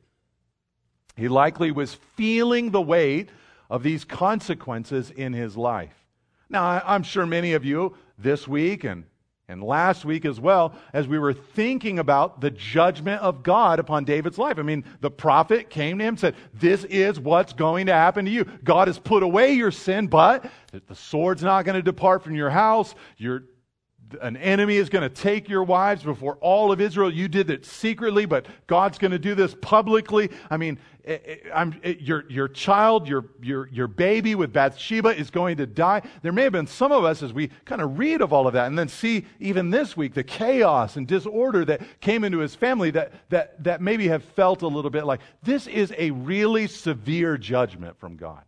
He 1.17 1.29
likely 1.29 1.71
was 1.71 1.95
feeling 2.17 2.71
the 2.71 2.83
weight 2.83 3.31
of 3.71 3.83
these 3.83 4.05
consequences 4.05 5.11
in 5.11 5.33
his 5.33 5.57
life. 5.57 5.95
Now, 6.49 6.83
I'm 6.85 7.03
sure 7.03 7.27
many 7.27 7.55
of 7.55 7.65
you 7.65 7.97
this 8.19 8.47
week 8.47 8.85
and 8.85 9.05
and 9.49 9.63
last 9.63 10.05
week 10.07 10.25
as 10.25 10.41
well, 10.41 10.75
as 10.95 11.07
we 11.07 11.19
were 11.19 11.35
thinking 11.35 11.99
about 11.99 12.41
the 12.41 12.51
judgment 12.51 13.21
of 13.21 13.43
God 13.43 13.79
upon 13.79 14.05
David's 14.05 14.39
life. 14.39 14.59
I 14.59 14.63
mean, 14.63 14.85
the 15.01 15.11
prophet 15.11 15.69
came 15.69 15.99
to 15.99 16.05
him 16.05 16.09
and 16.11 16.21
said, 16.21 16.35
This 16.55 16.85
is 16.85 17.21
what's 17.21 17.53
going 17.53 17.87
to 17.87 17.93
happen 17.93 18.25
to 18.25 18.31
you. 18.31 18.45
God 18.65 18.89
has 18.89 18.99
put 18.99 19.23
away 19.23 19.53
your 19.53 19.71
sin, 19.71 20.07
but 20.07 20.51
the 20.73 20.95
sword's 20.95 21.43
not 21.43 21.67
going 21.67 21.77
to 21.77 21.83
depart 21.83 22.23
from 22.23 22.35
your 22.35 22.49
house. 22.49 22.95
An 24.23 24.37
enemy 24.39 24.77
is 24.77 24.89
going 24.89 25.03
to 25.03 25.15
take 25.15 25.49
your 25.49 25.65
wives 25.65 26.03
before 26.03 26.37
all 26.41 26.73
of 26.73 26.81
Israel. 26.81 27.13
You 27.13 27.29
did 27.29 27.51
it 27.51 27.67
secretly, 27.67 28.25
but 28.25 28.47
God's 28.67 28.97
going 28.97 29.11
to 29.11 29.19
do 29.19 29.35
this 29.35 29.55
publicly. 29.61 30.31
I 30.49 30.57
mean, 30.57 30.79
eh, 31.05 31.19
eh, 31.53 31.71
eh, 31.83 31.95
your, 32.01 32.25
your 32.31 32.49
child, 32.49 33.07
your, 33.07 33.27
your, 33.43 33.69
your 33.69 33.87
baby 33.87 34.35
with 34.35 34.53
Bathsheba 34.53 35.11
is 35.11 35.31
going 35.31 35.57
to 35.59 35.67
die. 35.67 36.03
There 36.23 36.33
may 36.33 36.45
have 36.45 36.53
been 36.53 36.67
some 36.67 36.93
of 36.93 37.05
us 37.05 37.23
as 37.23 37.33
we 37.33 37.49
kind 37.65 37.81
of 37.81 37.99
read 37.99 38.21
of 38.21 38.33
all 38.33 38.47
of 38.47 38.55
that 38.55 38.67
and 38.67 38.79
then 38.79 38.89
see 38.89 39.27
even 39.41 39.71
this 39.71 39.97
week 39.97 40.15
the 40.15 40.25
chaos 40.25 40.97
and 40.97 41.07
disorder 41.07 41.65
that 41.67 42.01
came 42.01 42.25
into 42.25 42.39
his 42.39 42.55
family 42.55 42.91
that, 42.93 43.13
that, 43.31 43.63
that 43.65 43.81
maybe 43.81 44.09
have 44.09 44.25
felt 44.25 44.63
a 44.63 44.69
little 44.69 44.91
bit 44.91 45.05
like 45.05 45.21
this 45.43 45.67
is 45.67 45.93
a 45.99 46.11
really 46.11 46.67
severe 46.67 47.37
judgment 47.37 47.99
from 47.99 48.17
God. 48.17 48.43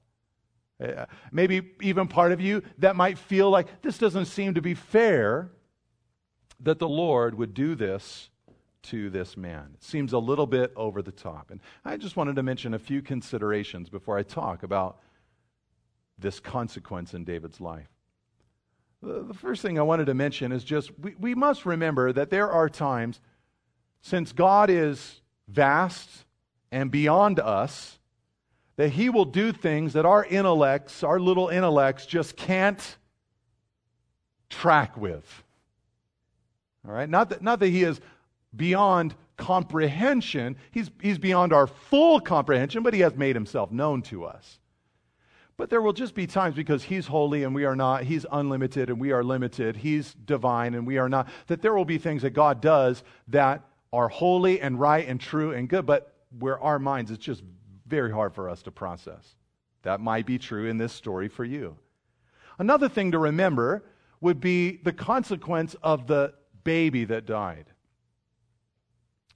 Maybe 1.33 1.63
even 1.81 2.07
part 2.07 2.33
of 2.33 2.41
you 2.41 2.63
that 2.79 2.97
might 2.97 3.19
feel 3.19 3.49
like 3.49 3.83
this 3.83 3.97
doesn't 3.97 4.27
seem 4.27 4.55
to 4.55 4.63
be 4.63 4.75
fair 4.75 5.51
that 6.61 6.79
the 6.79 6.89
Lord 6.89 7.37
would 7.37 7.55
do 7.55 7.75
this 7.75 8.29
to 8.87 9.11
this 9.11 9.37
man. 9.37 9.71
It 9.75 9.83
seems 9.83 10.13
a 10.13 10.19
little 10.19 10.47
bit 10.47 10.73
over 10.77 11.03
the 11.03 11.13
top. 11.13 11.51
And 11.51 11.61
I 11.85 11.97
just 11.97 12.17
wanted 12.17 12.37
to 12.37 12.43
mention 12.43 12.75
a 12.75 12.79
few 12.79 13.03
considerations 13.03 13.89
before 13.89 14.19
I 14.19 14.23
talk 14.23 14.63
about 14.63 15.01
this 16.19 16.41
consequence 16.41 17.15
in 17.15 17.25
David's 17.25 17.61
life. 17.61 17.89
The 19.03 19.35
first 19.35 19.63
thing 19.63 19.79
I 19.79 19.83
wanted 19.83 20.07
to 20.07 20.15
mention 20.15 20.53
is 20.53 20.65
just 20.65 20.91
we, 20.99 21.15
we 21.19 21.35
must 21.35 21.67
remember 21.67 22.13
that 22.13 22.31
there 22.31 22.51
are 22.51 22.69
times, 22.69 23.21
since 24.01 24.33
God 24.33 24.71
is 24.71 25.21
vast 25.49 26.09
and 26.73 26.91
beyond 26.91 27.39
us, 27.39 27.99
that 28.77 28.89
He 28.89 29.11
will 29.11 29.27
do 29.27 29.53
things 29.53 29.93
that 29.93 30.07
our 30.07 30.25
intellects, 30.25 31.03
our 31.03 31.21
little 31.21 31.49
intellects, 31.49 32.07
just 32.07 32.37
can't 32.37 32.97
track 34.49 34.97
with. 34.97 35.43
All 36.87 36.95
right? 36.95 37.09
Not 37.09 37.31
that, 37.31 37.43
not 37.43 37.59
that 37.61 37.69
he 37.69 37.83
is 37.83 38.01
beyond 38.57 39.15
comprehension, 39.37 40.57
he's, 40.71 40.91
he's 41.01 41.19
beyond 41.19 41.53
our 41.53 41.67
full 41.67 42.21
comprehension, 42.21 42.83
but 42.83 42.95
he 42.95 43.01
has 43.01 43.15
made 43.15 43.37
himself 43.37 43.71
known 43.71 44.03
to 44.03 44.25
us. 44.25 44.59
But 45.57 45.71
there 45.71 45.81
will 45.81 45.93
just 45.93 46.15
be 46.15 46.27
times 46.27 46.55
because 46.55 46.83
he's 46.83 47.07
holy 47.07 47.43
and 47.43 47.55
we 47.55 47.65
are 47.65 47.77
not, 47.77 48.05
he's 48.05 48.27
unlimited 48.31 48.91
and 48.91 49.01
we 49.01 49.13
are 49.13 49.25
limited, 49.25 49.77
he's 49.77 50.13
divine 50.13 50.75
and 50.75 50.87
we 50.87 50.99
are 50.99 51.09
not, 51.09 51.29
that 51.47 51.63
there 51.63 51.75
will 51.75 51.87
be 51.87 51.99
things 51.99 52.23
that 52.23 52.31
God 52.31 52.61
does 52.61 53.03
that 53.29 53.63
are 53.93 54.09
holy 54.09 54.61
and 54.61 54.79
right 54.79 55.07
and 55.09 55.19
true 55.19 55.53
and 55.53 55.69
good, 55.69 55.87
but 55.87 56.15
where 56.39 56.61
our 56.61 56.79
minds, 56.79 57.11
it's 57.11 57.25
just 57.25 57.43
very 57.87 58.13
hard 58.13 58.35
for 58.35 58.51
us 58.51 58.63
to 58.65 58.71
process. 58.71 59.35
That 59.83 60.01
might 60.01 60.27
be 60.27 60.39
true 60.39 60.67
in 60.69 60.77
this 60.77 60.93
story 60.93 61.29
for 61.29 61.45
you. 61.45 61.77
Another 62.59 62.89
thing 62.89 63.13
to 63.13 63.19
remember 63.19 63.85
would 64.21 64.41
be 64.41 64.79
the 64.83 64.93
consequence 64.93 65.77
of 65.83 66.07
the 66.07 66.35
baby 66.65 67.05
that 67.05 67.25
died. 67.25 67.67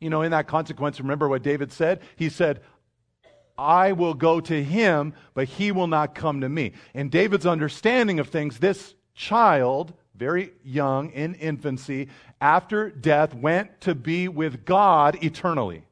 You 0.00 0.10
know, 0.10 0.22
in 0.22 0.30
that 0.30 0.46
consequence, 0.46 0.98
remember 0.98 1.28
what 1.28 1.42
David 1.42 1.72
said? 1.72 2.00
He 2.16 2.28
said, 2.28 2.60
I 3.58 3.92
will 3.92 4.14
go 4.14 4.40
to 4.40 4.64
him, 4.64 5.12
but 5.34 5.46
he 5.46 5.70
will 5.70 5.86
not 5.86 6.14
come 6.14 6.40
to 6.40 6.48
me. 6.48 6.72
In 6.94 7.10
David's 7.10 7.44
understanding 7.44 8.18
of 8.18 8.28
things, 8.28 8.58
this 8.58 8.94
child, 9.14 9.92
very 10.14 10.52
young, 10.64 11.10
in 11.10 11.34
infancy, 11.34 12.08
after 12.40 12.88
death, 12.88 13.34
went 13.34 13.82
to 13.82 13.94
be 13.94 14.28
with 14.28 14.64
God 14.64 15.22
eternally. 15.22 15.84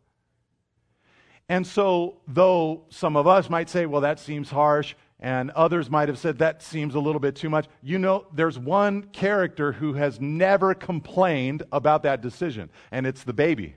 And 1.51 1.67
so, 1.67 2.17
though 2.27 2.85
some 2.89 3.17
of 3.17 3.27
us 3.27 3.51
might 3.51 3.69
say, 3.69 3.85
well, 3.85 4.01
that 4.01 4.19
seems 4.19 4.51
harsh, 4.51 4.95
and 5.21 5.51
others 5.51 5.91
might 5.91 6.09
have 6.09 6.19
said 6.19 6.39
that 6.39 6.63
seems 6.63 6.95
a 6.95 7.01
little 7.01 7.21
bit 7.21 7.37
too 7.37 7.51
much. 7.51 7.67
You 7.83 7.99
know, 7.99 8.27
there's 8.33 8.59
one 8.59 9.03
character 9.03 9.73
who 9.73 9.95
has 9.95 10.21
never 10.21 10.75
complained 10.75 11.65
about 11.73 12.03
that 12.05 12.23
decision, 12.23 12.71
and 12.93 13.07
it's 13.07 13.25
the 13.25 13.33
baby. 13.33 13.75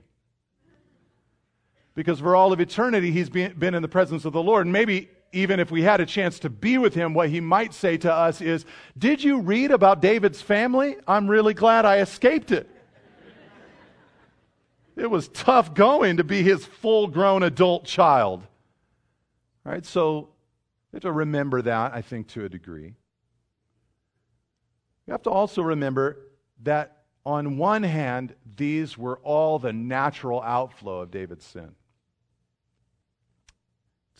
Because 1.94 2.20
for 2.20 2.34
all 2.34 2.52
of 2.52 2.60
eternity, 2.60 3.10
he's 3.10 3.28
been 3.28 3.74
in 3.74 3.82
the 3.82 3.88
presence 3.88 4.24
of 4.24 4.32
the 4.32 4.42
Lord. 4.42 4.66
And 4.66 4.72
maybe 4.72 5.10
even 5.32 5.60
if 5.60 5.70
we 5.70 5.82
had 5.82 6.00
a 6.00 6.06
chance 6.06 6.38
to 6.40 6.50
be 6.50 6.78
with 6.78 6.94
him, 6.94 7.14
what 7.14 7.30
he 7.30 7.40
might 7.40 7.74
say 7.74 7.96
to 7.98 8.12
us 8.12 8.40
is, 8.40 8.64
Did 8.96 9.24
you 9.24 9.40
read 9.40 9.70
about 9.70 10.00
David's 10.00 10.40
family? 10.40 10.96
I'm 11.06 11.28
really 11.28 11.54
glad 11.54 11.84
I 11.84 11.98
escaped 11.98 12.52
it. 12.52 12.68
it 14.96 15.10
was 15.10 15.28
tough 15.28 15.74
going 15.74 16.18
to 16.18 16.24
be 16.24 16.42
his 16.42 16.64
full 16.64 17.06
grown 17.06 17.42
adult 17.42 17.84
child. 17.84 18.46
All 19.64 19.72
right, 19.72 19.86
so 19.86 20.30
we 20.92 20.96
have 20.96 21.02
to 21.02 21.12
remember 21.12 21.62
that, 21.62 21.94
I 21.94 22.02
think, 22.02 22.28
to 22.28 22.44
a 22.44 22.48
degree. 22.48 22.94
We 25.06 25.10
have 25.12 25.22
to 25.22 25.30
also 25.30 25.62
remember 25.62 26.18
that, 26.62 27.04
on 27.24 27.56
one 27.56 27.82
hand, 27.82 28.34
these 28.56 28.98
were 28.98 29.18
all 29.18 29.58
the 29.58 29.72
natural 29.72 30.42
outflow 30.42 31.00
of 31.00 31.10
David's 31.10 31.44
sin. 31.44 31.74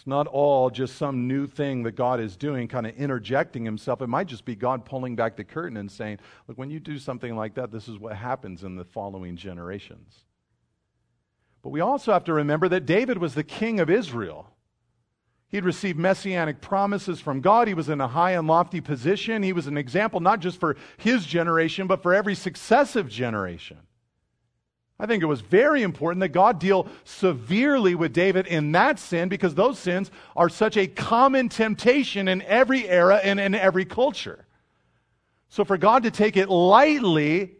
It's 0.02 0.06
not 0.08 0.26
all 0.26 0.68
just 0.68 0.96
some 0.96 1.28
new 1.28 1.46
thing 1.46 1.84
that 1.84 1.92
God 1.92 2.18
is 2.18 2.36
doing, 2.36 2.66
kind 2.66 2.88
of 2.88 2.96
interjecting 2.96 3.64
himself. 3.64 4.02
It 4.02 4.08
might 4.08 4.26
just 4.26 4.44
be 4.44 4.56
God 4.56 4.84
pulling 4.84 5.14
back 5.14 5.36
the 5.36 5.44
curtain 5.44 5.76
and 5.76 5.88
saying, 5.88 6.18
Look, 6.48 6.58
when 6.58 6.70
you 6.70 6.80
do 6.80 6.98
something 6.98 7.36
like 7.36 7.54
that, 7.54 7.70
this 7.70 7.86
is 7.86 8.00
what 8.00 8.16
happens 8.16 8.64
in 8.64 8.74
the 8.74 8.84
following 8.84 9.36
generations. 9.36 10.24
But 11.62 11.70
we 11.70 11.78
also 11.78 12.12
have 12.12 12.24
to 12.24 12.32
remember 12.32 12.68
that 12.70 12.84
David 12.84 13.18
was 13.18 13.34
the 13.34 13.44
king 13.44 13.78
of 13.78 13.88
Israel. 13.88 14.50
He'd 15.46 15.64
received 15.64 16.00
messianic 16.00 16.60
promises 16.60 17.20
from 17.20 17.40
God. 17.40 17.68
He 17.68 17.74
was 17.74 17.88
in 17.88 18.00
a 18.00 18.08
high 18.08 18.32
and 18.32 18.48
lofty 18.48 18.80
position. 18.80 19.44
He 19.44 19.52
was 19.52 19.68
an 19.68 19.76
example 19.76 20.18
not 20.18 20.40
just 20.40 20.58
for 20.58 20.76
his 20.96 21.24
generation, 21.26 21.86
but 21.86 22.02
for 22.02 22.12
every 22.12 22.34
successive 22.34 23.08
generation. 23.08 23.78
I 25.02 25.06
think 25.06 25.24
it 25.24 25.26
was 25.26 25.40
very 25.40 25.82
important 25.82 26.20
that 26.20 26.28
God 26.28 26.60
deal 26.60 26.86
severely 27.02 27.96
with 27.96 28.12
David 28.12 28.46
in 28.46 28.70
that 28.70 29.00
sin 29.00 29.28
because 29.28 29.52
those 29.52 29.76
sins 29.76 30.12
are 30.36 30.48
such 30.48 30.76
a 30.76 30.86
common 30.86 31.48
temptation 31.48 32.28
in 32.28 32.40
every 32.42 32.88
era 32.88 33.16
and 33.16 33.40
in 33.40 33.56
every 33.56 33.84
culture. 33.84 34.46
So 35.48 35.64
for 35.64 35.76
God 35.76 36.04
to 36.04 36.12
take 36.12 36.36
it 36.36 36.48
lightly 36.48 37.56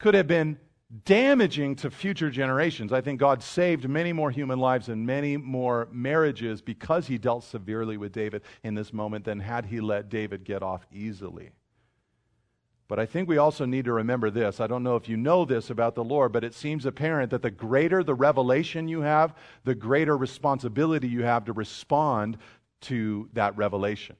could 0.00 0.14
have 0.14 0.26
been 0.26 0.58
damaging 1.04 1.76
to 1.76 1.90
future 1.90 2.30
generations. 2.30 2.92
I 2.92 3.00
think 3.00 3.20
God 3.20 3.40
saved 3.40 3.88
many 3.88 4.12
more 4.12 4.32
human 4.32 4.58
lives 4.58 4.88
and 4.88 5.06
many 5.06 5.36
more 5.36 5.86
marriages 5.92 6.60
because 6.60 7.06
he 7.06 7.16
dealt 7.16 7.44
severely 7.44 7.96
with 7.96 8.10
David 8.10 8.42
in 8.64 8.74
this 8.74 8.92
moment 8.92 9.24
than 9.24 9.38
had 9.38 9.66
he 9.66 9.80
let 9.80 10.08
David 10.08 10.42
get 10.42 10.64
off 10.64 10.84
easily. 10.92 11.52
But 12.86 12.98
I 12.98 13.06
think 13.06 13.28
we 13.28 13.38
also 13.38 13.64
need 13.64 13.86
to 13.86 13.92
remember 13.92 14.30
this. 14.30 14.60
I 14.60 14.66
don't 14.66 14.82
know 14.82 14.96
if 14.96 15.08
you 15.08 15.16
know 15.16 15.44
this 15.44 15.70
about 15.70 15.94
the 15.94 16.04
Lord, 16.04 16.32
but 16.32 16.44
it 16.44 16.54
seems 16.54 16.84
apparent 16.84 17.30
that 17.30 17.42
the 17.42 17.50
greater 17.50 18.04
the 18.04 18.14
revelation 18.14 18.88
you 18.88 19.00
have, 19.00 19.34
the 19.64 19.74
greater 19.74 20.16
responsibility 20.16 21.08
you 21.08 21.22
have 21.22 21.46
to 21.46 21.52
respond 21.52 22.36
to 22.82 23.30
that 23.32 23.56
revelation. 23.56 24.16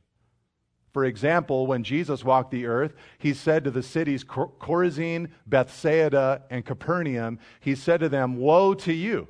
For 0.95 1.05
example, 1.05 1.67
when 1.67 1.83
Jesus 1.83 2.25
walked 2.25 2.53
the 2.53 2.67
earth, 2.67 2.95
he 3.19 3.35
said 3.35 3.65
to 3.65 3.71
the 3.71 3.83
cities 3.83 4.25
Chorazin, 4.25 5.31
Bethsaida, 5.45 6.43
and 6.51 6.65
Capernaum, 6.65 7.41
he 7.61 7.75
said 7.75 8.01
to 8.01 8.09
them, 8.09 8.37
Woe 8.37 8.75
to 8.75 8.93
you! 8.93 9.29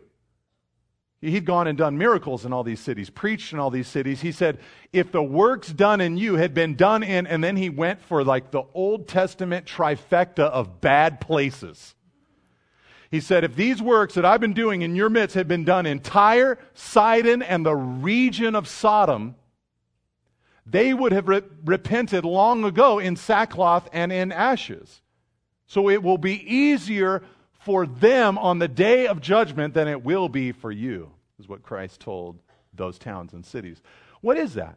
He'd 1.24 1.46
gone 1.46 1.66
and 1.66 1.78
done 1.78 1.96
miracles 1.96 2.44
in 2.44 2.52
all 2.52 2.64
these 2.64 2.80
cities, 2.80 3.08
preached 3.08 3.54
in 3.54 3.58
all 3.58 3.70
these 3.70 3.88
cities. 3.88 4.20
He 4.20 4.30
said, 4.30 4.58
if 4.92 5.10
the 5.10 5.22
works 5.22 5.72
done 5.72 6.02
in 6.02 6.18
you 6.18 6.34
had 6.34 6.52
been 6.52 6.74
done 6.74 7.02
in, 7.02 7.26
and 7.26 7.42
then 7.42 7.56
he 7.56 7.70
went 7.70 8.02
for 8.02 8.22
like 8.22 8.50
the 8.50 8.64
Old 8.74 9.08
Testament 9.08 9.64
trifecta 9.64 10.44
of 10.44 10.82
bad 10.82 11.22
places. 11.22 11.94
He 13.10 13.20
said, 13.20 13.42
if 13.42 13.56
these 13.56 13.80
works 13.80 14.14
that 14.14 14.26
I've 14.26 14.40
been 14.40 14.52
doing 14.52 14.82
in 14.82 14.96
your 14.96 15.08
midst 15.08 15.34
had 15.34 15.48
been 15.48 15.64
done 15.64 15.86
in 15.86 16.00
Tyre, 16.00 16.58
Sidon, 16.74 17.42
and 17.42 17.64
the 17.64 17.74
region 17.74 18.54
of 18.54 18.68
Sodom, 18.68 19.36
they 20.66 20.92
would 20.92 21.12
have 21.12 21.28
re- 21.28 21.42
repented 21.64 22.26
long 22.26 22.64
ago 22.64 22.98
in 22.98 23.16
sackcloth 23.16 23.88
and 23.92 24.12
in 24.12 24.30
ashes. 24.30 25.00
So 25.66 25.88
it 25.88 26.02
will 26.02 26.18
be 26.18 26.34
easier 26.54 27.22
for 27.64 27.86
them 27.86 28.38
on 28.38 28.58
the 28.58 28.68
day 28.68 29.06
of 29.06 29.20
judgment 29.20 29.74
than 29.74 29.88
it 29.88 30.04
will 30.04 30.28
be 30.28 30.52
for 30.52 30.70
you, 30.70 31.10
is 31.38 31.48
what 31.48 31.62
Christ 31.62 32.00
told 32.00 32.38
those 32.72 32.98
towns 32.98 33.32
and 33.32 33.44
cities. 33.44 33.80
What 34.20 34.36
is 34.36 34.54
that? 34.54 34.76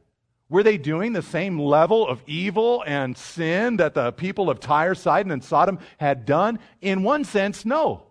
Were 0.49 0.63
they 0.63 0.77
doing 0.77 1.11
the 1.11 1.21
same 1.21 1.59
level 1.59 2.07
of 2.07 2.21
evil 2.25 2.83
and 2.87 3.17
sin 3.17 3.77
that 3.77 3.93
the 3.93 4.13
people 4.13 4.49
of 4.49 4.61
Tyre, 4.61 4.95
Sidon, 4.95 5.31
and 5.31 5.43
Sodom 5.43 5.79
had 5.97 6.25
done? 6.25 6.59
In 6.81 7.03
one 7.03 7.25
sense, 7.25 7.65
no. 7.65 8.03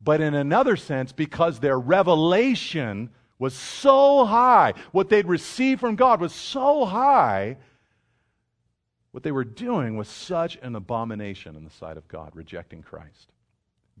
But 0.00 0.20
in 0.20 0.34
another 0.34 0.76
sense, 0.76 1.12
because 1.12 1.60
their 1.60 1.78
revelation 1.78 3.10
was 3.38 3.54
so 3.54 4.24
high, 4.24 4.74
what 4.90 5.08
they'd 5.08 5.26
received 5.26 5.80
from 5.80 5.94
God 5.94 6.20
was 6.20 6.34
so 6.34 6.84
high, 6.84 7.56
what 9.12 9.22
they 9.22 9.32
were 9.32 9.44
doing 9.44 9.96
was 9.96 10.08
such 10.08 10.56
an 10.62 10.74
abomination 10.74 11.56
in 11.56 11.64
the 11.64 11.70
sight 11.70 11.96
of 11.96 12.08
God, 12.08 12.32
rejecting 12.34 12.82
Christ. 12.82 13.32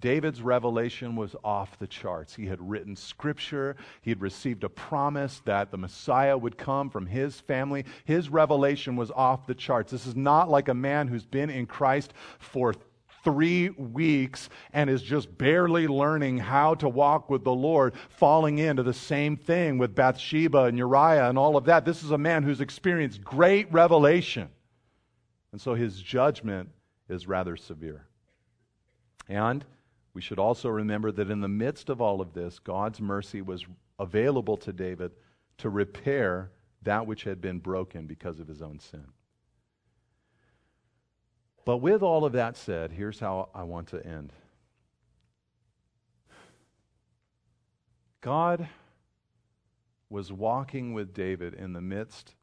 David's 0.00 0.42
revelation 0.42 1.14
was 1.14 1.36
off 1.44 1.78
the 1.78 1.86
charts. 1.86 2.34
He 2.34 2.46
had 2.46 2.60
written 2.60 2.96
scripture. 2.96 3.76
He 4.00 4.10
had 4.10 4.20
received 4.20 4.64
a 4.64 4.68
promise 4.68 5.42
that 5.44 5.70
the 5.70 5.78
Messiah 5.78 6.36
would 6.36 6.56
come 6.56 6.90
from 6.90 7.06
his 7.06 7.40
family. 7.40 7.84
His 8.04 8.28
revelation 8.28 8.96
was 8.96 9.10
off 9.10 9.46
the 9.46 9.54
charts. 9.54 9.92
This 9.92 10.06
is 10.06 10.16
not 10.16 10.48
like 10.48 10.68
a 10.68 10.74
man 10.74 11.08
who's 11.08 11.26
been 11.26 11.50
in 11.50 11.66
Christ 11.66 12.12
for 12.38 12.74
three 13.22 13.68
weeks 13.70 14.48
and 14.72 14.88
is 14.88 15.02
just 15.02 15.36
barely 15.36 15.86
learning 15.86 16.38
how 16.38 16.74
to 16.76 16.88
walk 16.88 17.28
with 17.28 17.44
the 17.44 17.52
Lord, 17.52 17.94
falling 18.08 18.58
into 18.58 18.82
the 18.82 18.94
same 18.94 19.36
thing 19.36 19.78
with 19.78 19.94
Bathsheba 19.94 20.64
and 20.64 20.78
Uriah 20.78 21.28
and 21.28 21.38
all 21.38 21.56
of 21.56 21.64
that. 21.66 21.84
This 21.84 22.02
is 22.02 22.10
a 22.10 22.18
man 22.18 22.42
who's 22.42 22.60
experienced 22.60 23.22
great 23.22 23.70
revelation. 23.72 24.48
And 25.52 25.60
so 25.60 25.74
his 25.74 26.00
judgment 26.00 26.70
is 27.08 27.26
rather 27.26 27.56
severe. 27.56 28.06
And 29.28 29.64
we 30.12 30.20
should 30.20 30.38
also 30.38 30.68
remember 30.68 31.12
that 31.12 31.30
in 31.30 31.40
the 31.40 31.48
midst 31.48 31.88
of 31.88 32.00
all 32.00 32.20
of 32.20 32.32
this, 32.32 32.58
God's 32.58 33.00
mercy 33.00 33.42
was 33.42 33.64
available 33.98 34.56
to 34.58 34.72
David 34.72 35.12
to 35.58 35.70
repair 35.70 36.50
that 36.82 37.06
which 37.06 37.24
had 37.24 37.40
been 37.40 37.58
broken 37.58 38.06
because 38.06 38.40
of 38.40 38.48
his 38.48 38.62
own 38.62 38.80
sin. 38.80 39.04
But 41.64 41.78
with 41.78 42.02
all 42.02 42.24
of 42.24 42.32
that 42.32 42.56
said, 42.56 42.90
here's 42.90 43.20
how 43.20 43.50
I 43.54 43.62
want 43.62 43.88
to 43.88 44.04
end. 44.04 44.32
God 48.20 48.68
was 50.08 50.32
walking 50.32 50.92
with 50.92 51.14
David 51.14 51.54
in 51.54 51.72
the 51.72 51.80
midst 51.80 52.34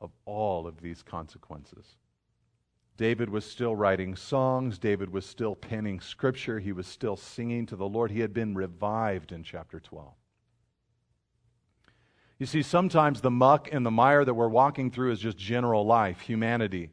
of 0.00 0.10
all 0.24 0.66
of 0.66 0.80
these 0.80 1.02
consequences. 1.02 1.96
David 2.96 3.28
was 3.28 3.44
still 3.44 3.74
writing 3.74 4.14
songs. 4.14 4.78
David 4.78 5.10
was 5.10 5.26
still 5.26 5.54
penning 5.54 6.00
scripture. 6.00 6.60
He 6.60 6.72
was 6.72 6.86
still 6.86 7.16
singing 7.16 7.66
to 7.66 7.76
the 7.76 7.88
Lord. 7.88 8.10
He 8.10 8.20
had 8.20 8.32
been 8.32 8.54
revived 8.54 9.32
in 9.32 9.42
chapter 9.42 9.80
12. 9.80 10.12
You 12.38 12.46
see, 12.46 12.62
sometimes 12.62 13.20
the 13.20 13.30
muck 13.30 13.68
and 13.72 13.84
the 13.84 13.90
mire 13.90 14.24
that 14.24 14.34
we're 14.34 14.48
walking 14.48 14.90
through 14.90 15.12
is 15.12 15.20
just 15.20 15.36
general 15.36 15.86
life, 15.86 16.20
humanity 16.20 16.90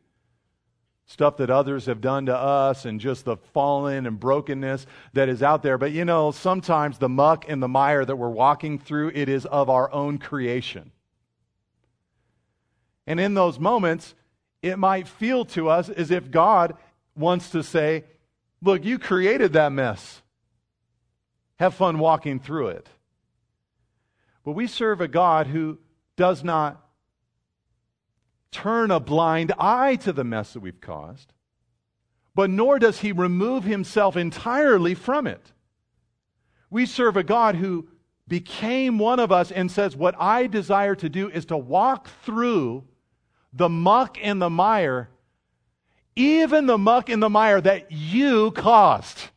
stuff 1.11 1.37
that 1.37 1.49
others 1.49 1.87
have 1.87 1.99
done 1.99 2.25
to 2.25 2.35
us 2.35 2.85
and 2.85 2.99
just 2.99 3.25
the 3.25 3.35
fallen 3.53 4.05
and 4.05 4.19
brokenness 4.19 4.85
that 5.11 5.27
is 5.27 5.43
out 5.43 5.61
there. 5.61 5.77
But 5.77 5.91
you 5.91 6.05
know, 6.05 6.31
sometimes 6.31 6.97
the 6.97 7.09
muck 7.09 7.45
and 7.49 7.61
the 7.61 7.67
mire 7.67 8.05
that 8.05 8.15
we're 8.15 8.29
walking 8.29 8.79
through, 8.79 9.11
it 9.13 9.27
is 9.27 9.45
of 9.45 9.69
our 9.69 9.91
own 9.91 10.17
creation. 10.17 10.91
And 13.05 13.19
in 13.19 13.33
those 13.33 13.59
moments, 13.59 14.15
it 14.61 14.77
might 14.77 15.07
feel 15.07 15.45
to 15.45 15.69
us 15.69 15.89
as 15.89 16.11
if 16.11 16.31
God 16.31 16.75
wants 17.15 17.49
to 17.51 17.63
say, 17.63 18.05
Look, 18.61 18.85
you 18.85 18.99
created 18.99 19.53
that 19.53 19.71
mess. 19.71 20.21
Have 21.57 21.73
fun 21.73 21.97
walking 21.97 22.39
through 22.39 22.67
it. 22.69 22.87
But 24.43 24.51
we 24.51 24.67
serve 24.67 25.01
a 25.01 25.07
God 25.07 25.47
who 25.47 25.79
does 26.15 26.43
not 26.43 26.83
turn 28.51 28.91
a 28.91 28.99
blind 28.99 29.53
eye 29.57 29.95
to 29.97 30.13
the 30.13 30.23
mess 30.23 30.53
that 30.53 30.59
we've 30.59 30.81
caused, 30.81 31.33
but 32.35 32.49
nor 32.49 32.79
does 32.79 32.99
he 32.99 33.11
remove 33.11 33.63
himself 33.63 34.15
entirely 34.17 34.93
from 34.93 35.25
it. 35.25 35.51
We 36.69 36.85
serve 36.85 37.17
a 37.17 37.23
God 37.23 37.55
who 37.55 37.87
became 38.27 38.97
one 38.97 39.19
of 39.19 39.31
us 39.31 39.51
and 39.51 39.71
says, 39.71 39.95
What 39.95 40.15
I 40.19 40.47
desire 40.47 40.95
to 40.95 41.09
do 41.09 41.29
is 41.29 41.45
to 41.47 41.57
walk 41.57 42.09
through 42.23 42.85
the 43.53 43.69
muck 43.69 44.17
and 44.21 44.41
the 44.41 44.49
mire, 44.49 45.09
even 46.15 46.65
the 46.65 46.77
muck 46.77 47.09
and 47.09 47.21
the 47.21 47.29
mire 47.29 47.61
that 47.61 47.91
you 47.91 48.51
caused. 48.51 49.29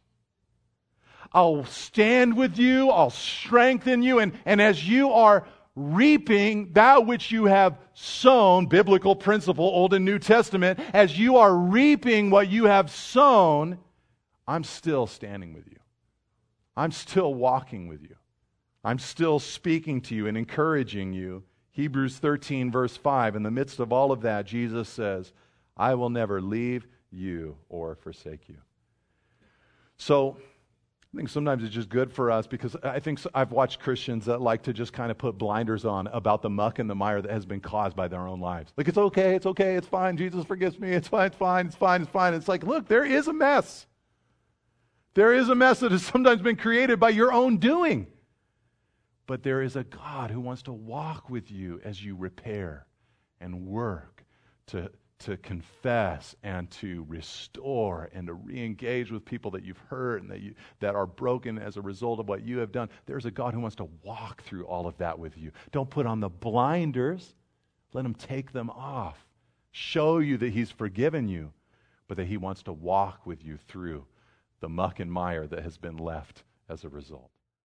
I'll 1.33 1.65
stand 1.65 2.37
with 2.37 2.59
you, 2.59 2.91
I'll 2.91 3.11
strengthen 3.11 4.03
you, 4.03 4.21
and, 4.21 4.39
and 4.45 4.61
as 4.61 4.89
you 4.89 5.13
are 5.13 5.47
reaping 5.75 6.73
that 6.75 7.07
which 7.07 7.33
you 7.33 7.47
have 7.47 7.77
sown, 7.95 8.67
biblical 8.67 9.17
principle, 9.17 9.65
Old 9.65 9.95
and 9.95 10.05
New 10.05 10.21
Testament, 10.21 10.79
as 10.93 11.19
you 11.19 11.37
are 11.39 11.55
reaping 11.55 12.31
what 12.31 12.49
you 12.49 12.67
have 12.67 12.91
sown, 12.91 13.79
I'm 14.47 14.63
still 14.63 15.07
standing 15.09 15.53
with 15.55 15.67
you. 15.67 15.79
I'm 16.77 16.93
still 16.93 17.35
walking 17.35 17.89
with 17.89 18.03
you. 18.03 18.17
I'm 18.85 18.99
still 18.99 19.39
speaking 19.39 20.03
to 20.03 20.15
you 20.15 20.27
and 20.27 20.37
encouraging 20.37 21.13
you 21.13 21.43
Hebrews 21.75 22.19
13, 22.19 22.71
verse 22.71 22.97
5, 22.97 23.35
in 23.35 23.43
the 23.43 23.51
midst 23.51 23.81
of 23.81 23.93
all 23.93 24.13
of 24.13 24.23
that, 24.23 24.47
Jesus 24.47 24.89
says, 24.89 25.33
I 25.77 25.97
will 25.97 26.09
never 26.09 26.41
leave 26.41 26.87
you 27.11 27.57
or 27.69 27.97
forsake 27.97 28.49
you. 28.49 28.59
So, 29.97 30.37
I 30.39 31.17
think 31.17 31.29
sometimes 31.29 31.63
it's 31.65 31.75
just 31.75 31.89
good 31.89 32.13
for 32.13 32.31
us 32.31 32.47
because 32.47 32.77
I 32.83 33.01
think 33.01 33.21
I've 33.35 33.51
watched 33.51 33.81
Christians 33.81 34.25
that 34.27 34.41
like 34.41 34.63
to 34.65 34.73
just 34.73 34.93
kind 34.93 35.11
of 35.11 35.19
put 35.19 35.37
blinders 35.37 35.85
on 35.85 36.07
about 36.09 36.43
the 36.43 36.51
muck 36.51 36.79
and 36.79 36.89
the 36.89 36.95
mire 36.95 37.21
that 37.23 37.31
has 37.31 37.45
been 37.45 37.61
caused 37.61 37.97
by 37.97 38.07
their 38.07 38.27
own 38.27 38.41
lives. 38.41 38.73
Like, 38.77 38.87
it's 38.87 38.99
okay, 38.99 39.35
it's 39.35 39.47
okay, 39.47 39.75
it's 39.75 39.87
fine, 39.87 40.17
Jesus 40.17 40.45
forgives 40.45 40.79
me, 40.79 40.91
it's 40.91 41.09
fine, 41.09 41.27
it's 41.27 41.37
fine, 41.37 41.67
it's 41.67 41.77
fine, 41.77 42.03
it's 42.03 42.11
fine. 42.11 42.35
It's 42.35 42.49
like, 42.49 42.63
look, 42.63 42.87
there 42.87 43.05
is 43.05 43.27
a 43.27 43.33
mess. 43.33 43.87
There 45.15 45.35
is 45.35 45.49
a 45.49 45.55
mess 45.57 45.81
that 45.81 45.91
has 45.91 46.05
sometimes 46.05 46.41
been 46.41 46.57
created 46.57 47.01
by 47.01 47.11
your 47.11 47.33
own 47.33 47.59
doing. 47.59 48.07
But 49.27 49.43
there 49.43 49.63
is 49.63 49.77
a 49.77 49.85
God 49.85 50.31
who 50.31 50.41
wants 50.41 50.63
to 50.63 50.73
walk 50.73 51.31
with 51.31 51.51
you 51.51 51.81
as 51.85 52.05
you 52.05 52.15
repair 52.17 52.87
and 53.41 53.67
work 53.67 54.25
to 54.67 54.91
to 55.21 55.37
confess 55.39 56.35
and 56.43 56.71
to 56.71 57.07
restore 57.09 58.11
and 58.13 58.27
to 58.27 58.35
re-engage 58.35 59.11
with 59.11 59.25
people 59.25 59.51
that 59.53 59.63
you've 59.63 59.81
hurt 59.89 60.21
and 60.21 60.31
that, 60.31 60.41
you, 60.41 60.55
that 60.81 60.95
are 60.95 61.07
broken 61.07 61.59
as 61.59 61.77
a 61.77 61.81
result 61.81 62.21
of 62.21 62.29
what 62.29 62.43
you 62.43 62.59
have 62.59 62.73
done. 62.73 62.91
There's 63.07 63.25
a 63.25 63.31
god 63.31 63.55
who 63.55 63.61
wants 63.61 63.77
to 63.77 63.89
walk 64.03 64.43
through 64.43 64.67
all 64.67 64.87
of 64.87 64.99
that 64.99 65.19
with 65.19 65.39
you. 65.39 65.53
Don't 65.73 65.89
put 65.89 66.05
on 66.05 66.21
the 66.21 66.29
blinders. 66.29 67.33
Let 67.95 68.05
him 68.05 68.15
take 68.15 68.53
them 68.53 68.69
off. 68.69 69.25
Show 69.71 70.19
you 70.19 70.37
that 70.39 70.53
he's 70.53 70.71
forgiven 70.71 71.29
you 71.29 71.53
but 72.07 72.17
that 72.17 72.27
he 72.27 72.37
wants 72.37 72.63
to 72.65 72.73
walk 72.73 73.25
with 73.25 73.43
you 73.45 73.57
through 73.69 74.05
the 74.61 74.69
muck 74.69 75.01
and 75.01 75.11
mire 75.11 75.47
that 75.47 75.63
has 75.63 75.79
been 75.79 75.97
left 75.97 76.43
as 76.69 76.85
a 76.85 76.89
result 76.89 77.31